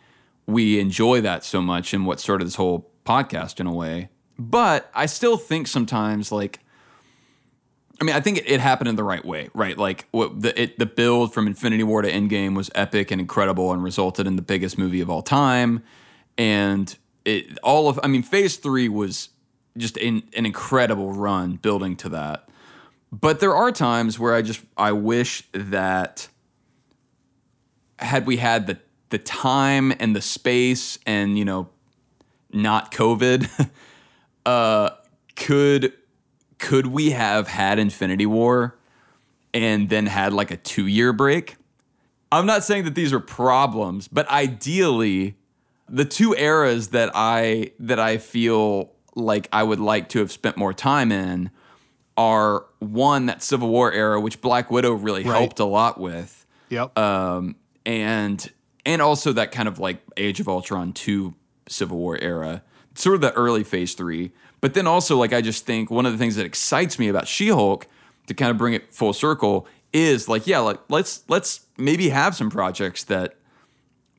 we 0.48 0.80
enjoy 0.80 1.22
that 1.22 1.44
so 1.44 1.62
much 1.62 1.94
and 1.94 2.06
what 2.06 2.20
started 2.20 2.46
this 2.46 2.56
whole 2.56 2.92
podcast 3.06 3.60
in 3.60 3.68
a 3.68 3.74
way. 3.74 4.10
But 4.38 4.90
I 4.96 5.06
still 5.06 5.38
think 5.38 5.68
sometimes, 5.68 6.32
like, 6.32 6.60
I 8.02 8.06
mean, 8.06 8.16
I 8.16 8.22
think 8.22 8.38
it, 8.38 8.50
it 8.50 8.60
happened 8.60 8.88
in 8.88 8.96
the 8.96 9.04
right 9.04 9.24
way, 9.24 9.50
right? 9.54 9.78
Like 9.78 10.08
what 10.12 10.42
the 10.42 10.60
it, 10.60 10.80
the 10.80 10.86
build 10.86 11.34
from 11.34 11.48
Infinity 11.48 11.84
War 11.84 12.02
to 12.02 12.12
Endgame 12.12 12.56
was 12.56 12.70
epic 12.76 13.12
and 13.12 13.20
incredible, 13.20 13.74
and 13.74 13.84
resulted 13.84 14.28
in 14.28 14.36
the 14.36 14.42
biggest 14.42 14.78
movie 14.78 15.02
of 15.02 15.10
all 15.10 15.22
time. 15.22 15.84
And 16.38 16.96
it 17.26 17.58
all 17.60 17.90
of, 17.90 18.00
I 18.04 18.08
mean, 18.08 18.24
Phase 18.24 18.58
Three 18.58 18.90
was 18.90 19.30
just 19.78 19.98
in, 19.98 20.24
an 20.36 20.46
incredible 20.46 21.14
run 21.14 21.56
building 21.56 21.96
to 21.98 22.10
that. 22.10 22.50
But 23.12 23.40
there 23.40 23.56
are 23.56 23.72
times 23.72 24.20
where 24.20 24.34
I 24.34 24.42
just 24.42 24.62
I 24.78 24.92
wish 24.92 25.44
that 25.54 26.28
had 27.98 28.26
we 28.26 28.38
had 28.38 28.68
the 28.68 28.78
the 29.10 29.18
time 29.18 29.92
and 30.00 30.16
the 30.16 30.22
space 30.22 31.00
and 31.06 31.38
you 31.38 31.46
know 31.46 31.70
not 32.52 32.92
COVID, 32.92 33.70
uh, 34.46 34.92
could 35.36 35.94
could 36.60 36.88
we 36.88 37.12
have 37.12 37.48
had 37.48 37.80
Infinity 37.80 38.26
War 38.28 38.76
and 39.54 39.90
then 39.90 40.06
had 40.06 40.34
like 40.34 40.52
a 40.52 40.58
two 40.58 40.86
year 40.86 41.12
break? 41.14 41.56
I'm 42.32 42.46
not 42.46 42.64
saying 42.64 42.84
that 42.84 42.94
these 42.94 43.12
are 43.12 43.20
problems, 43.20 44.08
but 44.08 44.30
ideally, 44.30 45.36
the 45.88 46.06
to 46.06 46.36
eras 46.36 46.90
that 46.90 47.10
I 47.16 47.72
that 47.80 48.00
I 48.00 48.18
feel 48.20 48.92
like 49.16 49.50
I 49.52 49.64
would 49.64 49.80
like 49.80 50.10
to 50.10 50.20
have 50.20 50.32
spent 50.32 50.56
more 50.56 50.72
time 50.74 51.12
in 51.12 51.50
are 52.16 52.66
one 52.80 53.26
that 53.28 53.42
Civil 53.42 53.70
War 53.70 53.92
era, 53.92 54.20
which 54.22 54.42
Black 54.42 54.70
Widow 54.70 54.92
really 54.94 55.24
Right. 55.24 55.38
helped 55.40 55.60
a 55.60 55.66
lot 55.66 56.00
with, 56.00 56.46
Yep. 56.70 56.98
um, 57.00 57.56
and 57.86 58.52
and 58.86 59.02
also 59.02 59.34
that 59.34 59.52
kind 59.52 59.68
of 59.68 59.80
like 59.80 60.02
Age 60.18 60.40
of 60.40 60.48
Ultron 60.48 60.94
two 60.94 61.34
Civil 61.68 61.98
War 61.98 62.18
era, 62.22 62.62
sort 62.94 63.16
of 63.16 63.22
the 63.22 63.34
early 63.34 63.64
Phase 63.64 63.94
three. 63.96 64.32
But 64.62 64.74
then 64.74 64.88
also 64.88 65.18
like 65.18 65.34
I 65.34 65.42
just 65.42 65.66
think 65.66 65.90
one 65.90 66.06
of 66.06 66.12
the 66.12 66.18
things 66.18 66.36
that 66.36 66.46
excites 66.46 67.00
me 67.00 67.08
about 67.08 67.28
She 67.28 67.48
Hulk 67.50 67.88
to 68.28 68.34
kind 68.34 68.52
of 68.52 68.58
bring 68.58 68.74
it 68.74 68.94
full 68.94 69.14
circle 69.14 69.68
is 69.92 70.28
like 70.28 70.46
yeah 70.46 70.60
like 70.60 70.80
let's 70.90 71.24
let's 71.30 71.66
maybe 71.78 72.10
have 72.10 72.36
some 72.36 72.50
projects 72.50 73.04
that 73.06 73.36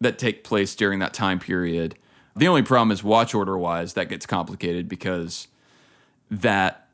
that 0.01 0.19
take 0.19 0.43
place 0.45 0.75
during 0.75 0.99
that 1.01 1.13
time 1.15 1.39
period. 1.39 1.95
The 2.35 2.49
only 2.49 2.63
problem 2.63 2.91
is 2.91 3.05
watch 3.05 3.35
order 3.35 3.59
wise 3.59 3.95
that 3.95 4.09
gets 4.09 4.25
complicated 4.27 4.89
because 4.89 5.47
that 6.31 6.89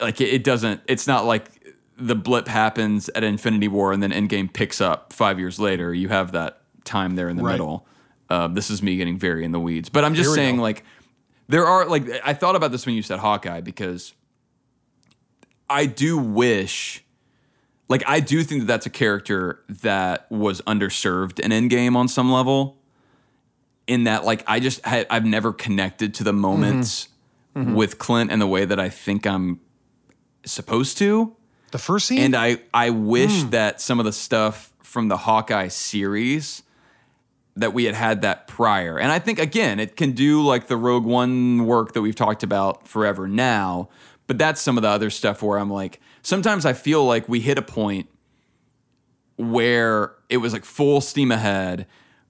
like 0.00 0.20
it, 0.20 0.28
it 0.28 0.44
doesn't 0.44 0.80
it's 0.86 1.06
not 1.06 1.24
like 1.24 1.50
the 1.96 2.14
blip 2.14 2.48
happens 2.48 3.08
at 3.14 3.22
Infinity 3.24 3.68
War 3.68 3.92
and 3.92 4.02
then 4.02 4.10
Endgame 4.10 4.52
picks 4.52 4.80
up 4.80 5.12
five 5.12 5.38
years 5.38 5.58
later. 5.60 5.94
You 5.94 6.08
have 6.08 6.32
that 6.32 6.60
time 6.84 7.16
there 7.16 7.28
in 7.28 7.36
the 7.36 7.42
Right. 7.42 7.52
middle. 7.52 7.86
Uh, 8.30 8.48
this 8.48 8.70
is 8.70 8.82
me 8.82 8.96
getting 8.96 9.18
very 9.18 9.44
in 9.44 9.52
the 9.52 9.60
weeds, 9.60 9.88
but 9.88 10.04
I'm 10.04 10.14
just 10.14 10.30
we 10.30 10.36
saying 10.36 10.58
like 10.58 10.82
there 11.48 11.66
are 11.66 11.86
like 11.86 12.04
I 12.24 12.34
thought 12.34 12.56
about 12.56 12.72
this 12.72 12.86
when 12.86 12.94
you 12.94 13.02
said 13.02 13.18
Hawkeye 13.18 13.60
because 13.60 14.14
I 15.68 15.86
do 15.86 16.18
wish 16.18 17.04
like 17.88 18.02
I 18.06 18.20
do 18.20 18.42
think 18.42 18.62
that 18.62 18.66
that's 18.66 18.86
a 18.86 18.90
character 18.90 19.62
that 19.68 20.30
was 20.30 20.60
underserved 20.62 21.38
in 21.38 21.50
Endgame 21.50 21.96
on 21.96 22.08
some 22.08 22.32
level. 22.32 22.78
In 23.86 24.04
that, 24.04 24.24
like, 24.24 24.42
I 24.46 24.60
just 24.60 24.84
had, 24.86 25.06
I've 25.10 25.26
never 25.26 25.52
connected 25.52 26.14
to 26.14 26.24
the 26.24 26.32
moments 26.32 27.08
mm-hmm. 27.54 27.60
Mm-hmm. 27.60 27.74
with 27.76 27.98
Clint 27.98 28.32
in 28.32 28.38
the 28.38 28.46
way 28.46 28.64
that 28.64 28.80
I 28.80 28.88
think 28.88 29.26
I'm 29.26 29.60
supposed 30.46 30.96
to, 30.98 31.36
the 31.70 31.78
first 31.78 32.06
scene? 32.06 32.20
and 32.20 32.34
I 32.34 32.58
I 32.72 32.90
wish 32.90 33.42
mm. 33.42 33.50
that 33.50 33.80
some 33.80 33.98
of 33.98 34.06
the 34.06 34.12
stuff 34.12 34.72
from 34.82 35.08
the 35.08 35.18
Hawkeye 35.18 35.68
series 35.68 36.63
that 37.56 37.72
we 37.72 37.84
had 37.84 37.94
had 37.94 38.22
that 38.22 38.46
prior, 38.48 38.98
and 38.98 39.12
I 39.12 39.18
think 39.18 39.38
again 39.38 39.78
it 39.80 39.96
can 39.96 40.12
do 40.12 40.42
like 40.42 40.66
the 40.66 40.76
Rogue 40.76 41.04
One 41.04 41.66
work 41.66 41.92
that 41.92 42.02
we've 42.02 42.14
talked 42.14 42.42
about 42.42 42.88
forever 42.88 43.28
now, 43.28 43.88
but 44.26 44.38
that's 44.38 44.60
some 44.60 44.76
of 44.76 44.82
the 44.82 44.88
other 44.88 45.10
stuff 45.10 45.42
where 45.42 45.58
I'm 45.58 45.70
like 45.70 46.00
sometimes 46.22 46.66
I 46.66 46.72
feel 46.72 47.04
like 47.04 47.28
we 47.28 47.40
hit 47.40 47.58
a 47.58 47.62
point 47.62 48.08
where 49.36 50.14
it 50.28 50.38
was 50.38 50.52
like 50.52 50.64
full 50.64 51.00
steam 51.00 51.30
ahead. 51.30 51.86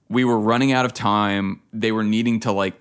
We 0.09 0.23
were 0.23 0.39
running 0.39 0.71
out 0.71 0.85
of 0.85 0.93
time. 0.93 1.61
They 1.73 1.91
were 1.91 2.03
needing 2.03 2.39
to 2.41 2.51
like 2.51 2.75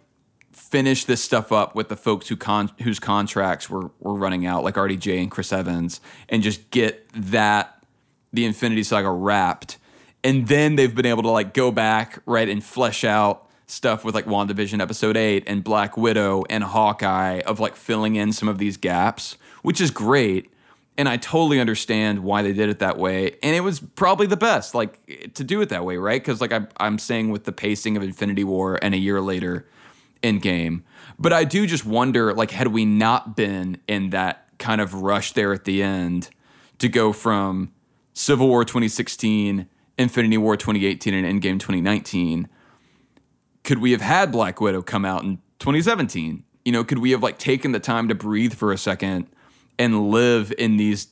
finish 0.52 1.04
this 1.04 1.22
stuff 1.22 1.52
up 1.52 1.74
with 1.74 1.88
the 1.88 1.96
folks 1.96 2.28
who 2.28 2.36
con- 2.36 2.70
whose 2.82 2.98
contracts 2.98 3.70
were 3.70 3.90
were 4.00 4.14
running 4.14 4.46
out, 4.46 4.64
like 4.64 4.74
RDJ 4.74 5.20
and 5.20 5.30
Chris 5.30 5.52
Evans, 5.52 6.00
and 6.28 6.42
just 6.42 6.70
get 6.70 7.08
that 7.14 7.84
the 8.32 8.44
Infinity 8.44 8.82
Saga 8.82 9.10
wrapped. 9.10 9.78
And 10.24 10.48
then 10.48 10.76
they've 10.76 10.94
been 10.94 11.06
able 11.06 11.22
to 11.24 11.30
like 11.30 11.54
go 11.54 11.70
back 11.70 12.18
right 12.26 12.48
and 12.48 12.64
flesh 12.64 13.04
out 13.04 13.48
stuff 13.66 14.04
with 14.04 14.14
like 14.14 14.24
WandaVision 14.24 14.80
episode 14.80 15.16
8 15.16 15.44
and 15.46 15.62
Black 15.62 15.96
Widow 15.96 16.44
and 16.50 16.64
Hawkeye 16.64 17.40
of 17.40 17.60
like 17.60 17.76
filling 17.76 18.16
in 18.16 18.32
some 18.32 18.48
of 18.48 18.58
these 18.58 18.76
gaps, 18.76 19.36
which 19.62 19.80
is 19.80 19.90
great. 19.90 20.50
And 20.96 21.08
I 21.08 21.16
totally 21.16 21.60
understand 21.60 22.20
why 22.20 22.42
they 22.42 22.52
did 22.52 22.68
it 22.68 22.78
that 22.78 22.98
way. 22.98 23.36
And 23.42 23.54
it 23.54 23.60
was 23.60 23.80
probably 23.80 24.26
the 24.26 24.36
best, 24.36 24.74
like 24.74 25.34
to 25.34 25.44
do 25.44 25.60
it 25.60 25.68
that 25.68 25.84
way, 25.84 25.98
right? 25.98 26.20
Because 26.22 26.40
like 26.40 26.52
I'm, 26.52 26.68
I'm 26.78 26.98
saying 26.98 27.30
with 27.30 27.44
the 27.44 27.52
pacing 27.52 27.96
of 27.96 28.02
Infinity 28.02 28.44
War 28.44 28.78
and 28.80 28.94
a 28.94 28.98
year 28.98 29.20
later, 29.20 29.66
Endgame. 30.24 30.82
But 31.18 31.32
I 31.32 31.44
do 31.44 31.66
just 31.66 31.84
wonder, 31.84 32.32
like, 32.32 32.50
had 32.50 32.68
we 32.68 32.84
not 32.84 33.36
been 33.36 33.78
in 33.86 34.10
that 34.10 34.48
kind 34.58 34.80
of 34.80 34.94
rush 34.94 35.32
there 35.32 35.52
at 35.52 35.64
the 35.64 35.82
end 35.82 36.30
to 36.78 36.88
go 36.88 37.12
from 37.12 37.72
Civil 38.14 38.48
War 38.48 38.64
2016, 38.64 39.68
Infinity 39.98 40.38
War 40.38 40.56
2018, 40.56 41.14
and 41.14 41.26
Endgame 41.26 41.60
2019, 41.60 42.48
could 43.62 43.78
we 43.78 43.92
have 43.92 44.00
had 44.00 44.32
Black 44.32 44.60
Widow 44.60 44.82
come 44.82 45.04
out 45.04 45.22
in 45.22 45.38
2017? 45.58 46.44
You 46.64 46.72
know, 46.72 46.84
could 46.84 46.98
we 46.98 47.10
have 47.12 47.22
like 47.22 47.38
taken 47.38 47.72
the 47.72 47.80
time 47.80 48.08
to 48.08 48.14
breathe 48.14 48.54
for 48.54 48.72
a 48.72 48.78
second 48.78 49.28
and 49.78 50.10
live 50.10 50.52
in 50.58 50.76
these 50.76 51.08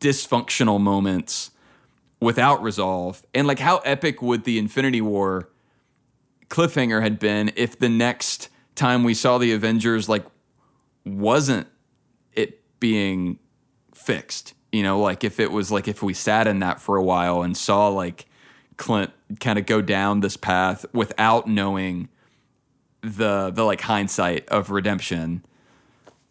dysfunctional 0.00 0.80
moments 0.80 1.50
without 2.20 2.62
resolve? 2.62 3.24
And 3.34 3.46
like, 3.46 3.58
how 3.58 3.78
epic 3.78 4.22
would 4.22 4.44
the 4.44 4.58
Infinity 4.58 5.00
War 5.00 5.48
cliffhanger 6.48 7.02
had 7.02 7.18
been 7.18 7.50
if 7.56 7.78
the 7.78 7.88
next 7.88 8.48
time 8.74 9.04
we 9.04 9.14
saw 9.14 9.38
the 9.38 9.52
Avengers 9.52 10.08
like 10.08 10.24
wasn't 11.04 11.66
it 12.32 12.62
being 12.80 13.38
fixed? 13.94 14.54
You 14.72 14.82
know, 14.82 15.00
like 15.00 15.22
if 15.22 15.38
it 15.38 15.52
was 15.52 15.70
like 15.70 15.86
if 15.86 16.02
we 16.02 16.14
sat 16.14 16.46
in 16.46 16.60
that 16.60 16.80
for 16.80 16.96
a 16.96 17.02
while 17.02 17.42
and 17.42 17.56
saw 17.56 17.88
like 17.88 18.26
Clint 18.76 19.10
kind 19.38 19.58
of 19.58 19.66
go 19.66 19.80
down 19.82 20.20
this 20.20 20.36
path 20.36 20.84
without 20.92 21.46
knowing 21.46 22.08
the 23.02 23.50
the 23.50 23.64
like 23.64 23.82
hindsight 23.82 24.48
of 24.48 24.70
redemption. 24.70 25.44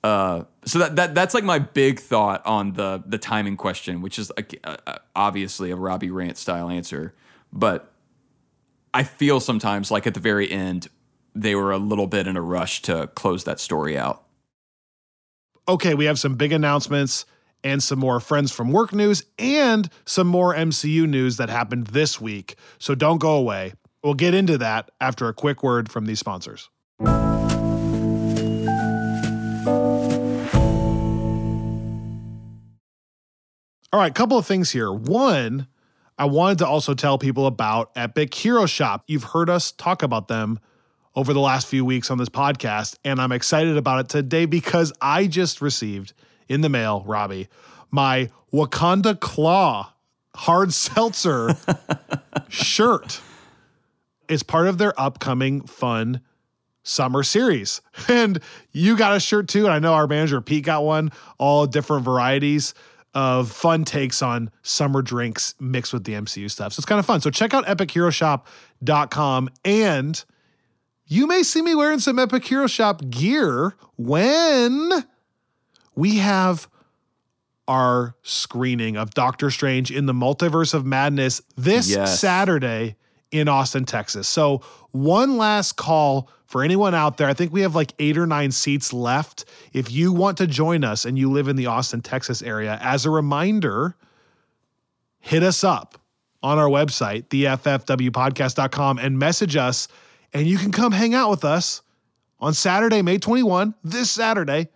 Uh, 0.04 0.46
so 0.66 0.80
that, 0.80 0.96
that 0.96 1.14
that's 1.14 1.34
like 1.36 1.44
my 1.44 1.60
big 1.60 2.00
thought 2.00 2.44
on 2.46 2.74
the 2.74 3.04
the 3.06 3.18
timing 3.18 3.58
question, 3.58 4.02
which 4.02 4.18
is 4.18 4.32
uh, 4.38 4.78
uh, 4.88 4.98
obviously 5.16 5.70
a 5.70 5.76
Robbie 5.76 6.10
Rant 6.10 6.38
style 6.38 6.70
answer, 6.70 7.14
but 7.54 7.92
I 8.94 9.04
feel 9.04 9.40
sometimes 9.40 9.92
like 9.92 10.08
at 10.08 10.14
the 10.14 10.20
very 10.20 10.50
end 10.50 10.88
they 11.36 11.56
were 11.56 11.72
a 11.72 11.78
little 11.78 12.08
bit 12.08 12.28
in 12.28 12.36
a 12.36 12.42
rush 12.42 12.82
to 12.84 13.08
close 13.16 13.44
that 13.46 13.60
story 13.60 13.98
out. 13.98 14.24
Okay, 15.68 15.94
we 15.94 16.06
have 16.06 16.20
some 16.20 16.36
big 16.36 16.52
announcements 16.52 17.26
and 17.64 17.82
some 17.82 18.00
more 18.00 18.20
friends 18.20 18.52
from 18.52 18.72
work 18.72 18.94
news 18.94 19.24
and 19.38 19.90
some 20.06 20.28
more 20.28 20.54
MCU 20.54 21.08
news 21.08 21.38
that 21.38 21.50
happened 21.50 21.88
this 21.88 22.20
week. 22.20 22.56
So 22.80 22.96
don't 22.96 23.20
go 23.20 23.36
away. 23.36 23.74
We'll 24.04 24.14
get 24.16 24.34
into 24.34 24.58
that 24.58 24.90
after 25.00 25.28
a 25.28 25.34
quick 25.34 25.64
word 25.64 25.92
from 25.92 26.06
these 26.06 26.20
sponsors. 26.20 26.70
All 33.94 34.00
right, 34.00 34.16
couple 34.16 34.38
of 34.38 34.46
things 34.46 34.72
here. 34.72 34.92
One, 34.92 35.68
I 36.18 36.26
wanted 36.26 36.60
to 36.60 36.68
also 36.68 36.94
tell 36.94 37.18
people 37.18 37.46
about 37.46 37.92
Epic 37.96 38.34
Hero 38.34 38.66
Shop. 38.66 39.04
You've 39.08 39.26
heard 39.26 39.50
us 39.50 39.74
talk 39.74 40.02
about 40.02 40.30
them 40.30 40.60
over 41.14 41.34
the 41.34 41.42
last 41.42 41.68
few 41.68 41.84
weeks 41.84 42.10
on 42.10 42.18
this 42.18 42.30
podcast, 42.30 42.96
and 43.04 43.20
I'm 43.20 43.34
excited 43.34 43.76
about 43.76 44.00
it 44.00 44.10
today 44.10 44.46
because 44.46 44.94
I 45.02 45.28
just 45.28 45.62
received 45.62 46.14
in 46.52 46.62
the 46.62 46.70
mail, 46.70 47.04
Robbie, 47.06 47.48
my 47.90 48.30
Wakanda 48.54 49.20
Claw 49.20 49.94
hard 50.36 50.74
seltzer 50.74 51.56
shirt. 52.50 53.22
It's 54.28 54.44
part 54.44 54.68
of 54.68 54.78
their 54.78 55.00
upcoming 55.00 55.62
fun 55.62 56.22
summer 56.84 57.24
series. 57.24 57.82
And 58.08 58.40
you 58.72 58.98
got 58.98 59.16
a 59.16 59.20
shirt 59.20 59.48
too. 59.48 59.66
And 59.66 59.74
I 59.74 59.80
know 59.80 59.94
our 59.94 60.08
manager 60.08 60.42
Pete 60.42 60.66
got 60.66 60.84
one, 60.84 61.12
all 61.38 61.68
different 61.68 62.04
varieties 62.04 62.74
of 63.14 63.52
fun 63.52 63.84
takes 63.84 64.22
on 64.22 64.50
summer 64.64 65.02
drinks 65.02 65.54
mixed 65.60 65.94
with 65.94 66.06
the 66.06 66.14
MCU 66.14 66.50
stuff. 66.50 66.74
So 66.74 66.80
it's 66.80 66.86
kind 66.86 67.00
of 67.00 67.06
fun. 67.06 67.22
So 67.22 67.30
check 67.30 67.54
out 67.54 67.66
epicheroshop.com 67.66 69.50
and 69.66 70.24
you 71.06 71.28
may 71.28 71.44
see 71.44 71.62
me 71.62 71.76
wearing 71.76 72.00
some 72.00 72.18
Epic 72.20 72.46
Hero 72.46 72.68
Shop 72.68 73.02
gear 73.10 73.76
when 73.98 75.04
we 75.96 76.18
have 76.18 76.68
our 77.68 78.16
screening 78.24 78.98
of 78.98 79.14
Doctor 79.14 79.50
Strange 79.50 79.92
in 79.92 80.06
the 80.06 80.14
Multiverse 80.14 80.74
of 80.74 80.86
Madness 80.86 81.42
this 81.56 81.90
Yes. 81.90 82.20
Saturday 82.20 82.96
in 83.32 83.48
Austin, 83.48 83.86
Texas. 83.86 84.28
So, 84.28 84.62
one 84.92 85.38
last 85.38 85.78
call 85.78 86.30
for 86.46 86.64
anyone 86.64 86.94
out 86.94 87.16
there. 87.16 87.30
I 87.30 87.34
think 87.34 87.54
we 87.54 87.62
have 87.62 87.76
like 87.76 87.94
eight 87.98 88.18
or 88.18 88.28
nine 88.28 88.52
seats 88.52 88.92
left. 88.92 89.46
If 89.72 89.90
you 89.90 90.12
want 90.12 90.38
to 90.40 90.48
join 90.48 90.84
us 90.84 91.06
and 91.06 91.18
you 91.18 91.32
live 91.32 91.48
in 91.48 91.56
the 91.56 91.68
Austin, 91.68 92.02
Texas 92.02 92.42
area, 92.42 92.78
as 92.82 93.06
a 93.06 93.10
reminder, 93.10 93.96
hit 95.22 95.44
us 95.44 95.64
up 95.64 95.98
on 96.44 96.58
our 96.58 96.68
website, 96.68 97.28
theffwpodcast.com, 97.28 98.98
and 98.98 99.18
message 99.18 99.56
us, 99.56 99.88
and 100.34 100.46
you 100.46 100.58
can 100.58 100.74
come 100.74 100.92
hang 100.92 101.14
out 101.14 101.30
with 101.30 101.46
us 101.46 101.82
on 102.42 102.54
Saturday, 102.54 103.02
May 103.02 103.18
21, 103.18 103.76
this 103.84 104.12
Saturday 104.12 104.68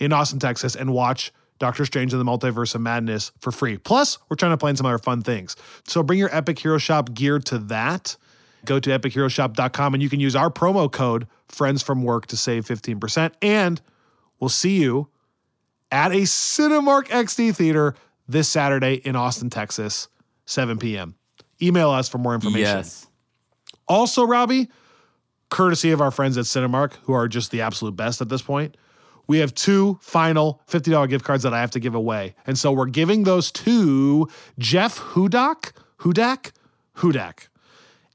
in 0.00 0.12
Austin, 0.12 0.38
Texas, 0.38 0.74
and 0.74 0.92
watch 0.92 1.32
Doctor 1.60 1.84
Strange 1.84 2.12
and 2.12 2.20
the 2.20 2.24
Multiverse 2.24 2.74
of 2.74 2.80
Madness 2.80 3.30
for 3.38 3.52
free. 3.52 3.76
Plus, 3.76 4.18
we're 4.28 4.36
trying 4.36 4.52
to 4.52 4.56
plan 4.56 4.76
some 4.76 4.86
other 4.86 4.98
fun 4.98 5.22
things. 5.22 5.54
So 5.86 6.02
bring 6.02 6.18
your 6.18 6.34
Epic 6.34 6.58
Hero 6.58 6.78
Shop 6.78 7.12
gear 7.12 7.38
to 7.40 7.58
that. 7.58 8.16
Go 8.64 8.80
to 8.80 8.90
epicheroshop.com 8.90 9.94
and 9.94 10.02
you 10.02 10.08
can 10.08 10.20
use 10.20 10.34
our 10.34 10.50
promo 10.50 10.90
code 10.90 11.26
Friends 11.48 11.82
from 11.82 12.02
Work 12.02 12.26
to 12.26 12.36
save 12.36 12.64
15%. 12.66 13.32
And 13.42 13.80
we'll 14.38 14.48
see 14.48 14.80
you 14.80 15.08
at 15.92 16.12
a 16.12 16.22
Cinemark 16.22 17.08
XD 17.08 17.54
theater 17.54 17.94
this 18.26 18.48
Saturday 18.48 18.94
in 18.94 19.16
Austin, 19.16 19.50
Texas, 19.50 20.08
7 20.46 20.78
p.m. 20.78 21.14
Email 21.60 21.90
us 21.90 22.08
for 22.08 22.18
more 22.18 22.34
information. 22.34 22.76
Yes. 22.76 23.06
Also, 23.88 24.24
Robbie, 24.24 24.68
courtesy 25.50 25.90
of 25.90 26.00
our 26.00 26.10
friends 26.10 26.38
at 26.38 26.44
Cinemark, 26.44 26.94
who 27.02 27.12
are 27.12 27.28
just 27.28 27.50
the 27.50 27.60
absolute 27.62 27.96
best 27.96 28.20
at 28.20 28.28
this 28.28 28.40
point, 28.40 28.76
we 29.30 29.38
have 29.38 29.54
two 29.54 29.96
final 30.02 30.60
$50 30.66 31.08
gift 31.08 31.24
cards 31.24 31.44
that 31.44 31.54
I 31.54 31.60
have 31.60 31.70
to 31.70 31.78
give 31.78 31.94
away. 31.94 32.34
And 32.48 32.58
so 32.58 32.72
we're 32.72 32.86
giving 32.86 33.22
those 33.22 33.52
to 33.52 34.26
Jeff 34.58 34.98
Hudak, 34.98 35.70
Hudak, 36.00 36.50
Hudak, 36.96 37.46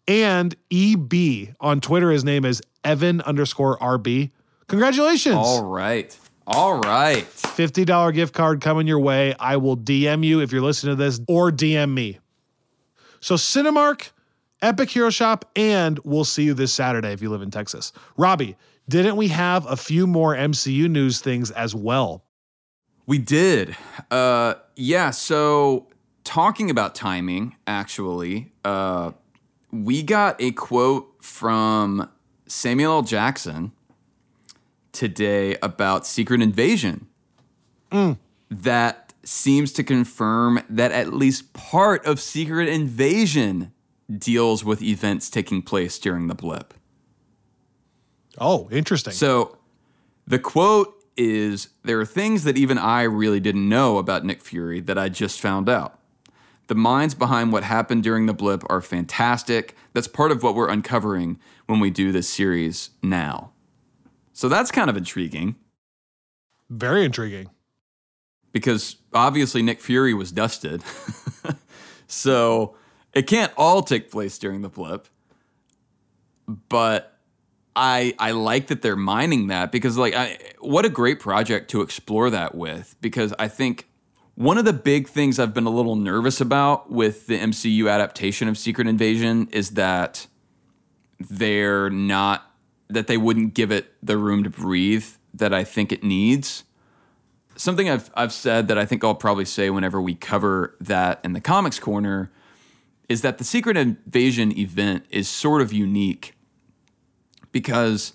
and 0.09 0.53
EB. 0.69 1.55
On 1.61 1.79
Twitter, 1.79 2.11
his 2.11 2.25
name 2.25 2.43
is 2.43 2.61
Evan 2.83 3.21
underscore 3.21 3.77
RB. 3.77 4.31
Congratulations. 4.67 5.37
All 5.37 5.63
right. 5.63 6.19
All 6.47 6.79
right. 6.79 7.23
$50 7.23 8.13
gift 8.13 8.33
card 8.33 8.59
coming 8.59 8.85
your 8.85 8.99
way. 8.99 9.33
I 9.39 9.55
will 9.55 9.77
DM 9.77 10.25
you 10.25 10.41
if 10.41 10.51
you're 10.51 10.61
listening 10.61 10.97
to 10.97 11.01
this 11.01 11.21
or 11.29 11.49
DM 11.49 11.93
me. 11.93 12.19
So, 13.21 13.35
Cinemark, 13.35 14.11
Epic 14.61 14.89
Hero 14.89 15.09
Shop, 15.09 15.49
and 15.55 15.97
we'll 15.99 16.25
see 16.25 16.43
you 16.43 16.53
this 16.53 16.73
Saturday 16.73 17.13
if 17.13 17.21
you 17.21 17.29
live 17.29 17.41
in 17.41 17.51
Texas. 17.51 17.93
Robbie, 18.17 18.57
didn't 18.87 19.15
we 19.15 19.29
have 19.29 19.65
a 19.65 19.75
few 19.75 20.07
more 20.07 20.35
MCU 20.35 20.89
news 20.89 21.19
things 21.19 21.51
as 21.51 21.73
well? 21.73 22.25
We 23.07 23.17
did. 23.17 23.75
Uh, 24.09 24.55
yeah. 24.75 25.11
So, 25.11 25.87
talking 26.23 26.69
about 26.69 26.95
timing, 26.95 27.55
actually, 27.67 28.51
uh, 28.63 29.11
we 29.71 30.03
got 30.03 30.41
a 30.41 30.51
quote 30.51 31.13
from 31.21 32.09
Samuel 32.47 32.93
L. 32.93 33.01
Jackson 33.01 33.71
today 34.91 35.57
about 35.61 36.07
Secret 36.07 36.41
Invasion 36.41 37.07
that 38.49 39.13
seems 39.23 39.71
to 39.73 39.83
confirm 39.83 40.61
that 40.69 40.91
at 40.91 41.13
least 41.13 41.53
part 41.53 42.05
of 42.05 42.19
Secret 42.19 42.69
Invasion 42.69 43.71
deals 44.15 44.63
with 44.63 44.81
events 44.81 45.29
taking 45.29 45.61
place 45.61 45.97
during 45.99 46.27
the 46.27 46.35
blip. 46.35 46.73
Oh, 48.39 48.67
interesting. 48.71 49.13
So 49.13 49.57
the 50.27 50.39
quote 50.39 50.93
is 51.17 51.69
There 51.83 51.99
are 51.99 52.05
things 52.05 52.43
that 52.43 52.57
even 52.57 52.77
I 52.77 53.03
really 53.03 53.39
didn't 53.39 53.67
know 53.69 53.97
about 53.97 54.25
Nick 54.25 54.41
Fury 54.41 54.79
that 54.81 54.97
I 54.97 55.09
just 55.09 55.39
found 55.39 55.69
out. 55.69 55.99
The 56.67 56.75
minds 56.75 57.13
behind 57.13 57.53
what 57.53 57.63
happened 57.63 58.03
during 58.03 58.25
the 58.25 58.33
blip 58.33 58.63
are 58.69 58.81
fantastic. 58.81 59.75
That's 59.93 60.07
part 60.07 60.31
of 60.31 60.41
what 60.43 60.55
we're 60.55 60.69
uncovering 60.69 61.39
when 61.67 61.79
we 61.79 61.89
do 61.91 62.11
this 62.11 62.27
series 62.27 62.89
now. 63.03 63.51
So 64.33 64.49
that's 64.49 64.71
kind 64.71 64.89
of 64.89 64.97
intriguing 64.97 65.55
Very 66.69 67.05
intriguing. 67.05 67.49
because 68.51 68.97
obviously 69.13 69.61
Nick 69.61 69.79
Fury 69.79 70.13
was 70.13 70.31
dusted. 70.31 70.83
so 72.07 72.75
it 73.13 73.27
can't 73.27 73.53
all 73.55 73.81
take 73.83 74.11
place 74.11 74.37
during 74.37 74.61
the 74.61 74.69
blip. 74.69 75.07
But 76.69 77.14
I 77.75 78.15
I 78.17 78.31
like 78.31 78.67
that 78.67 78.81
they're 78.81 78.95
mining 78.95 79.47
that 79.47 79.71
because 79.71 79.97
like 79.97 80.13
I, 80.13 80.37
what 80.59 80.85
a 80.85 80.89
great 80.89 81.19
project 81.19 81.69
to 81.71 81.81
explore 81.81 82.29
that 82.29 82.55
with 82.55 82.95
because 83.01 83.33
I 83.37 83.47
think 83.47 83.87
one 84.35 84.57
of 84.57 84.65
the 84.65 84.73
big 84.73 85.07
things 85.07 85.39
I've 85.39 85.53
been 85.53 85.65
a 85.65 85.71
little 85.71 85.95
nervous 85.95 86.41
about 86.41 86.91
with 86.91 87.27
the 87.27 87.39
MCU 87.39 87.89
adaptation 87.91 88.47
of 88.47 88.57
Secret 88.57 88.87
Invasion 88.87 89.47
is 89.51 89.71
that 89.71 90.27
they're 91.19 91.89
not 91.89 92.51
that 92.89 93.07
they 93.07 93.17
wouldn't 93.17 93.53
give 93.53 93.71
it 93.71 93.93
the 94.03 94.17
room 94.17 94.43
to 94.43 94.49
breathe 94.49 95.05
that 95.33 95.53
I 95.53 95.63
think 95.63 95.91
it 95.91 96.03
needs. 96.03 96.63
Something 97.57 97.89
I've 97.89 98.09
I've 98.15 98.33
said 98.33 98.67
that 98.69 98.77
I 98.77 98.85
think 98.85 99.03
I'll 99.03 99.15
probably 99.15 99.45
say 99.45 99.69
whenever 99.69 100.01
we 100.01 100.15
cover 100.15 100.75
that 100.79 101.19
in 101.23 101.33
the 101.33 101.41
comics 101.41 101.79
corner 101.79 102.31
is 103.07 103.21
that 103.21 103.37
the 103.37 103.43
Secret 103.43 103.77
Invasion 103.77 104.57
event 104.57 105.05
is 105.09 105.27
sort 105.29 105.61
of 105.61 105.71
unique 105.71 106.34
because 107.55 108.11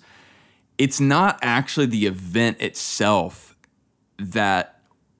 it's 0.77 0.99
not 0.99 1.39
actually 1.41 1.87
the 1.87 2.05
event 2.05 2.61
itself 2.61 3.57
that 4.19 4.79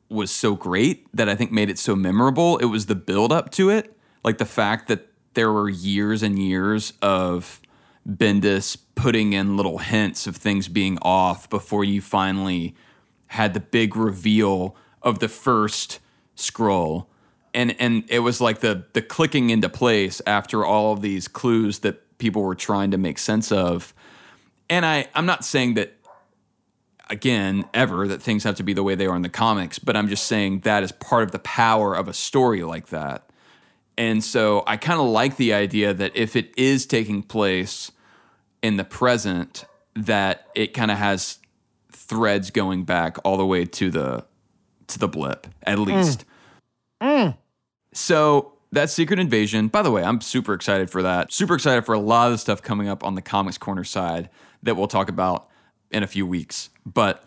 was 0.09 0.29
so 0.29 0.53
great 0.53 1.07
that 1.11 1.27
I 1.27 1.33
think 1.33 1.51
made 1.51 1.71
it 1.71 1.79
so 1.79 1.95
memorable. 1.95 2.59
It 2.59 2.65
was 2.65 2.85
the 2.85 2.93
build 2.93 3.31
up 3.31 3.49
to 3.53 3.71
it, 3.71 3.97
like 4.23 4.37
the 4.37 4.45
fact 4.45 4.87
that 4.89 5.07
there 5.33 5.51
were 5.51 5.69
years 5.69 6.21
and 6.21 6.37
years 6.37 6.93
of 7.01 7.61
Bendis 8.07 8.77
putting 8.93 9.33
in 9.33 9.57
little 9.57 9.79
hints 9.79 10.27
of 10.27 10.35
things 10.35 10.67
being 10.67 10.99
off 11.01 11.49
before 11.49 11.83
you 11.83 11.99
finally 11.99 12.75
had 13.25 13.55
the 13.55 13.59
big 13.59 13.95
reveal 13.95 14.75
of 15.01 15.17
the 15.17 15.29
first 15.29 15.97
Skrull. 16.37 17.07
And 17.55 17.75
and 17.81 18.03
it 18.07 18.19
was 18.19 18.39
like 18.39 18.59
the 18.59 18.85
the 18.93 19.01
clicking 19.01 19.49
into 19.49 19.67
place 19.67 20.21
after 20.27 20.63
all 20.63 20.93
of 20.93 21.01
these 21.01 21.27
clues 21.27 21.79
that 21.79 22.19
people 22.19 22.43
were 22.43 22.53
trying 22.53 22.91
to 22.91 22.99
make 22.99 23.17
sense 23.17 23.51
of. 23.51 23.95
And 24.71 24.85
I 24.85 25.07
I'm 25.13 25.25
not 25.25 25.43
saying 25.43 25.75
that 25.75 25.93
again 27.09 27.65
ever 27.73 28.07
that 28.07 28.21
things 28.21 28.45
have 28.45 28.55
to 28.55 28.63
be 28.63 28.71
the 28.71 28.83
way 28.83 28.95
they 28.95 29.05
are 29.05 29.15
in 29.17 29.21
the 29.21 29.29
comics, 29.29 29.77
but 29.77 29.97
I'm 29.97 30.07
just 30.07 30.25
saying 30.25 30.61
that 30.61 30.81
is 30.81 30.93
part 30.93 31.23
of 31.23 31.31
the 31.31 31.39
power 31.39 31.93
of 31.93 32.07
a 32.07 32.13
story 32.13 32.63
like 32.63 32.87
that. 32.87 33.29
And 33.97 34.23
so 34.23 34.63
I 34.65 34.77
kind 34.77 34.99
of 34.99 35.07
like 35.07 35.35
the 35.35 35.53
idea 35.53 35.93
that 35.93 36.15
if 36.15 36.37
it 36.37 36.57
is 36.57 36.85
taking 36.85 37.21
place 37.21 37.91
in 38.63 38.77
the 38.77 38.85
present, 38.85 39.65
that 39.93 40.47
it 40.55 40.73
kind 40.73 40.89
of 40.89 40.97
has 40.97 41.39
threads 41.91 42.49
going 42.49 42.85
back 42.85 43.17
all 43.25 43.35
the 43.35 43.45
way 43.45 43.65
to 43.65 43.91
the 43.91 44.25
to 44.87 44.97
the 44.97 45.09
blip 45.09 45.47
at 45.63 45.79
least. 45.79 46.23
Mm. 47.01 47.25
Mm. 47.25 47.37
So 47.93 48.53
that's 48.71 48.93
Secret 48.93 49.19
Invasion. 49.19 49.67
By 49.67 49.81
the 49.81 49.91
way, 49.91 50.03
I'm 50.03 50.21
super 50.21 50.53
excited 50.53 50.89
for 50.89 51.01
that. 51.01 51.31
Super 51.31 51.55
excited 51.55 51.85
for 51.85 51.93
a 51.93 51.99
lot 51.99 52.27
of 52.27 52.33
the 52.33 52.37
stuff 52.37 52.61
coming 52.61 52.87
up 52.87 53.03
on 53.03 53.15
the 53.15 53.21
Comics 53.21 53.57
Corner 53.57 53.83
side 53.83 54.29
that 54.63 54.75
we'll 54.75 54.87
talk 54.87 55.09
about 55.09 55.49
in 55.91 56.03
a 56.03 56.07
few 56.07 56.25
weeks. 56.25 56.69
But 56.85 57.23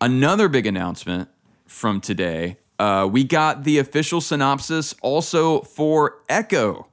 another 0.00 0.48
big 0.48 0.66
announcement 0.66 1.28
from 1.66 2.00
today 2.00 2.56
uh, 2.82 3.06
we 3.06 3.22
got 3.22 3.62
the 3.62 3.78
official 3.78 4.20
synopsis 4.20 4.92
also 5.02 5.60
for 5.60 6.18
Echo 6.28 6.88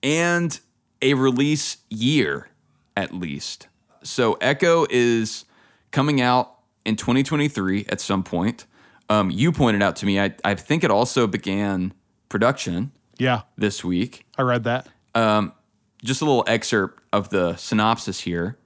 and 0.00 0.60
a 1.02 1.14
release 1.14 1.78
year 1.90 2.48
at 2.96 3.12
least. 3.12 3.66
So 4.04 4.34
Echo 4.34 4.86
is 4.88 5.44
coming 5.90 6.20
out 6.20 6.58
in 6.84 6.94
2023 6.94 7.86
at 7.88 8.00
some 8.00 8.22
point. 8.22 8.66
Um, 9.10 9.30
you 9.30 9.50
pointed 9.50 9.82
out 9.82 9.96
to 9.96 10.06
me, 10.06 10.20
I, 10.20 10.32
I 10.44 10.54
think 10.54 10.84
it 10.84 10.92
also 10.92 11.26
began 11.26 11.92
production 12.28 12.92
Yeah, 13.18 13.42
this 13.56 13.84
week. 13.84 14.26
I 14.36 14.42
read 14.42 14.64
that. 14.64 14.88
Um, 15.14 15.52
just 16.04 16.20
a 16.20 16.24
little 16.24 16.44
excerpt 16.46 17.02
of 17.12 17.30
the 17.30 17.56
synopsis 17.56 18.20
here. 18.20 18.58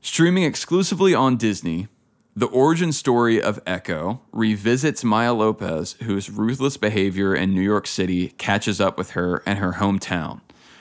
Streaming 0.00 0.44
exclusively 0.44 1.14
on 1.14 1.36
Disney, 1.36 1.88
the 2.36 2.46
origin 2.46 2.92
story 2.92 3.40
of 3.40 3.60
Echo 3.66 4.20
revisits 4.32 5.04
Maya 5.04 5.32
Lopez, 5.32 5.92
whose 6.02 6.28
ruthless 6.30 6.76
behavior 6.76 7.34
in 7.34 7.54
New 7.54 7.62
York 7.62 7.86
City 7.86 8.28
catches 8.30 8.80
up 8.80 8.98
with 8.98 9.12
her 9.12 9.42
and 9.46 9.58
her 9.58 9.74
hometown. 9.74 10.40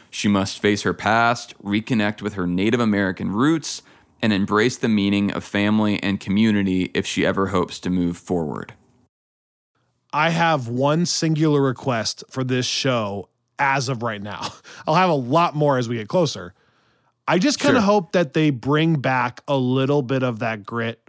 She 0.10 0.28
must 0.28 0.60
face 0.60 0.84
her 0.84 0.94
past, 0.94 1.54
reconnect 1.64 2.22
with 2.22 2.34
her 2.34 2.46
Native 2.48 2.80
American 2.80 3.32
roots, 3.32 3.82
and 4.22 4.32
embrace 4.34 4.78
the 4.78 4.88
meaning 4.88 5.32
of 5.32 5.44
family 5.44 6.02
and 6.02 6.20
community 6.20 6.92
if 6.94 7.06
she 7.06 7.26
ever 7.26 7.48
hopes 7.48 7.80
to 7.82 7.90
move 7.90 8.18
forward. 8.18 8.74
I 10.14 10.30
have 10.30 10.68
one 10.68 11.06
singular 11.06 11.60
request 11.62 12.24
for 12.30 12.44
this 12.44 12.66
show 12.66 13.30
as 13.60 13.90
of 13.90 14.04
right 14.04 14.22
now. 14.22 14.48
I'll 14.88 14.96
have 14.96 15.10
a 15.10 15.14
lot 15.16 15.56
more 15.56 15.78
as 15.78 15.90
we 15.90 15.96
get 15.96 16.08
closer. 16.08 16.54
I 17.28 17.40
just 17.40 17.60
kind 17.60 17.76
of 17.78 17.82
Sure. 17.84 17.88
hope 17.94 18.12
that 18.12 18.34
they 18.34 18.50
bring 18.50 18.96
back 19.00 19.42
a 19.48 19.58
little 19.58 20.02
bit 20.02 20.24
of 20.24 20.40
that 20.40 20.66
grit 20.66 21.00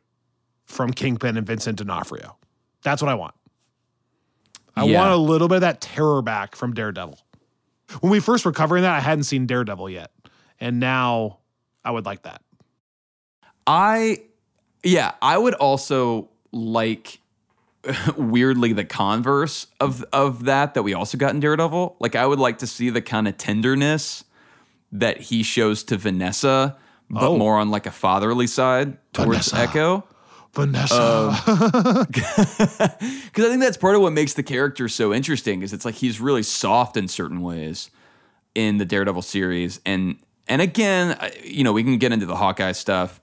from 0.64 0.90
Kingpin 0.92 1.36
and 1.36 1.46
Vincent 1.46 1.78
D'Onofrio. 1.78 2.36
That's 2.82 3.02
what 3.02 3.11
I 3.11 3.14
want. 3.14 3.34
I 4.76 4.84
Yeah. 4.84 4.98
want 5.00 5.12
a 5.12 5.16
little 5.16 5.48
bit 5.48 5.57
of 5.57 5.61
that 5.62 5.80
terror 5.80 6.22
back 6.22 6.57
from 6.57 6.72
Daredevil. 6.72 7.18
When 8.00 8.11
we 8.11 8.20
first 8.20 8.44
were 8.44 8.52
covering 8.52 8.82
that, 8.82 8.94
I 8.94 9.00
hadn't 9.00 9.24
seen 9.24 9.46
Daredevil 9.46 9.90
yet. 9.90 10.11
And 10.61 10.80
now 10.80 11.38
I 11.84 11.90
would 11.90 12.07
like 12.07 12.22
that. 12.22 12.42
I 13.66 14.18
yeah, 14.82 15.12
I 15.22 15.36
would 15.38 15.55
also 15.55 16.28
like 16.52 17.18
weirdly 18.16 18.72
the 18.72 18.85
converse 18.85 19.66
of 19.80 20.05
of 20.12 20.45
that 20.45 20.74
that 20.74 20.82
we 20.82 20.95
also 20.95 21.18
got 21.18 21.35
in 21.35 21.41
Daredevil. 21.41 21.97
Like 22.01 22.16
I 22.16 22.26
would 22.26 22.39
like 22.39 22.59
to 22.59 22.66
see 22.66 22.91
the 22.91 23.03
kind 23.03 23.28
of 23.28 23.37
tenderness 23.37 24.24
that 24.93 25.20
he 25.20 25.43
shows 25.43 25.82
to 25.85 25.97
Vanessa, 25.97 26.76
but 27.11 27.28
Oh. 27.28 27.37
more 27.39 27.59
on 27.59 27.70
like 27.70 27.87
a 27.87 27.91
fatherly 27.91 28.47
side 28.47 28.97
towards 29.12 29.51
Vanessa. 29.51 29.57
Echo. 29.59 30.05
Vanessa. 30.55 31.35
Um, 31.45 32.07
because 32.09 33.45
I 33.45 33.49
think 33.49 33.61
that's 33.61 33.76
part 33.76 33.97
of 33.97 34.03
what 34.03 34.12
makes 34.12 34.35
the 34.35 34.43
character 34.45 34.89
so 34.89 35.12
interesting. 35.12 35.62
Is 35.62 35.72
it's 35.72 35.85
like 35.85 35.97
he's 35.97 36.20
really 36.20 36.43
soft 36.45 36.97
in 36.97 37.09
certain 37.09 37.41
ways 37.43 37.91
in 38.55 38.78
the 38.78 38.85
Daredevil 38.85 39.22
series, 39.22 39.80
and 39.85 40.16
and 40.47 40.62
again, 40.62 41.18
you 41.43 41.64
know, 41.64 41.72
we 41.72 41.82
can 41.82 41.99
get 41.99 42.12
into 42.12 42.26
the 42.26 42.37
Hawkeye 42.37 42.72
stuff. 42.72 43.20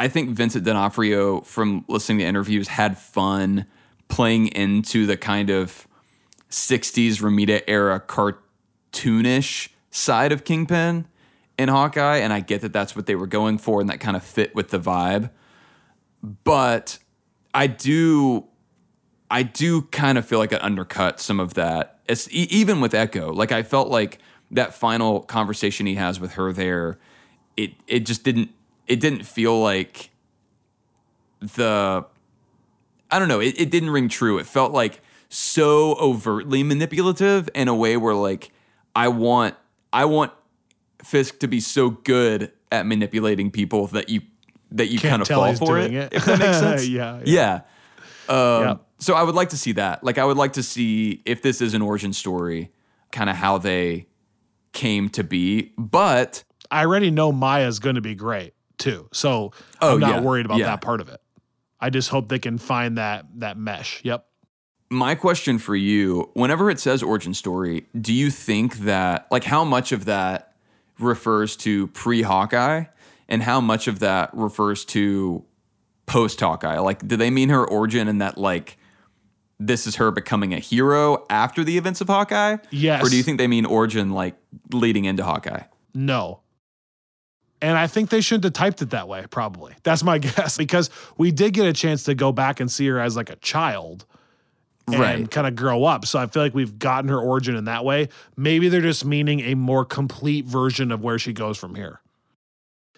I 0.00 0.08
think 0.08 0.30
Vincent 0.30 0.64
D'Onofrio, 0.64 1.42
from 1.42 1.84
listening 1.86 2.18
to 2.18 2.24
interviews, 2.24 2.66
had 2.66 2.98
fun 2.98 3.66
playing 4.08 4.48
into 4.48 5.06
the 5.06 5.16
kind 5.16 5.50
of 5.50 5.86
'60s 6.50 7.20
Romita 7.20 7.62
era 7.66 8.00
cartoonish 8.00 9.68
side 9.90 10.32
of 10.32 10.44
Kingpin 10.44 11.06
in 11.58 11.68
Hawkeye, 11.68 12.18
and 12.18 12.32
I 12.32 12.40
get 12.40 12.60
that 12.62 12.72
that's 12.72 12.96
what 12.96 13.06
they 13.06 13.14
were 13.14 13.26
going 13.26 13.58
for, 13.58 13.80
and 13.80 13.88
that 13.90 14.00
kind 14.00 14.16
of 14.16 14.24
fit 14.24 14.54
with 14.54 14.70
the 14.70 14.80
vibe. 14.80 15.30
But 16.22 16.98
I 17.52 17.66
do 17.66 18.48
I 19.30 19.42
do 19.42 19.82
kind 19.82 20.18
of 20.18 20.26
feel 20.26 20.38
like 20.38 20.52
it 20.52 20.62
undercut 20.62 21.20
some 21.20 21.40
of 21.40 21.54
that. 21.54 22.00
It's, 22.06 22.28
e- 22.30 22.46
even 22.50 22.80
with 22.80 22.94
Echo, 22.94 23.32
like 23.32 23.52
I 23.52 23.62
felt 23.62 23.88
like 23.88 24.18
that 24.50 24.74
final 24.74 25.20
conversation 25.20 25.86
he 25.86 25.94
has 25.96 26.20
with 26.20 26.34
her 26.34 26.52
there, 26.52 26.98
it 27.56 27.72
it 27.86 28.00
just 28.06 28.24
didn't 28.24 28.50
it 28.86 29.00
didn't 29.00 29.24
feel 29.24 29.60
like 29.60 30.10
the 31.40 32.04
I 33.14 33.20
don't 33.20 33.28
know, 33.28 33.38
it, 33.38 33.54
it 33.60 33.70
didn't 33.70 33.90
ring 33.90 34.08
true. 34.08 34.38
It 34.38 34.46
felt 34.46 34.72
like 34.72 35.00
so 35.28 35.94
overtly 35.94 36.64
manipulative 36.64 37.48
in 37.54 37.68
a 37.68 37.74
way 37.74 37.96
where 37.96 38.14
like 38.14 38.50
I 38.96 39.06
want 39.06 39.54
I 39.92 40.04
want 40.06 40.32
Fisk 41.04 41.38
to 41.38 41.46
be 41.46 41.60
so 41.60 41.90
good 41.90 42.50
at 42.72 42.86
manipulating 42.86 43.52
people 43.52 43.86
that 43.88 44.08
you 44.08 44.22
that 44.72 44.88
you 44.88 44.98
Can't 44.98 45.10
kind 45.10 45.22
of 45.22 45.28
fall 45.28 45.54
for 45.54 45.78
it, 45.78 45.94
it. 45.94 46.12
If 46.12 46.24
that 46.24 46.40
makes 46.40 46.58
sense. 46.58 46.88
Yeah, 46.88 47.20
Yeah. 47.24 47.60
Um, 48.28 48.62
Yeah. 48.62 48.74
So 48.98 49.14
I 49.14 49.22
would 49.22 49.36
like 49.36 49.50
to 49.50 49.56
see 49.56 49.72
that. 49.72 50.02
Like 50.02 50.18
I 50.18 50.24
would 50.24 50.36
like 50.36 50.54
to 50.54 50.62
see 50.64 51.22
if 51.24 51.40
this 51.40 51.60
is 51.60 51.72
an 51.74 51.82
origin 51.82 52.12
story, 52.12 52.72
kind 53.12 53.30
of 53.30 53.36
how 53.36 53.58
they 53.58 54.08
came 54.72 55.08
to 55.10 55.22
be. 55.22 55.72
But 55.78 56.42
I 56.68 56.80
already 56.80 57.12
know 57.12 57.30
Maya's 57.30 57.78
going 57.78 57.94
to 57.94 58.00
be 58.00 58.16
great 58.16 58.54
too. 58.78 59.08
So 59.12 59.52
Oh, 59.80 59.94
I'm 59.94 60.00
not 60.00 60.16
yeah, 60.16 60.20
worried 60.20 60.46
about 60.46 60.58
that 60.58 60.80
part 60.80 61.00
of 61.00 61.08
it. 61.08 61.20
I 61.84 61.90
just 61.90 62.08
hope 62.08 62.30
they 62.30 62.38
can 62.38 62.56
find 62.56 62.96
that 62.96 63.26
that 63.40 63.58
mesh. 63.58 64.00
Yep. 64.04 64.24
my 64.88 65.14
question 65.14 65.58
for 65.58 65.76
you, 65.76 66.30
whenever 66.32 66.70
it 66.70 66.80
says 66.80 67.02
origin 67.02 67.34
story, 67.34 67.86
do 68.00 68.14
you 68.14 68.30
think 68.30 68.78
that 68.78 69.26
like 69.30 69.44
how 69.44 69.64
much 69.64 69.92
of 69.92 70.06
that 70.06 70.54
refers 70.98 71.56
to 71.56 71.88
pre 71.88 72.22
Hawkeye 72.22 72.84
and 73.28 73.42
how 73.42 73.60
much 73.60 73.86
of 73.86 73.98
that 73.98 74.30
refers 74.32 74.86
to 74.86 75.44
post 76.06 76.40
Hawkeye? 76.40 76.78
Like, 76.78 77.06
do 77.06 77.18
they 77.18 77.28
mean 77.30 77.50
her 77.50 77.66
origin 77.66 78.08
and 78.08 78.22
that 78.22 78.38
like 78.38 78.78
this 79.60 79.86
is 79.86 79.96
her 79.96 80.10
becoming 80.10 80.54
a 80.54 80.58
hero 80.58 81.26
after 81.28 81.64
the 81.64 81.76
events 81.76 82.00
of 82.00 82.08
Hawkeye? 82.08 82.56
Yes. 82.70 83.04
Or 83.04 83.10
do 83.10 83.16
you 83.18 83.22
think 83.22 83.36
they 83.36 83.46
mean 83.46 83.66
origin 83.66 84.12
like 84.12 84.36
leading 84.72 85.04
into 85.04 85.22
Hawkeye? 85.22 85.64
No. 85.92 86.40
And 87.64 87.78
I 87.78 87.86
think 87.86 88.10
they 88.10 88.20
shouldn't 88.20 88.44
have 88.44 88.52
typed 88.52 88.82
it 88.82 88.90
that 88.90 89.08
way, 89.08 89.24
probably. 89.30 89.74
That's 89.84 90.02
my 90.04 90.18
guess, 90.36 90.58
because 90.58 90.90
we 91.16 91.30
did 91.30 91.54
get 91.54 91.66
a 91.66 91.72
chance 91.72 92.04
to 92.04 92.14
go 92.14 92.30
back 92.30 92.60
and 92.60 92.70
see 92.70 92.86
her 92.88 93.00
as 93.00 93.16
like 93.16 93.30
a 93.30 93.36
child 93.36 94.04
and 94.86 94.98
Right. 95.00 95.30
kind 95.30 95.46
of 95.46 95.56
grow 95.56 95.84
up. 95.84 96.04
So 96.04 96.18
I 96.18 96.26
feel 96.26 96.42
like 96.42 96.52
we've 96.54 96.78
gotten 96.78 97.08
her 97.08 97.18
origin 97.18 97.56
in 97.56 97.64
that 97.64 97.84
way. 97.86 98.10
Maybe 98.36 98.68
they're 98.68 98.82
just 98.82 99.04
meaning 99.06 99.40
a 99.40 99.54
more 99.54 99.84
complete 99.86 100.44
version 100.44 100.92
of 100.92 101.02
where 101.02 101.18
she 101.18 101.32
goes 101.32 101.56
from 101.56 101.74
here. 101.74 102.00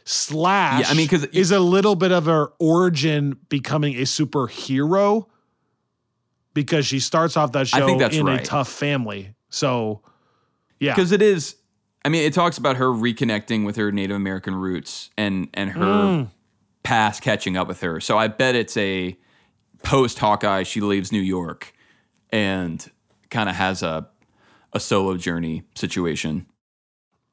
Slash 0.05 0.81
Yeah, 0.83 0.91
I 0.91 0.95
mean, 0.95 1.07
'cause 1.09 1.23
it- 1.25 1.35
is 1.35 1.53
a 1.53 1.61
little 1.61 1.95
bit 1.95 2.11
of 2.13 2.27
her 2.27 2.49
origin 2.59 3.39
becoming 3.49 3.95
a 3.97 4.03
superhero 4.03 5.27
because 6.55 6.87
she 6.87 6.99
starts 7.01 7.37
off 7.37 7.53
that 7.53 7.69
show 7.69 7.87
in 7.87 8.29
a 8.29 8.43
tough 8.43 8.69
family. 8.69 9.35
So 9.49 10.03
yeah. 10.81 10.93
because 10.95 11.13
it 11.13 11.23
is 11.23 11.55
i 12.07 12.09
mean 12.09 12.23
it 12.23 12.33
talks 12.33 12.57
about 12.57 12.77
her 12.77 12.87
reconnecting 12.87 13.67
with 13.67 13.77
her 13.77 13.91
native 13.93 14.17
american 14.17 14.55
roots 14.55 15.11
and 15.19 15.49
and 15.55 15.71
her 15.71 15.81
Mm. 15.85 16.29
past 16.83 17.21
catching 17.23 17.57
up 17.57 17.67
with 17.69 17.81
her 17.81 18.01
so 18.01 18.17
i 18.17 18.29
bet 18.29 18.55
it's 18.55 18.77
a 18.77 19.17
post 19.83 20.19
hawkeye 20.21 20.63
she 20.63 20.81
leaves 20.81 21.11
new 21.13 21.21
york 21.21 21.73
and 22.31 22.91
kind 23.31 23.49
of 23.49 23.57
has 23.57 23.83
a 23.83 24.09
a 24.73 24.81
solo 24.81 25.17
journey 25.17 25.65
situation 25.75 26.47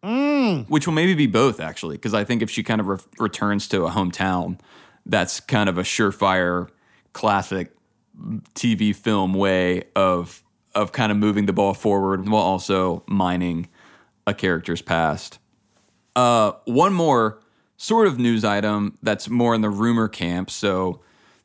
Mm. 0.04 0.70
which 0.70 0.86
will 0.86 0.94
maybe 0.94 1.14
be 1.14 1.28
both 1.28 1.62
actually 1.62 1.96
because 1.96 2.14
i 2.14 2.24
think 2.26 2.42
if 2.42 2.50
she 2.50 2.62
kind 2.64 2.82
of 2.82 2.88
re- 2.88 2.98
returns 3.20 3.70
to 3.70 3.86
a 3.86 3.90
hometown 3.92 4.60
that's 5.06 5.40
kind 5.40 5.70
of 5.70 5.78
a 5.78 5.84
surefire 5.84 6.68
classic 7.14 7.72
tv 8.54 8.94
film 8.94 9.34
way 9.34 9.84
of 9.96 10.44
of 10.76 10.92
kind 10.92 11.12
of 11.12 11.18
moving 11.18 11.46
the 11.46 11.54
ball 11.54 11.74
forward 11.74 12.28
while 12.28 12.42
also 12.42 13.04
mining 13.08 13.68
a 14.26 14.34
character's 14.34 14.82
past 14.82 15.40
uh 16.16 16.52
one 16.66 16.94
more 16.94 17.40
sort 17.78 18.08
of 18.08 18.18
news 18.18 18.46
item 18.46 18.98
that's 19.04 19.30
more 19.30 19.54
in 19.54 19.62
the 19.62 19.70
rumor 19.70 20.08
camp. 20.08 20.50
So 20.50 21.02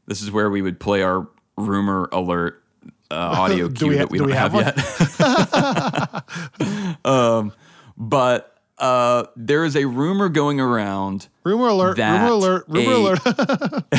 this 0.07 0.23
is 0.23 0.31
where 0.31 0.49
we 0.51 0.63
would 0.63 0.79
play 0.79 1.03
our 1.03 1.27
rumor 1.57 2.09
alert 2.13 2.63
uh, 3.11 3.15
audio 3.15 3.69
cue 3.71 3.97
that 3.97 4.11
we 4.11 4.19
do 4.19 4.27
don't 4.27 4.31
we 4.31 4.37
have, 4.37 4.53
have 4.53 4.77
yet. 5.19 7.05
um, 7.05 7.53
but 7.97 8.55
uh, 8.79 9.25
there 9.35 9.65
is 9.65 9.75
a 9.75 9.87
rumor 9.87 10.29
going 10.29 10.61
around 10.61 11.29
Rumor 11.43 11.69
alert, 11.69 11.99
rumor 11.99 12.27
alert, 12.27 12.65
rumor 12.69 12.93
a- 12.93 12.97
alert. 12.97 13.25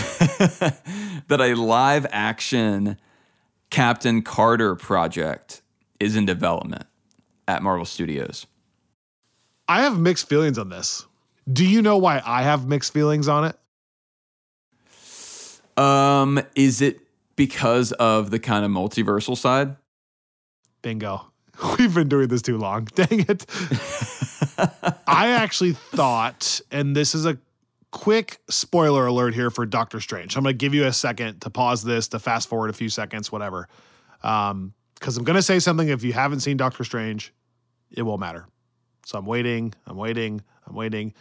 that 1.28 1.40
a 1.42 1.56
live 1.56 2.06
action 2.12 2.98
Captain 3.70 4.22
Carter 4.22 4.76
project 4.76 5.62
is 6.00 6.16
in 6.16 6.26
development 6.26 6.86
at 7.48 7.62
Marvel 7.62 7.86
Studios. 7.86 8.46
I 9.70 9.84
have 9.84 10.00
mixed 10.00 10.28
feelings 10.28 10.58
on 10.58 10.70
this. 10.70 11.06
Do 11.52 11.64
you 11.64 11.84
know 11.84 11.98
why 11.98 12.24
I 12.26 12.42
have 12.42 12.68
mixed 12.68 12.92
feelings 12.92 13.28
on 13.28 13.46
it? 13.46 13.56
Um, 15.82 16.42
is 16.56 16.82
it 16.82 17.00
because 17.36 17.92
of 17.94 18.32
the 18.32 18.40
kind 18.40 18.66
of 18.66 18.72
multiversal 18.72 19.38
side? 19.38 19.76
Bingo. 20.82 21.32
We've 21.78 21.94
been 21.94 22.10
doing 22.10 22.30
this 22.30 22.42
too 22.42 22.58
long. 22.58 22.86
Dang 22.96 23.26
it. 23.30 23.46
I 25.08 25.30
actually 25.30 25.74
thought, 25.74 26.62
and 26.72 26.96
this 26.96 27.14
is 27.14 27.28
a 27.28 27.38
quick 27.92 28.42
spoiler 28.50 29.06
alert 29.06 29.36
here 29.36 29.52
for 29.52 29.68
Doctor 29.68 30.00
Strange. 30.00 30.36
I'm 30.36 30.44
going 30.44 30.54
to 30.54 30.58
give 30.58 30.74
you 30.74 30.86
a 30.86 30.94
second 30.94 31.42
to 31.42 31.52
pause 31.52 31.84
this, 31.84 32.08
to 32.10 32.20
fast 32.20 32.50
forward 32.50 32.72
a 32.72 32.74
few 32.74 32.90
seconds, 32.90 33.32
whatever. 33.32 33.68
Um, 34.24 34.74
because 34.96 35.16
I'm 35.16 35.24
going 35.24 35.36
to 35.36 35.44
say 35.44 35.60
something. 35.60 35.88
If 35.88 36.04
you 36.04 36.12
haven't 36.12 36.40
seen 36.40 36.58
Doctor 36.58 36.84
Strange, 36.84 37.34
it 37.92 38.02
won't 38.02 38.20
matter. 38.20 38.48
So 39.10 39.18
I'm 39.18 39.26
waiting. 39.26 39.74
I'm 39.88 39.98
waiting. 39.98 40.40
I'm 40.68 40.76
waiting. 40.76 41.16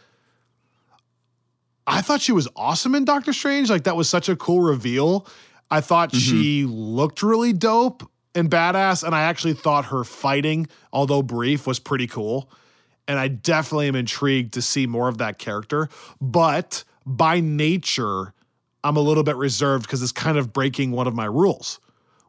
I 1.86 2.02
thought 2.02 2.20
she 2.20 2.32
was 2.32 2.46
awesome 2.54 2.94
in 2.94 3.06
Doctor 3.06 3.32
Strange. 3.32 3.70
Like 3.70 3.84
that 3.84 3.96
was 3.96 4.10
such 4.10 4.28
a 4.28 4.36
cool 4.36 4.60
reveal. 4.60 5.26
I 5.70 5.80
thought 5.80 6.10
mm-hmm. 6.10 6.18
she 6.18 6.66
looked 6.66 7.22
really 7.22 7.54
dope 7.54 8.06
and 8.34 8.50
badass, 8.50 9.04
and 9.04 9.14
I 9.14 9.22
actually 9.22 9.54
thought 9.54 9.86
her 9.86 10.04
fighting, 10.04 10.66
although 10.92 11.22
brief, 11.22 11.66
was 11.66 11.78
pretty 11.78 12.06
cool. 12.06 12.50
And 13.08 13.18
I 13.18 13.28
definitely 13.28 13.88
am 13.88 13.96
intrigued 13.96 14.52
to 14.52 14.60
see 14.60 14.86
more 14.86 15.08
of 15.08 15.16
that 15.16 15.38
character. 15.38 15.88
But 16.20 16.84
by 17.06 17.40
nature, 17.40 18.34
I'm 18.84 18.98
a 18.98 19.00
little 19.00 19.22
bit 19.22 19.36
reserved 19.36 19.86
because 19.86 20.02
it's 20.02 20.12
kind 20.12 20.36
of 20.36 20.52
breaking 20.52 20.90
one 20.90 21.06
of 21.06 21.14
my 21.14 21.24
rules, 21.24 21.80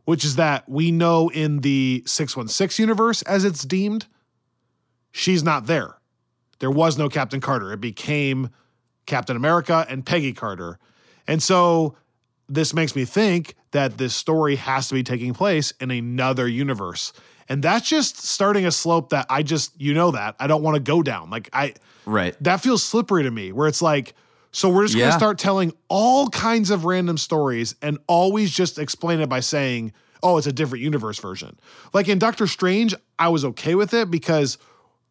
which 0.05 0.23
is 0.23 0.37
that 0.37 0.69
we 0.69 0.89
know 0.89 1.27
in 1.27 1.59
the 1.59 2.01
616 2.05 2.81
universe, 2.81 3.23
as 3.23 3.43
it's 3.43 3.65
deemed, 3.65 4.07
she's 5.11 5.43
not 5.43 5.65
there. 5.67 5.95
There 6.59 6.71
was 6.71 6.97
no 6.97 7.09
Captain 7.09 7.39
Carter. 7.41 7.71
It 7.73 7.81
became 7.81 8.49
Captain 9.05 9.35
America 9.35 9.85
and 9.89 10.05
Peggy 10.05 10.33
Carter. 10.33 10.77
And 11.27 11.41
so 11.41 11.95
this 12.47 12.73
makes 12.73 12.95
me 12.95 13.05
think 13.05 13.55
that 13.71 13.97
this 13.97 14.15
story 14.15 14.55
has 14.55 14.87
to 14.89 14.93
be 14.95 15.03
taking 15.03 15.33
place 15.33 15.71
in 15.79 15.91
another 15.91 16.47
universe. 16.47 17.13
And 17.47 17.63
that's 17.63 17.87
just 17.87 18.17
starting 18.17 18.65
a 18.65 18.71
slope 18.71 19.09
that 19.09 19.25
I 19.29 19.41
just, 19.43 19.79
you 19.79 19.93
know, 19.93 20.11
that 20.11 20.35
I 20.39 20.47
don't 20.47 20.61
want 20.63 20.75
to 20.75 20.81
go 20.81 21.01
down. 21.01 21.29
Like, 21.29 21.49
I, 21.53 21.73
Right. 22.05 22.35
that 22.43 22.61
feels 22.61 22.83
slippery 22.83 23.23
to 23.23 23.31
me, 23.31 23.51
where 23.51 23.67
it's 23.67 23.81
like, 23.81 24.13
so 24.51 24.69
we're 24.69 24.83
just 24.83 24.95
Yeah. 24.95 25.01
going 25.03 25.11
to 25.11 25.17
start 25.17 25.37
telling 25.37 25.73
all 25.89 26.27
kinds 26.29 26.71
of 26.71 26.85
random 26.85 27.17
stories 27.17 27.75
and 27.81 27.99
always 28.07 28.51
just 28.51 28.77
explain 28.79 29.19
it 29.19 29.29
by 29.29 29.39
saying, 29.39 29.93
oh, 30.21 30.37
it's 30.37 30.47
a 30.47 30.51
different 30.51 30.83
universe 30.83 31.19
version. 31.19 31.57
Like 31.93 32.07
in 32.07 32.19
Doctor 32.19 32.45
Strange, 32.47 32.93
I 33.19 33.29
was 33.29 33.45
okay 33.45 33.75
with 33.75 33.93
it 33.93 34.09
because, 34.11 34.57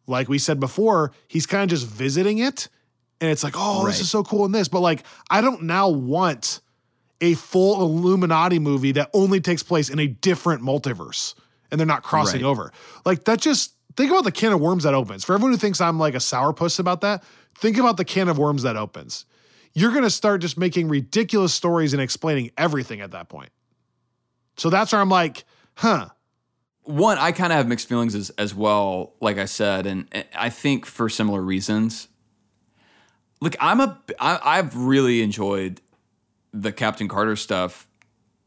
like 0.09 0.27
we 0.27 0.37
said 0.39 0.59
before, 0.59 1.11
he's 1.27 1.45
kind 1.45 1.63
of 1.63 1.69
just 1.69 1.87
visiting 1.87 2.39
it. 2.39 2.67
And 3.21 3.29
it's 3.29 3.43
like, 3.43 3.53
oh, 3.57 3.85
this 3.85 3.99
is 3.99 4.09
so 4.09 4.23
cool 4.23 4.45
in 4.45 4.51
this. 4.51 4.67
But 4.67 4.79
like, 4.79 5.03
I 5.29 5.41
don't 5.41 5.63
now 5.63 5.89
want 5.89 6.61
a 7.21 7.33
full 7.35 7.81
Illuminati 7.81 8.59
movie 8.59 8.93
that 8.93 9.09
only 9.13 9.41
takes 9.41 9.61
place 9.61 9.89
in 9.89 9.99
a 9.99 10.07
different 10.07 10.63
multiverse 10.63 11.35
and 11.69 11.79
they're 11.79 11.85
not 11.85 12.01
crossing 12.03 12.41
Right. 12.43 12.49
over. 12.49 12.71
Like, 13.05 13.25
that 13.25 13.39
just, 13.39 13.73
think 13.97 14.09
about 14.09 14.23
the 14.23 14.31
can 14.31 14.53
of 14.53 14.61
worms 14.61 14.83
that 14.85 14.93
opens. 14.93 15.23
For 15.25 15.33
everyone 15.33 15.51
who 15.51 15.57
thinks 15.57 15.81
I'm 15.81 15.99
like 15.99 16.15
a 16.15 16.19
sourpuss 16.19 16.79
about 16.79 17.01
that, 17.01 17.23
think 17.55 17.77
about 17.77 17.97
the 17.97 18.05
can 18.05 18.29
of 18.29 18.37
worms 18.37 18.63
that 18.63 18.77
opens. 18.77 19.25
You're 19.73 19.91
going 19.91 20.03
to 20.03 20.09
start 20.09 20.41
just 20.41 20.57
making 20.57 20.87
ridiculous 20.87 21.53
stories 21.53 21.93
and 21.93 22.01
explaining 22.01 22.51
everything 22.57 23.01
at 23.01 23.11
that 23.11 23.27
point. 23.29 23.49
So 24.57 24.69
that's 24.69 24.91
where 24.93 25.01
I'm 25.01 25.09
like, 25.09 25.43
huh, 25.75 26.07
One, 26.89 27.19
I 27.19 27.31
kind 27.33 27.53
of 27.53 27.57
have 27.57 27.67
mixed 27.67 27.87
feelings 27.87 28.15
as, 28.15 28.31
as 28.31 28.55
well, 28.55 29.13
like 29.21 29.37
I 29.37 29.45
said, 29.45 29.85
and 29.85 30.07
I 30.33 30.49
think 30.49 30.87
for 30.87 31.07
similar 31.07 31.39
reasons. 31.39 32.07
Look, 33.41 33.55
I'm 33.59 33.79
a, 33.79 34.01
I, 34.19 34.39
I've 34.43 34.75
really 34.75 35.21
enjoyed 35.21 35.81
the 36.51 36.71
Captain 36.71 37.07
Carter 37.07 37.35
stuff. 37.35 37.87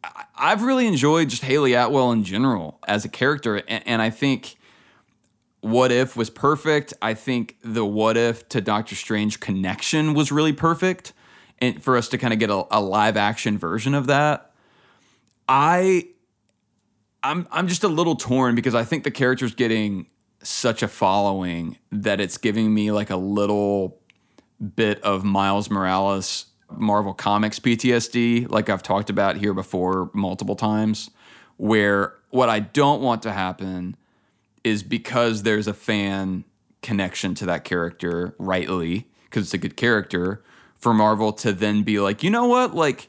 I, 0.03 0.24
I've 0.36 0.64
really 0.64 0.88
enjoyed 0.88 1.28
just 1.28 1.43
Hayley 1.43 1.74
Atwell 1.74 2.11
in 2.11 2.24
general 2.24 2.80
as 2.88 3.05
a 3.05 3.09
character, 3.09 3.62
and, 3.68 3.86
and 3.86 4.03
I 4.03 4.11
think 4.11 4.57
What 5.61 5.93
If 5.93 6.16
was 6.16 6.28
perfect. 6.28 6.93
I 7.01 7.14
think 7.14 7.59
the 7.62 7.84
What 7.84 8.16
If 8.16 8.49
to 8.49 8.61
Doctor 8.61 8.97
Strange 8.97 9.38
connection 9.38 10.14
was 10.14 10.32
really 10.32 10.53
perfect, 10.53 11.12
and 11.61 11.80
for 11.80 11.97
us 11.97 12.09
to 12.09 12.18
kind 12.18 12.32
of 12.32 12.40
get 12.40 12.51
a, 12.51 12.64
a 12.72 12.80
live 12.80 13.16
action 13.16 13.57
version 13.57 13.95
of 13.95 14.09
that. 14.09 14.51
I 15.49 16.09
I'm 17.23 17.47
I'm 17.51 17.68
just 17.68 17.85
a 17.85 17.89
little 17.89 18.16
torn 18.16 18.55
because 18.55 18.75
I 18.75 18.85
think 18.85 19.05
the 19.05 19.11
character's 19.11 19.55
getting 19.55 20.07
such 20.43 20.83
a 20.83 20.89
following 20.89 21.79
that 21.91 22.20
it's 22.20 22.37
giving 22.37 22.75
me 22.75 22.91
like 22.91 23.11
a 23.11 23.16
little 23.16 24.01
bit 24.77 25.01
of 25.03 25.25
Miles 25.25 25.70
Morales 25.70 26.47
Marvel 26.70 27.14
Comics 27.14 27.59
PTSD, 27.59 28.51
like 28.51 28.68
I've 28.68 28.83
talked 28.83 29.11
about 29.11 29.37
here 29.37 29.55
before 29.55 30.11
multiple 30.14 30.57
times, 30.57 31.11
where 31.57 32.14
what 32.31 32.49
I 32.49 32.61
don't 32.61 33.03
want 33.03 33.23
to 33.23 33.33
happen 33.33 33.97
is 34.64 34.83
because 34.83 35.43
there's 35.43 35.66
a 35.66 35.75
fan 35.75 36.45
connection 36.81 37.35
to 37.37 37.47
that 37.47 37.64
character, 37.64 38.35
rightly, 38.39 39.09
because 39.25 39.45
it's 39.45 39.55
a 39.55 39.59
good 39.59 39.77
character, 39.77 40.43
for 40.79 40.93
Marvel 40.93 41.33
to 41.33 41.53
then 41.53 41.83
be 41.83 42.01
like, 42.01 42.23
you 42.23 42.31
know 42.31 42.47
what, 42.47 42.75
like 42.75 43.09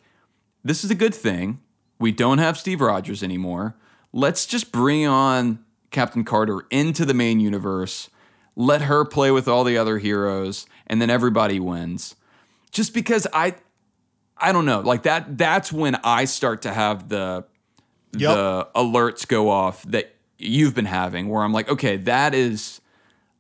this 0.64 0.84
is 0.84 0.92
a 0.92 0.96
good 0.96 1.16
thing. 1.16 1.60
We 2.00 2.12
don't 2.12 2.38
have 2.38 2.58
Steve 2.58 2.82
Rogers 2.82 3.24
anymore. 3.24 3.76
Let's 4.14 4.46
just 4.46 4.72
bring 4.72 5.06
on 5.06 5.60
Captain 5.92 6.24
Carter 6.24 6.62
into 6.70 7.04
the 7.04 7.14
main 7.14 7.40
universe. 7.40 8.10
Let 8.56 8.84
her 8.84 9.04
play 9.04 9.32
with 9.32 9.48
all 9.48 9.64
the 9.64 9.78
other 9.78 9.98
heroes, 9.98 10.68
and 10.88 11.02
then 11.02 11.10
everybody 11.10 11.60
wins. 11.60 12.16
Just 12.72 12.94
because 12.94 13.28
I, 13.34 13.56
I 14.38 14.52
don't 14.52 14.66
know, 14.66 14.82
like 14.82 15.04
that. 15.04 15.38
That's 15.38 15.74
when 15.74 15.96
I 16.04 16.26
start 16.26 16.62
to 16.64 16.74
have 16.74 17.10
the 17.10 17.46
Yep. 18.16 18.36
the 18.36 18.68
alerts 18.76 19.28
go 19.28 19.50
off 19.50 19.82
that 19.86 20.14
you've 20.38 20.76
been 20.76 20.86
having, 20.86 21.30
where 21.30 21.42
I'm 21.42 21.52
like, 21.52 21.68
okay, 21.68 21.98
that 21.98 22.36
is 22.36 22.80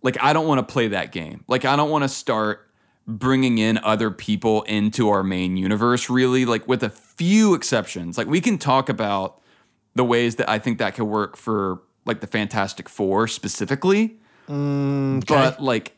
like 0.02 0.18
I 0.20 0.34
don't 0.34 0.48
want 0.48 0.68
to 0.68 0.72
play 0.72 0.88
that 0.88 1.12
game. 1.12 1.44
Like 1.48 1.64
I 1.64 1.76
don't 1.76 1.92
want 1.92 2.04
to 2.06 2.10
start 2.10 2.68
bringing 3.06 3.60
in 3.60 3.78
other 3.80 4.10
people 4.10 4.64
into 4.64 5.10
our 5.10 5.22
main 5.24 5.58
universe 5.58 6.10
really 6.10 6.46
like 6.46 6.68
with 6.68 6.82
a 6.82 6.90
few 6.90 7.54
exceptions. 7.54 8.18
Like 8.18 8.26
we 8.26 8.42
can 8.42 8.58
talk 8.58 8.90
about 8.90 9.40
the 9.96 10.04
ways 10.04 10.36
that 10.36 10.50
I 10.50 10.60
think 10.60 10.78
that 10.80 10.96
could 10.96 11.06
work 11.06 11.38
for 11.38 11.82
like 12.06 12.20
the 12.22 12.28
Fantastic 12.28 12.90
4 12.90 13.28
specifically. 13.28 14.18
Mm, 14.48 15.26
but 15.26 15.62
like 15.62 15.96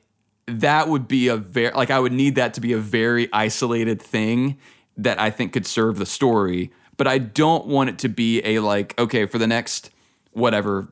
that 0.48 0.88
would 0.88 1.08
be 1.08 1.28
a 1.28 1.38
very 1.38 1.74
like 1.74 1.90
I 1.90 2.00
would 2.00 2.14
need 2.14 2.36
that 2.36 2.54
to 2.56 2.62
be 2.62 2.74
a 2.74 2.78
very 2.78 3.32
isolated 3.34 4.02
thing 4.02 4.58
that 4.98 5.20
I 5.20 5.32
think 5.32 5.54
could 5.54 5.66
serve 5.66 5.98
the 5.98 6.06
story, 6.06 6.72
but 6.98 7.08
I 7.08 7.18
don't 7.18 7.66
want 7.66 7.90
it 7.90 8.00
to 8.00 8.10
be 8.10 8.42
a 8.46 8.60
like 8.60 8.98
okay, 9.00 9.26
for 9.26 9.38
the 9.38 9.48
next 9.48 9.90
whatever 10.32 10.92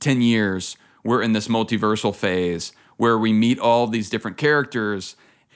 10 0.00 0.22
years, 0.22 0.76
we're 1.04 1.22
in 1.22 1.32
this 1.32 1.48
multiversal 1.48 2.14
phase 2.14 2.72
where 2.96 3.18
we 3.18 3.32
meet 3.32 3.58
all 3.58 3.86
these 3.86 4.10
different 4.10 4.36
characters 4.36 5.14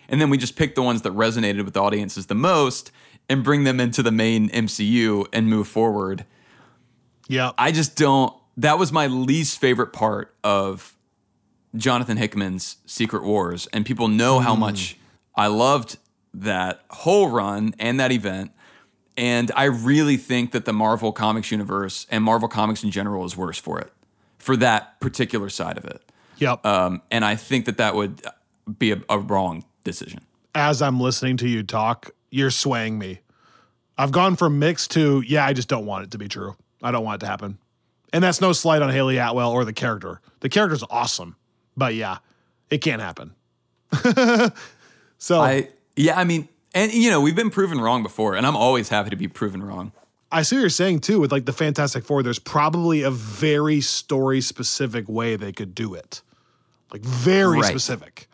and 0.09 0.21
then 0.21 0.31
we 0.31 0.37
just 0.37 0.57
pick 0.57 0.75
the 0.75 0.83
ones 0.83 1.03
that 1.03 1.13
resonated 1.13 1.65
with 1.65 1.77
audiences 1.77 2.27
the 2.27 2.35
most 2.35 2.93
and 3.29 3.43
bring 3.43 3.65
them 3.65 3.81
into 3.81 4.03
the 4.03 4.13
main 4.13 4.49
MCU 4.51 5.27
and 5.33 5.49
move 5.49 5.67
forward. 5.67 6.25
Yeah, 7.29 7.53
I 7.59 7.73
just 7.73 7.97
don't. 7.97 8.35
That 8.57 8.79
was 8.79 8.93
my 8.93 9.07
least 9.07 9.59
favorite 9.59 9.93
part 9.93 10.35
of 10.45 10.97
Jonathan 11.77 12.17
Hickman's 12.17 12.77
Secret 12.87 13.25
Wars, 13.25 13.67
and 13.73 13.87
people 13.87 14.09
know 14.09 14.41
how 14.41 14.55
much 14.55 14.97
I 15.35 15.47
loved 15.47 15.97
that 16.35 16.81
whole 16.91 17.29
run 17.29 17.75
and 17.79 17.99
that 18.01 18.13
event. 18.13 18.53
And 19.17 19.51
I 19.55 19.65
really 19.65 20.17
think 20.17 20.53
that 20.53 20.65
the 20.65 20.73
Marvel 20.73 21.13
Comics 21.13 21.51
universe 21.51 22.07
and 22.11 22.25
Marvel 22.25 22.49
Comics 22.49 22.83
in 22.83 22.91
general 22.91 23.25
is 23.27 23.37
worse 23.37 23.59
for 23.59 23.79
it, 23.79 23.93
for 24.39 24.57
that 24.57 24.99
particular 25.01 25.51
side 25.51 25.77
of 25.77 25.85
it. 25.85 26.01
yep. 26.39 26.65
Um, 26.65 27.03
and 27.11 27.25
I 27.25 27.37
think 27.37 27.67
that 27.67 27.77
that 27.77 27.95
would 27.95 28.23
be 28.79 28.93
a, 28.93 29.03
a 29.11 29.19
wrong 29.19 29.65
decision. 29.85 30.21
as 30.55 30.83
I'm 30.83 31.01
listening 31.01 31.37
to 31.39 31.49
you 31.49 31.63
talk, 31.63 32.11
you're 32.31 32.51
swaying 32.51 32.99
me. 32.99 33.21
I've 33.99 34.13
gone 34.13 34.37
from 34.37 34.59
mixed 34.59 34.91
to, 34.93 35.23
yeah, 35.27 35.45
I 35.45 35.53
just 35.53 35.69
don't 35.69 35.87
want 35.87 36.05
it 36.05 36.11
to 36.13 36.19
be 36.19 36.29
true. 36.29 36.57
I 36.83 36.91
don't 36.91 37.05
want 37.05 37.23
it 37.23 37.27
to 37.27 37.31
happen. 37.31 37.59
And 38.13 38.23
that's 38.23 38.41
no 38.41 38.53
slight 38.53 38.83
on 38.83 38.91
Hayley 38.91 39.17
Atwell 39.19 39.51
or 39.53 39.65
the 39.65 39.73
character. 39.73 40.21
The 40.41 40.49
character's 40.49 40.85
awesome, 40.91 41.37
but 41.77 41.95
yeah, 41.95 42.19
it 42.71 42.79
can't 42.79 43.01
happen. 43.01 43.35
So 45.19 45.41
I 45.41 45.69
yeah, 45.95 46.19
I 46.19 46.25
mean, 46.25 46.49
and 46.75 46.93
you 46.93 47.09
know, 47.09 47.21
we've 47.21 47.37
been 47.37 47.51
proven 47.51 47.81
wrong 47.81 48.03
before, 48.03 48.35
and 48.35 48.45
I'm 48.45 48.57
always 48.57 48.89
happy 48.89 49.11
to 49.11 49.17
be 49.17 49.29
proven 49.29 49.63
wrong. 49.63 49.93
I 50.33 50.43
see 50.43 50.57
what 50.57 50.63
you're 50.63 50.69
saying 50.71 51.01
too 51.01 51.21
with 51.21 51.31
like 51.31 51.45
the 51.45 51.53
Fantastic 51.53 52.05
Four. 52.05 52.25
There's 52.25 52.41
probably 52.41 53.03
a 53.03 53.11
very 53.13 53.81
story 53.83 54.41
specific 54.41 55.09
way 55.09 55.37
they 55.37 55.53
could 55.53 55.77
do 55.77 55.95
it, 55.95 56.23
like 56.93 57.03
very 57.03 57.61
Right. 57.61 57.71
specific. 57.71 58.27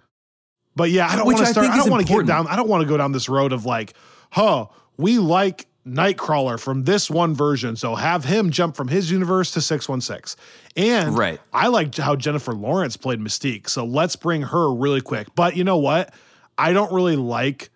But 0.75 0.91
yeah, 0.91 1.09
I 1.11 1.17
don't 1.17 1.27
want 1.27 1.39
to 1.39 1.47
start. 1.47 1.67
think 1.67 1.75
I 1.75 1.79
don't 1.79 1.91
want 1.91 2.07
to 2.07 2.11
get 2.17 2.25
down. 2.27 2.47
I 2.47 2.57
don't 2.57 2.69
want 2.69 2.83
to 2.85 2.89
go 2.89 2.97
down 2.97 3.13
this 3.13 3.29
road 3.29 3.53
of 3.53 3.67
like, 3.67 3.93
huh, 4.31 4.67
we 4.97 5.19
like 5.19 5.67
Nightcrawler 5.89 6.61
from 6.61 6.85
this 6.85 7.11
one 7.11 7.35
version, 7.35 7.77
so 7.77 7.95
have 7.95 8.25
him 8.25 8.51
jump 8.51 8.77
from 8.77 8.89
his 8.89 9.11
universe 9.11 9.51
to 9.53 9.61
six 9.61 9.89
one 9.89 10.01
six. 10.01 10.37
And 10.77 11.17
Right. 11.17 11.41
I 11.53 11.69
liked 11.69 11.97
how 11.97 12.17
Jennifer 12.17 12.53
Lawrence 12.53 12.97
played 12.97 13.21
Mystique, 13.21 13.69
so 13.69 13.85
let's 13.85 14.17
bring 14.17 14.43
her 14.43 14.73
really 14.73 15.01
quick. 15.01 15.29
But 15.35 15.57
you 15.57 15.65
know 15.65 15.79
what? 15.79 16.15
I 16.57 16.73
don't 16.73 16.93
really 16.93 17.17
like 17.17 17.71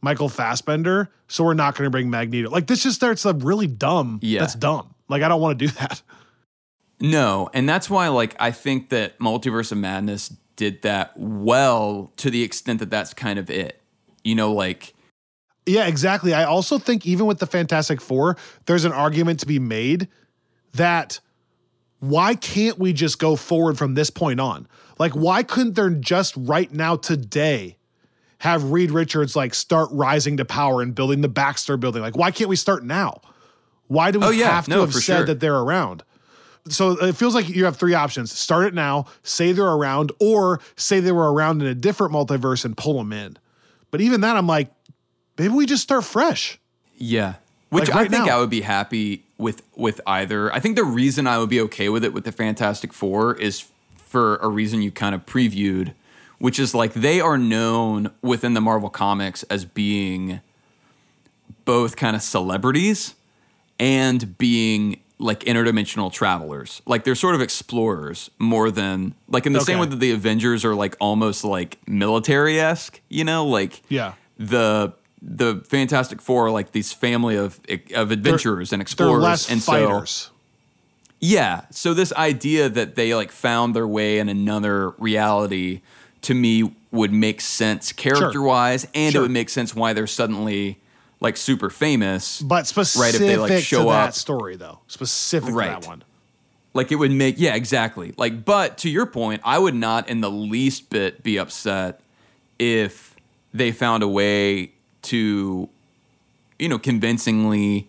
Michael 0.00 0.28
Fassbender, 0.28 1.10
so 1.28 1.44
we're 1.44 1.54
not 1.54 1.74
going 1.76 1.86
to 1.86 1.90
bring 1.90 2.08
Magneto. 2.10 2.50
Like 2.50 2.66
this 2.66 2.82
just 2.82 2.96
starts 2.96 3.24
a 3.24 3.34
really 3.34 3.66
dumb. 3.66 4.18
Yeah. 4.22 4.40
that's 4.40 4.54
dumb. 4.54 4.94
Like 5.08 5.22
I 5.22 5.28
don't 5.28 5.40
want 5.40 5.58
to 5.58 5.66
do 5.66 5.72
that. 5.74 6.02
No, 7.00 7.48
and 7.54 7.68
that's 7.68 7.88
why 7.88 8.08
like 8.08 8.34
I 8.40 8.50
think 8.50 8.88
that 8.90 9.18
Multiverse 9.18 9.70
of 9.72 9.78
Madness 9.78 10.34
did 10.56 10.82
that 10.82 11.12
well 11.16 12.12
to 12.16 12.30
the 12.30 12.42
extent 12.42 12.80
that 12.80 12.90
that's 12.90 13.14
kind 13.14 13.38
of 13.38 13.50
it. 13.50 13.80
You 14.24 14.34
know, 14.34 14.52
like 14.52 14.94
Yeah, 15.68 15.86
exactly. 15.86 16.32
I 16.34 16.44
also 16.44 16.78
think 16.78 17.06
even 17.06 17.26
with 17.26 17.38
the 17.38 17.46
Fantastic 17.46 18.00
Four, 18.00 18.36
there's 18.66 18.84
an 18.84 18.92
argument 18.92 19.40
to 19.40 19.46
be 19.46 19.58
made 19.58 20.08
that 20.72 21.20
why 22.00 22.34
can't 22.34 22.78
we 22.78 22.92
just 22.92 23.18
go 23.18 23.36
forward 23.36 23.76
from 23.76 23.94
this 23.94 24.08
point 24.10 24.40
on? 24.40 24.66
Like, 24.98 25.12
why 25.12 25.42
couldn't 25.42 25.74
there 25.74 25.90
just 25.90 26.34
right 26.36 26.72
now 26.72 26.96
today 26.96 27.76
have 28.38 28.70
Reed 28.70 28.90
Richards 28.92 29.34
like 29.36 29.52
start 29.54 29.88
rising 29.92 30.36
to 30.36 30.44
power 30.44 30.80
and 30.80 30.94
building 30.94 31.20
the 31.20 31.28
Baxter 31.28 31.76
building? 31.76 32.02
Like, 32.02 32.16
why 32.16 32.30
can't 32.30 32.48
we 32.48 32.56
start 32.56 32.84
now? 32.84 33.20
Why 33.88 34.10
do 34.10 34.20
we 34.20 34.26
Oh, 34.26 34.30
yeah. 34.30 34.50
have 34.50 34.64
to 34.66 34.70
No, 34.70 34.80
have 34.82 34.92
said 34.94 35.00
sure. 35.02 35.26
that 35.26 35.40
they're 35.40 35.56
around? 35.58 36.02
So 36.68 36.92
it 37.02 37.16
feels 37.16 37.34
like 37.34 37.48
you 37.48 37.64
have 37.64 37.76
three 37.76 37.94
options: 37.94 38.30
start 38.36 38.66
it 38.66 38.74
now, 38.74 39.06
say 39.22 39.52
they're 39.52 39.64
around, 39.66 40.12
or 40.20 40.60
say 40.76 41.00
they 41.00 41.12
were 41.12 41.32
around 41.32 41.62
in 41.62 41.68
a 41.68 41.74
different 41.74 42.12
multiverse 42.12 42.64
and 42.64 42.76
pull 42.76 42.98
them 42.98 43.12
in. 43.12 43.36
But 43.90 44.02
even 44.02 44.20
that, 44.20 44.36
I'm 44.36 44.46
like, 44.46 44.70
maybe 45.38 45.54
we 45.54 45.66
just 45.66 45.82
start 45.82 46.04
fresh. 46.04 46.58
Yeah. 46.96 47.34
Which 47.70 47.88
Like 47.88 47.96
I 47.96 48.08
think 48.08 48.26
now. 48.26 48.36
I 48.36 48.40
would 48.40 48.50
be 48.50 48.62
happy 48.62 49.24
with 49.36 49.62
with 49.76 50.00
either. 50.06 50.52
I 50.52 50.58
think 50.60 50.76
the 50.76 50.84
reason 50.84 51.26
I 51.26 51.38
would 51.38 51.50
be 51.50 51.60
okay 51.62 51.88
with 51.88 52.02
it 52.04 52.12
with 52.12 52.24
the 52.24 52.32
Fantastic 52.32 52.92
Four 52.92 53.34
is 53.36 53.66
for 53.96 54.36
a 54.36 54.48
reason 54.48 54.80
you 54.80 54.90
kind 54.90 55.14
of 55.14 55.26
previewed, 55.26 55.92
which 56.38 56.58
is 56.58 56.74
like 56.74 56.94
they 56.94 57.20
are 57.20 57.36
known 57.36 58.10
within 58.22 58.54
the 58.54 58.60
Marvel 58.62 58.88
comics 58.88 59.42
as 59.44 59.64
being 59.66 60.40
both 61.66 61.96
kind 61.96 62.16
of 62.16 62.22
celebrities 62.22 63.14
and 63.78 64.38
being 64.38 65.00
like 65.18 65.40
interdimensional 65.40 66.10
travelers. 66.12 66.80
Like 66.86 67.04
they're 67.04 67.14
sort 67.14 67.34
of 67.34 67.40
explorers 67.42 68.30
more 68.38 68.70
than 68.70 69.14
like 69.28 69.44
in 69.46 69.52
the 69.52 69.60
same 69.60 69.78
way 69.78 69.86
that 69.86 70.00
the 70.00 70.12
Avengers 70.12 70.64
are 70.64 70.74
like 70.74 70.96
almost 71.00 71.44
like 71.44 71.76
military 71.86 72.58
esque, 72.58 73.00
you 73.10 73.24
know, 73.24 73.44
like 73.46 73.82
Yeah. 73.90 74.14
the 74.38 74.94
the 75.20 75.56
Fantastic 75.66 76.20
Four 76.20 76.46
are 76.46 76.50
like 76.50 76.72
these 76.72 76.92
family 76.92 77.36
of 77.36 77.60
of 77.94 78.10
adventurers 78.10 78.72
and 78.72 78.80
They're 78.80 78.84
explorers, 78.84 79.22
less 79.22 79.50
and 79.50 79.60
so 79.62 79.72
fighters. 79.72 80.30
yeah, 81.20 81.62
so 81.70 81.94
this 81.94 82.12
idea 82.12 82.68
that 82.68 82.94
they 82.94 83.14
like 83.14 83.32
found 83.32 83.74
their 83.74 83.86
way 83.88 84.18
in 84.18 84.28
another 84.28 84.90
reality 84.98 85.80
to 86.22 86.34
me 86.34 86.72
would 86.90 87.12
make 87.12 87.40
sense 87.40 87.92
character 87.92 88.40
wise, 88.42 88.86
and 88.94 89.12
Sure. 89.12 89.20
it 89.20 89.22
would 89.22 89.30
make 89.30 89.48
sense 89.50 89.74
why 89.74 89.92
they're 89.92 90.06
suddenly 90.06 90.78
like 91.20 91.36
super 91.36 91.68
famous. 91.70 92.40
but 92.40 92.66
specific 92.66 93.02
Right, 93.02 93.14
if 93.14 93.20
they, 93.20 93.36
like, 93.36 93.62
show 93.64 93.82
to 93.84 93.88
up- 93.90 94.06
that 94.08 94.14
story, 94.14 94.54
though, 94.56 94.78
specific 94.86 95.50
to 95.50 95.56
that 95.56 95.86
one. 95.86 96.04
Like 96.74 96.92
it 96.92 96.96
would 96.96 97.10
make 97.10 97.36
yeah, 97.38 97.54
exactly. 97.56 98.14
Like, 98.16 98.44
but 98.44 98.78
to 98.78 98.88
your 98.90 99.06
point, 99.06 99.40
I 99.44 99.58
would 99.58 99.74
not 99.74 100.08
in 100.08 100.20
the 100.20 100.30
least 100.30 100.90
bit 100.90 101.24
be 101.24 101.36
upset 101.38 102.00
if 102.58 103.16
they 103.52 103.72
found 103.72 104.02
a 104.04 104.08
way 104.08 104.72
to, 105.02 105.68
you 106.58 106.68
know, 106.68 106.78
convincingly 106.78 107.88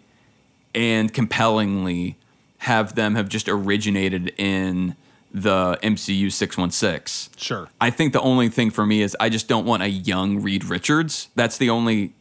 and 0.75 1.13
compellingly 1.13 2.17
have 2.59 2.95
them 2.95 3.15
have 3.15 3.29
just 3.29 3.47
originated 3.47 4.33
in 4.37 4.95
the 5.31 5.77
MCU 5.83 6.31
616. 6.31 7.33
Sure. 7.37 7.69
I 7.79 7.89
think 7.89 8.13
the 8.13 8.21
only 8.21 8.49
thing 8.49 8.69
for 8.71 8.85
me 8.85 9.01
is 9.01 9.15
I 9.19 9.29
just 9.29 9.47
don't 9.47 9.65
want 9.65 9.83
a 9.83 9.89
young 9.89 10.41
Reed 10.41 10.65
Richards. 10.65 11.29
That's 11.35 11.57
the 11.57 11.69
only 11.69 12.13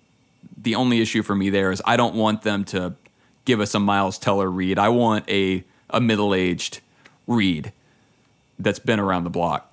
the 0.56 0.74
only 0.74 1.00
issue 1.00 1.22
for 1.22 1.34
me 1.34 1.50
there 1.50 1.70
is 1.70 1.82
I 1.84 1.96
don't 1.96 2.14
want 2.14 2.42
them 2.42 2.64
to 2.66 2.94
give 3.44 3.60
us 3.60 3.74
a 3.74 3.80
Miles 3.80 4.18
Teller 4.18 4.50
Reed. 4.50 4.78
I 4.78 4.88
want 4.88 5.28
a 5.28 5.64
a 5.90 6.00
middle-aged 6.00 6.80
Reed 7.26 7.72
that's 8.58 8.78
been 8.78 9.00
around 9.00 9.24
the 9.24 9.30
block. 9.30 9.72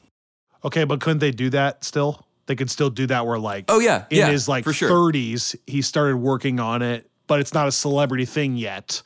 Okay, 0.64 0.84
but 0.84 1.02
couldn't 1.02 1.20
they 1.20 1.32
do 1.32 1.50
that 1.50 1.84
still? 1.84 2.25
They 2.48 2.56
could 2.56 2.70
still 2.70 2.90
do 2.90 3.08
that 3.08 3.26
where 3.26 3.40
like 3.40 3.66
Oh 3.70 3.80
yeah, 3.80 4.06
in 4.10 4.18
yeah, 4.18 4.30
his 4.30 4.48
like 4.48 4.64
for 4.64 4.74
sure. 4.74 4.90
30s 4.90 5.56
he 5.68 5.82
started 5.82 6.18
working 6.18 6.60
on 6.60 6.82
it, 6.82 7.10
but 7.28 7.40
it's 7.40 7.54
not 7.54 7.68
a 7.68 7.72
celebrity 7.72 8.26
thing 8.26 8.56
yet. 8.56 9.02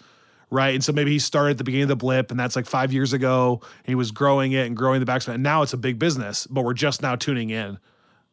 Right. 0.51 0.73
And 0.73 0.83
so 0.83 0.91
maybe 0.91 1.11
he 1.11 1.19
started 1.19 1.51
at 1.51 1.57
the 1.59 1.63
beginning 1.63 1.83
of 1.83 1.89
the 1.89 1.95
blip 1.95 2.31
and 2.31 2.39
that's 2.39 2.55
like 2.55 2.65
five 2.65 2.91
years 2.91 3.13
ago. 3.13 3.61
And 3.61 3.87
he 3.87 3.95
was 3.95 4.09
growing 4.11 4.51
it 4.53 4.65
and 4.65 4.75
growing 4.75 4.99
the 4.99 5.05
backspin. 5.05 5.35
And 5.35 5.43
now 5.43 5.61
it's 5.61 5.73
a 5.73 5.77
big 5.77 5.99
business, 5.99 6.47
but 6.47 6.63
we're 6.63 6.73
just 6.73 7.03
now 7.03 7.15
tuning 7.15 7.51
in. 7.51 7.77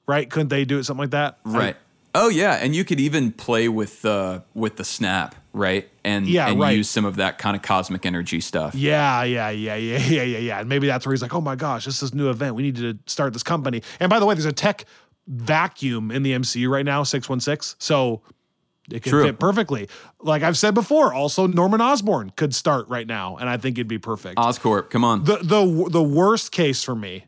Right. 0.07 0.31
Couldn't 0.31 0.49
they 0.49 0.65
do 0.65 0.79
it 0.79 0.85
something 0.85 1.03
like 1.03 1.11
that? 1.11 1.39
Right. 1.45 1.77
Oh 2.19 2.29
yeah, 2.31 2.55
and 2.55 2.75
you 2.75 2.83
could 2.85 2.99
even 2.99 3.31
play 3.31 3.69
with 3.69 4.01
the 4.01 4.43
with 4.55 4.77
the 4.77 4.85
snap, 4.85 5.35
right? 5.53 5.87
And 6.03 6.27
Yeah, 6.27 6.49
and 6.49 6.59
right. 6.59 6.77
use 6.77 6.89
some 6.89 7.05
of 7.05 7.17
that 7.17 7.37
kind 7.37 7.55
of 7.55 7.61
cosmic 7.63 8.07
energy 8.07 8.41
stuff. 8.41 8.75
Yeah, 8.75 9.23
yeah, 9.25 9.51
yeah, 9.51 9.75
yeah, 9.77 9.99
yeah, 9.99 10.23
yeah, 10.23 10.39
yeah. 10.39 10.61
And 10.61 10.69
maybe 10.69 10.87
that's 10.87 11.05
where 11.05 11.13
he's 11.13 11.21
like, 11.21 11.35
oh 11.35 11.43
my 11.43 11.57
gosh, 11.57 11.85
this 11.85 12.03
is 12.03 12.13
a 12.13 12.17
new 12.17 12.31
event. 12.31 12.55
We 12.55 12.63
need 12.63 12.77
to 12.77 12.99
start 13.07 13.35
this 13.35 13.43
company. 13.43 13.83
And 14.01 14.09
by 14.09 14.19
the 14.19 14.25
way, 14.25 14.35
there's 14.35 14.47
a 14.47 14.53
tech 14.53 14.87
vacuum 15.27 16.11
in 16.11 16.23
the 16.23 16.33
MCU 16.33 16.71
right 16.71 16.85
now, 16.85 17.03
616. 17.03 17.77
So 17.81 18.23
it 18.91 19.03
can 19.03 19.11
True. 19.11 19.25
fit 19.25 19.39
perfectly. 19.39 19.89
Like 20.21 20.43
I've 20.43 20.57
said 20.57 20.73
before, 20.73 21.13
also 21.13 21.47
Norman 21.47 21.83
Osborn 21.83 22.31
could 22.37 22.55
start 22.55 22.89
right 22.89 23.07
now, 23.07 23.37
and 23.37 23.49
I 23.49 23.59
think 23.59 23.77
it'd 23.77 23.89
be 23.89 23.99
perfect. 23.99 24.39
Oscorp, 24.39 24.89
come 24.89 25.05
on. 25.05 25.25
the 25.25 25.37
the 25.39 25.89
the 25.91 26.03
worst 26.03 26.51
case 26.51 26.83
for 26.83 26.95
me 26.95 27.25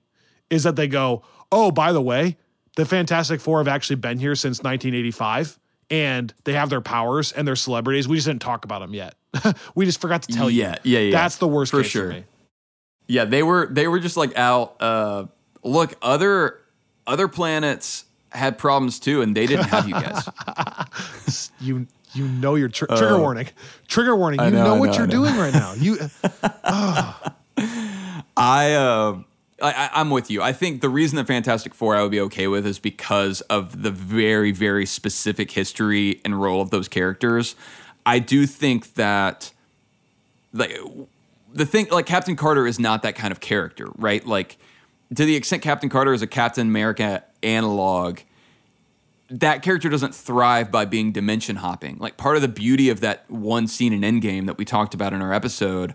is 0.49 0.63
that 0.63 0.77
they 0.77 0.89
go, 0.89 1.25
oh, 1.53 1.71
by 1.71 1.93
the 1.93 2.01
way, 2.01 2.37
the 2.79 2.87
Fantastic 2.87 3.41
Four 3.41 3.59
have 3.59 3.69
actually 3.69 3.97
been 3.97 4.19
here 4.19 4.35
since 4.37 4.59
1985. 4.63 5.59
And 5.91 6.33
they 6.45 6.53
have 6.53 6.71
their 6.71 6.81
powers 6.81 7.33
and 7.33 7.49
their 7.49 7.57
celebrities. 7.57 8.07
We 8.07 8.17
just 8.17 8.27
didn't 8.29 8.43
talk 8.43 8.65
about 8.65 8.81
them 8.81 8.95
yet. 8.95 9.15
we 9.75 9.85
just 9.87 10.01
forgot 10.01 10.23
to 10.25 10.33
tell 10.33 10.49
Yeah, 10.51 10.77
you. 10.85 10.93
yeah, 10.93 10.99
yeah. 11.07 11.11
That's 11.13 11.37
the 11.37 11.49
worst 11.49 11.71
For 11.73 11.83
sure. 11.83 12.09
for 12.09 12.13
me. 12.19 12.25
Yeah, 13.09 13.25
they 13.25 13.43
were 13.43 13.67
they 13.71 13.89
were 13.89 13.99
just 13.99 14.17
like 14.19 14.37
out. 14.37 14.77
Uh, 14.81 15.27
look, 15.65 15.95
other 16.03 16.61
other 17.07 17.27
planets 17.27 18.05
had 18.33 18.59
problems 18.59 19.01
too, 19.01 19.23
and 19.23 19.35
they 19.35 19.47
didn't 19.47 19.65
have 19.69 19.89
you 19.89 19.95
guys. 19.95 21.51
you 21.61 21.87
you 22.13 22.29
know 22.29 22.55
your 22.55 22.69
tr- 22.69 22.85
trigger 22.85 23.19
warning 23.19 23.49
trigger 23.87 24.15
warning 24.15 24.41
you 24.41 24.47
Uh, 24.47 24.51
know, 24.51 24.65
know, 24.65 24.75
what 24.77 24.91
know, 24.91 24.97
you're 24.99 25.07
know. 25.07 25.11
doing 25.25 25.37
right 25.37 25.53
now 25.55 25.73
you 25.75 25.99
I, 28.37 28.73
uh, 28.75 29.19
I 29.61 29.91
I'm 29.93 30.11
with 30.11 30.31
you. 30.31 30.43
I 30.43 30.53
think 30.53 30.81
the 30.81 30.89
reason 30.89 31.17
the 31.17 31.25
Fantastic 31.25 31.75
Four 31.75 31.97
I 31.97 32.03
would 32.03 32.11
be 32.11 32.21
okay 32.21 32.47
with 32.47 32.67
is 32.67 32.79
because 32.79 33.41
of 33.43 33.83
the 33.83 33.91
very 33.91 34.53
very 34.53 34.87
specific 34.87 35.51
history 35.51 36.21
and 36.25 36.41
role 36.41 36.61
of 36.61 36.71
those 36.71 36.89
characters. 36.89 37.57
I 38.07 38.19
do 38.19 38.47
think 38.47 38.95
that 38.95 39.53
like 40.53 40.79
the 41.53 41.67
thing 41.67 41.89
like 41.91 42.07
Captain 42.07 42.37
Carter 42.37 42.67
is 42.67 42.79
not 42.79 43.03
that 43.03 43.17
kind 43.17 43.33
of 43.33 43.41
character, 43.41 43.89
right? 43.97 44.25
Like 44.27 44.59
to 45.15 45.25
the 45.25 45.37
extent 45.37 45.63
Captain 45.63 45.89
Carter 45.89 46.13
is 46.13 46.23
a 46.23 46.27
Captain 46.27 46.69
America 46.69 47.25
analog, 47.43 48.21
that 49.31 49.63
character 49.63 49.89
doesn't 49.89 50.15
thrive 50.15 50.71
by 50.71 50.85
being 50.85 51.13
dimension 51.13 51.57
hopping. 51.57 51.99
Like 51.99 52.17
part 52.17 52.37
of 52.37 52.43
the 52.43 52.49
beauty 52.49 52.89
of 52.91 53.01
that 53.01 53.31
one 53.31 53.67
scene 53.67 53.93
in 53.93 54.01
Endgame 54.01 54.47
that 54.47 54.59
we 54.59 54.65
talked 54.65 54.95
about 54.95 55.13
in 55.13 55.23
our 55.23 55.33
episode 55.33 55.95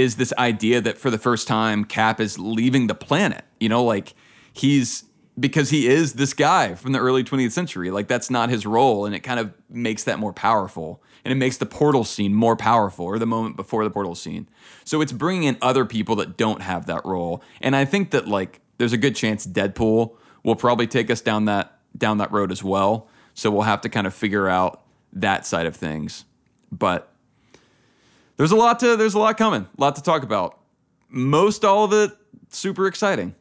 is 0.00 0.16
this 0.16 0.32
idea 0.38 0.80
that 0.80 0.98
for 0.98 1.10
the 1.10 1.18
first 1.18 1.48
time 1.48 1.84
Cap 1.84 2.20
is 2.20 2.38
leaving 2.38 2.86
the 2.86 2.94
planet. 2.94 3.44
You 3.60 3.68
know, 3.68 3.84
like 3.84 4.14
he's 4.52 5.04
because 5.38 5.70
he 5.70 5.86
is 5.86 6.14
this 6.14 6.34
guy 6.34 6.74
from 6.74 6.92
the 6.92 6.98
early 6.98 7.22
20th 7.22 7.52
century. 7.52 7.90
Like 7.90 8.08
that's 8.08 8.30
not 8.30 8.50
his 8.50 8.66
role 8.66 9.06
and 9.06 9.14
it 9.14 9.20
kind 9.20 9.38
of 9.38 9.52
makes 9.68 10.04
that 10.04 10.18
more 10.18 10.32
powerful. 10.32 11.02
And 11.24 11.32
it 11.32 11.36
makes 11.36 11.58
the 11.58 11.66
portal 11.66 12.04
scene 12.04 12.34
more 12.34 12.56
powerful 12.56 13.04
or 13.04 13.18
the 13.18 13.26
moment 13.26 13.56
before 13.56 13.84
the 13.84 13.90
portal 13.90 14.14
scene. 14.14 14.48
So 14.84 15.00
it's 15.00 15.12
bringing 15.12 15.44
in 15.44 15.58
other 15.60 15.84
people 15.84 16.16
that 16.16 16.36
don't 16.36 16.62
have 16.62 16.86
that 16.86 17.04
role. 17.04 17.42
And 17.60 17.76
I 17.76 17.84
think 17.84 18.10
that 18.10 18.26
like 18.26 18.60
there's 18.78 18.92
a 18.92 18.98
good 18.98 19.14
chance 19.14 19.46
Deadpool 19.46 20.16
will 20.42 20.56
probably 20.56 20.86
take 20.86 21.10
us 21.10 21.20
down 21.20 21.44
that 21.44 21.78
down 21.96 22.18
that 22.18 22.32
road 22.32 22.50
as 22.50 22.62
well. 22.64 23.08
So 23.34 23.50
we'll 23.50 23.62
have 23.62 23.80
to 23.82 23.88
kind 23.88 24.06
of 24.06 24.14
figure 24.14 24.48
out 24.48 24.82
that 25.12 25.46
side 25.46 25.66
of 25.66 25.76
things. 25.76 26.24
But 26.70 27.12
there's 28.38 28.52
a 28.52 28.56
lot 28.56 28.80
to 28.80 28.96
there's 28.96 29.14
a 29.14 29.18
lot 29.18 29.36
coming, 29.36 29.68
a 29.76 29.80
lot 29.80 29.96
to 29.96 30.02
talk 30.02 30.22
about. 30.22 30.58
Most 31.10 31.64
all 31.64 31.84
of 31.84 31.92
it 31.92 32.16
super 32.48 32.86
exciting. 32.86 33.34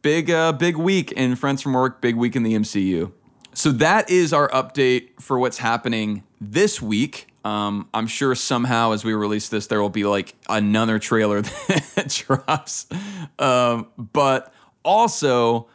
Big 0.00 0.30
uh 0.30 0.52
big 0.52 0.76
week 0.76 1.12
in 1.12 1.36
Friends 1.36 1.60
from 1.60 1.74
Work, 1.74 2.00
big 2.00 2.16
week 2.16 2.34
in 2.34 2.44
the 2.44 2.54
MCU. 2.54 3.12
So 3.52 3.72
that 3.72 4.08
is 4.08 4.32
our 4.32 4.48
update 4.50 5.20
for 5.20 5.38
what's 5.38 5.58
happening 5.58 6.22
this 6.40 6.80
week. 6.80 7.26
Um, 7.44 7.88
I'm 7.92 8.06
sure 8.06 8.34
somehow 8.34 8.92
as 8.92 9.04
we 9.04 9.14
release 9.14 9.48
this, 9.48 9.66
there 9.66 9.80
will 9.82 9.90
be 9.90 10.04
like 10.04 10.34
another 10.48 10.98
trailer 10.98 11.42
that 11.42 12.24
drops. 12.26 12.86
Um, 13.38 13.88
but 13.96 14.52
also, 14.84 15.68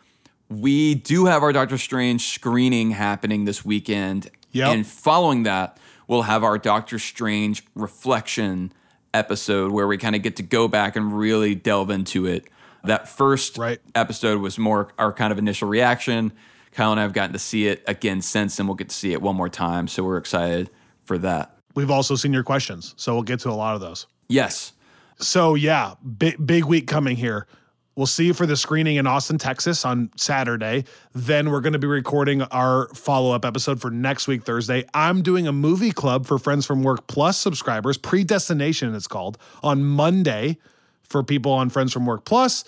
we 0.49 0.95
do 0.95 1.25
have 1.25 1.43
our 1.43 1.51
Doctor 1.51 1.77
Strange 1.77 2.27
screening 2.27 2.91
happening 2.91 3.45
this 3.45 3.65
weekend. 3.65 4.29
Yep. 4.51 4.67
And 4.69 4.87
following 4.87 5.43
that, 5.43 5.77
we'll 6.07 6.23
have 6.23 6.43
our 6.43 6.57
Doctor 6.57 6.99
Strange 6.99 7.63
reflection 7.75 8.71
episode 9.13 9.71
where 9.71 9.87
we 9.87 9.97
kind 9.97 10.15
of 10.15 10.21
get 10.21 10.35
to 10.37 10.43
go 10.43 10.67
back 10.67 10.95
and 10.95 11.17
really 11.17 11.55
delve 11.55 11.89
into 11.89 12.25
it. 12.25 12.45
That 12.83 13.07
first 13.07 13.57
Right. 13.57 13.79
episode 13.95 14.41
was 14.41 14.57
more 14.57 14.89
our 14.97 15.13
kind 15.13 15.31
of 15.31 15.37
initial 15.39 15.67
reaction. 15.67 16.33
Kyle 16.73 16.91
and 16.91 16.99
I 16.99 17.03
have 17.03 17.13
gotten 17.13 17.33
to 17.33 17.39
see 17.39 17.67
it 17.67 17.83
again 17.87 18.21
since, 18.21 18.57
and 18.59 18.67
we'll 18.67 18.75
get 18.75 18.89
to 18.89 18.95
see 18.95 19.13
it 19.13 19.21
one 19.21 19.35
more 19.35 19.49
time. 19.49 19.87
So 19.87 20.03
we're 20.03 20.17
excited 20.17 20.69
for 21.05 21.17
that. 21.19 21.55
We've 21.75 21.91
also 21.91 22.15
seen 22.15 22.33
your 22.33 22.43
questions, 22.43 22.93
so 22.97 23.13
we'll 23.13 23.23
get 23.23 23.39
to 23.41 23.49
a 23.49 23.53
lot 23.53 23.75
of 23.75 23.81
those. 23.81 24.07
Yes. 24.27 24.73
So 25.19 25.53
yeah, 25.55 25.93
big 26.17 26.45
big 26.45 26.65
week 26.65 26.87
coming 26.87 27.15
here. 27.15 27.47
We'll 27.95 28.07
see 28.07 28.25
you 28.25 28.33
for 28.33 28.47
the 28.47 28.57
screening 28.57 28.95
in 28.95 29.05
Austin, 29.05 29.37
Texas 29.37 29.85
on 29.85 30.09
Saturday. 30.15 30.85
Then 31.13 31.51
we're 31.51 31.61
going 31.61 31.73
to 31.73 31.79
be 31.79 31.87
recording 31.87 32.41
our 32.41 32.87
follow 32.95 33.33
up 33.33 33.45
episode 33.45 33.79
for 33.79 33.91
next 33.91 34.27
week, 34.27 34.43
Thursday. 34.43 34.83
I'm 34.95 35.21
doing 35.21 35.45
a 35.45 35.51
movie 35.51 35.91
club 35.91 36.25
for 36.25 36.39
Friends 36.39 36.65
from 36.65 36.81
Work 36.81 37.05
Plus 37.05 37.37
subscribers, 37.37 37.99
Predestination, 37.99 38.95
it's 38.95 39.07
called, 39.07 39.37
on 39.61 39.83
Monday 39.83 40.57
for 41.03 41.21
people 41.21 41.51
on 41.51 41.69
Friends 41.69 41.93
from 41.93 42.07
Work 42.07 42.25
Plus. 42.25 42.63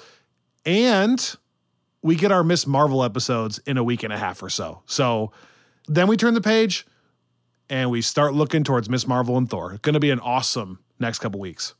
And 0.64 1.36
we 2.04 2.16
get 2.16 2.32
our 2.32 2.44
Ms. 2.44 2.68
Marvel 2.68 3.04
episodes 3.04 3.58
in 3.66 3.78
a 3.80 3.84
week 3.84 4.04
and 4.04 4.14
a 4.14 4.18
half 4.18 4.44
or 4.44 4.50
so. 4.50 4.84
So 4.86 5.32
then 5.88 6.08
we 6.08 6.18
turn 6.18 6.36
the 6.36 6.42
page 6.42 6.86
and 7.68 7.90
we 7.90 8.04
start 8.04 8.36
looking 8.36 8.64
towards 8.64 8.90
Ms. 8.90 9.08
Marvel 9.08 9.38
and 9.38 9.50
Thor. 9.50 9.72
It's 9.72 9.82
Going 9.82 9.96
to 9.96 10.00
be 10.00 10.12
an 10.12 10.20
awesome 10.20 10.78
next 11.00 11.18
couple 11.18 11.40
weeks. 11.40 11.74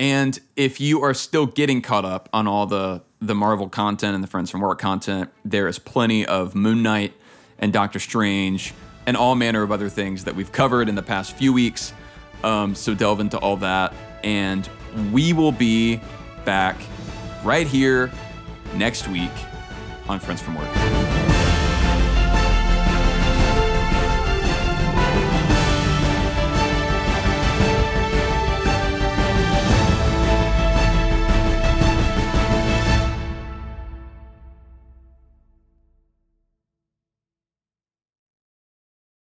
And 0.00 0.40
if 0.56 0.80
you 0.80 1.02
are 1.02 1.12
still 1.12 1.44
getting 1.44 1.82
caught 1.82 2.06
up 2.06 2.30
on 2.32 2.48
all 2.48 2.66
the 2.66 3.02
the 3.20 3.34
Marvel 3.34 3.68
content 3.68 4.14
and 4.14 4.24
the 4.24 4.28
Friends 4.28 4.50
from 4.50 4.62
Work 4.62 4.78
content, 4.78 5.28
there 5.44 5.68
is 5.68 5.78
plenty 5.78 6.24
of 6.24 6.54
Moon 6.54 6.82
Knight 6.82 7.12
and 7.58 7.70
Doctor 7.70 7.98
Strange 7.98 8.72
and 9.06 9.14
all 9.14 9.34
manner 9.34 9.62
of 9.62 9.70
other 9.70 9.90
things 9.90 10.24
that 10.24 10.34
we've 10.34 10.50
covered 10.50 10.88
in 10.88 10.94
the 10.94 11.02
past 11.02 11.36
few 11.36 11.52
weeks. 11.52 11.92
Um, 12.42 12.74
so 12.74 12.94
delve 12.94 13.20
into 13.20 13.36
all 13.36 13.58
that, 13.58 13.92
and 14.24 14.66
we 15.12 15.34
will 15.34 15.52
be 15.52 16.00
back 16.46 16.76
right 17.44 17.66
here 17.66 18.10
next 18.76 19.06
week 19.06 19.30
on 20.08 20.18
Friends 20.18 20.40
from 20.40 20.54
Work. 20.54 21.19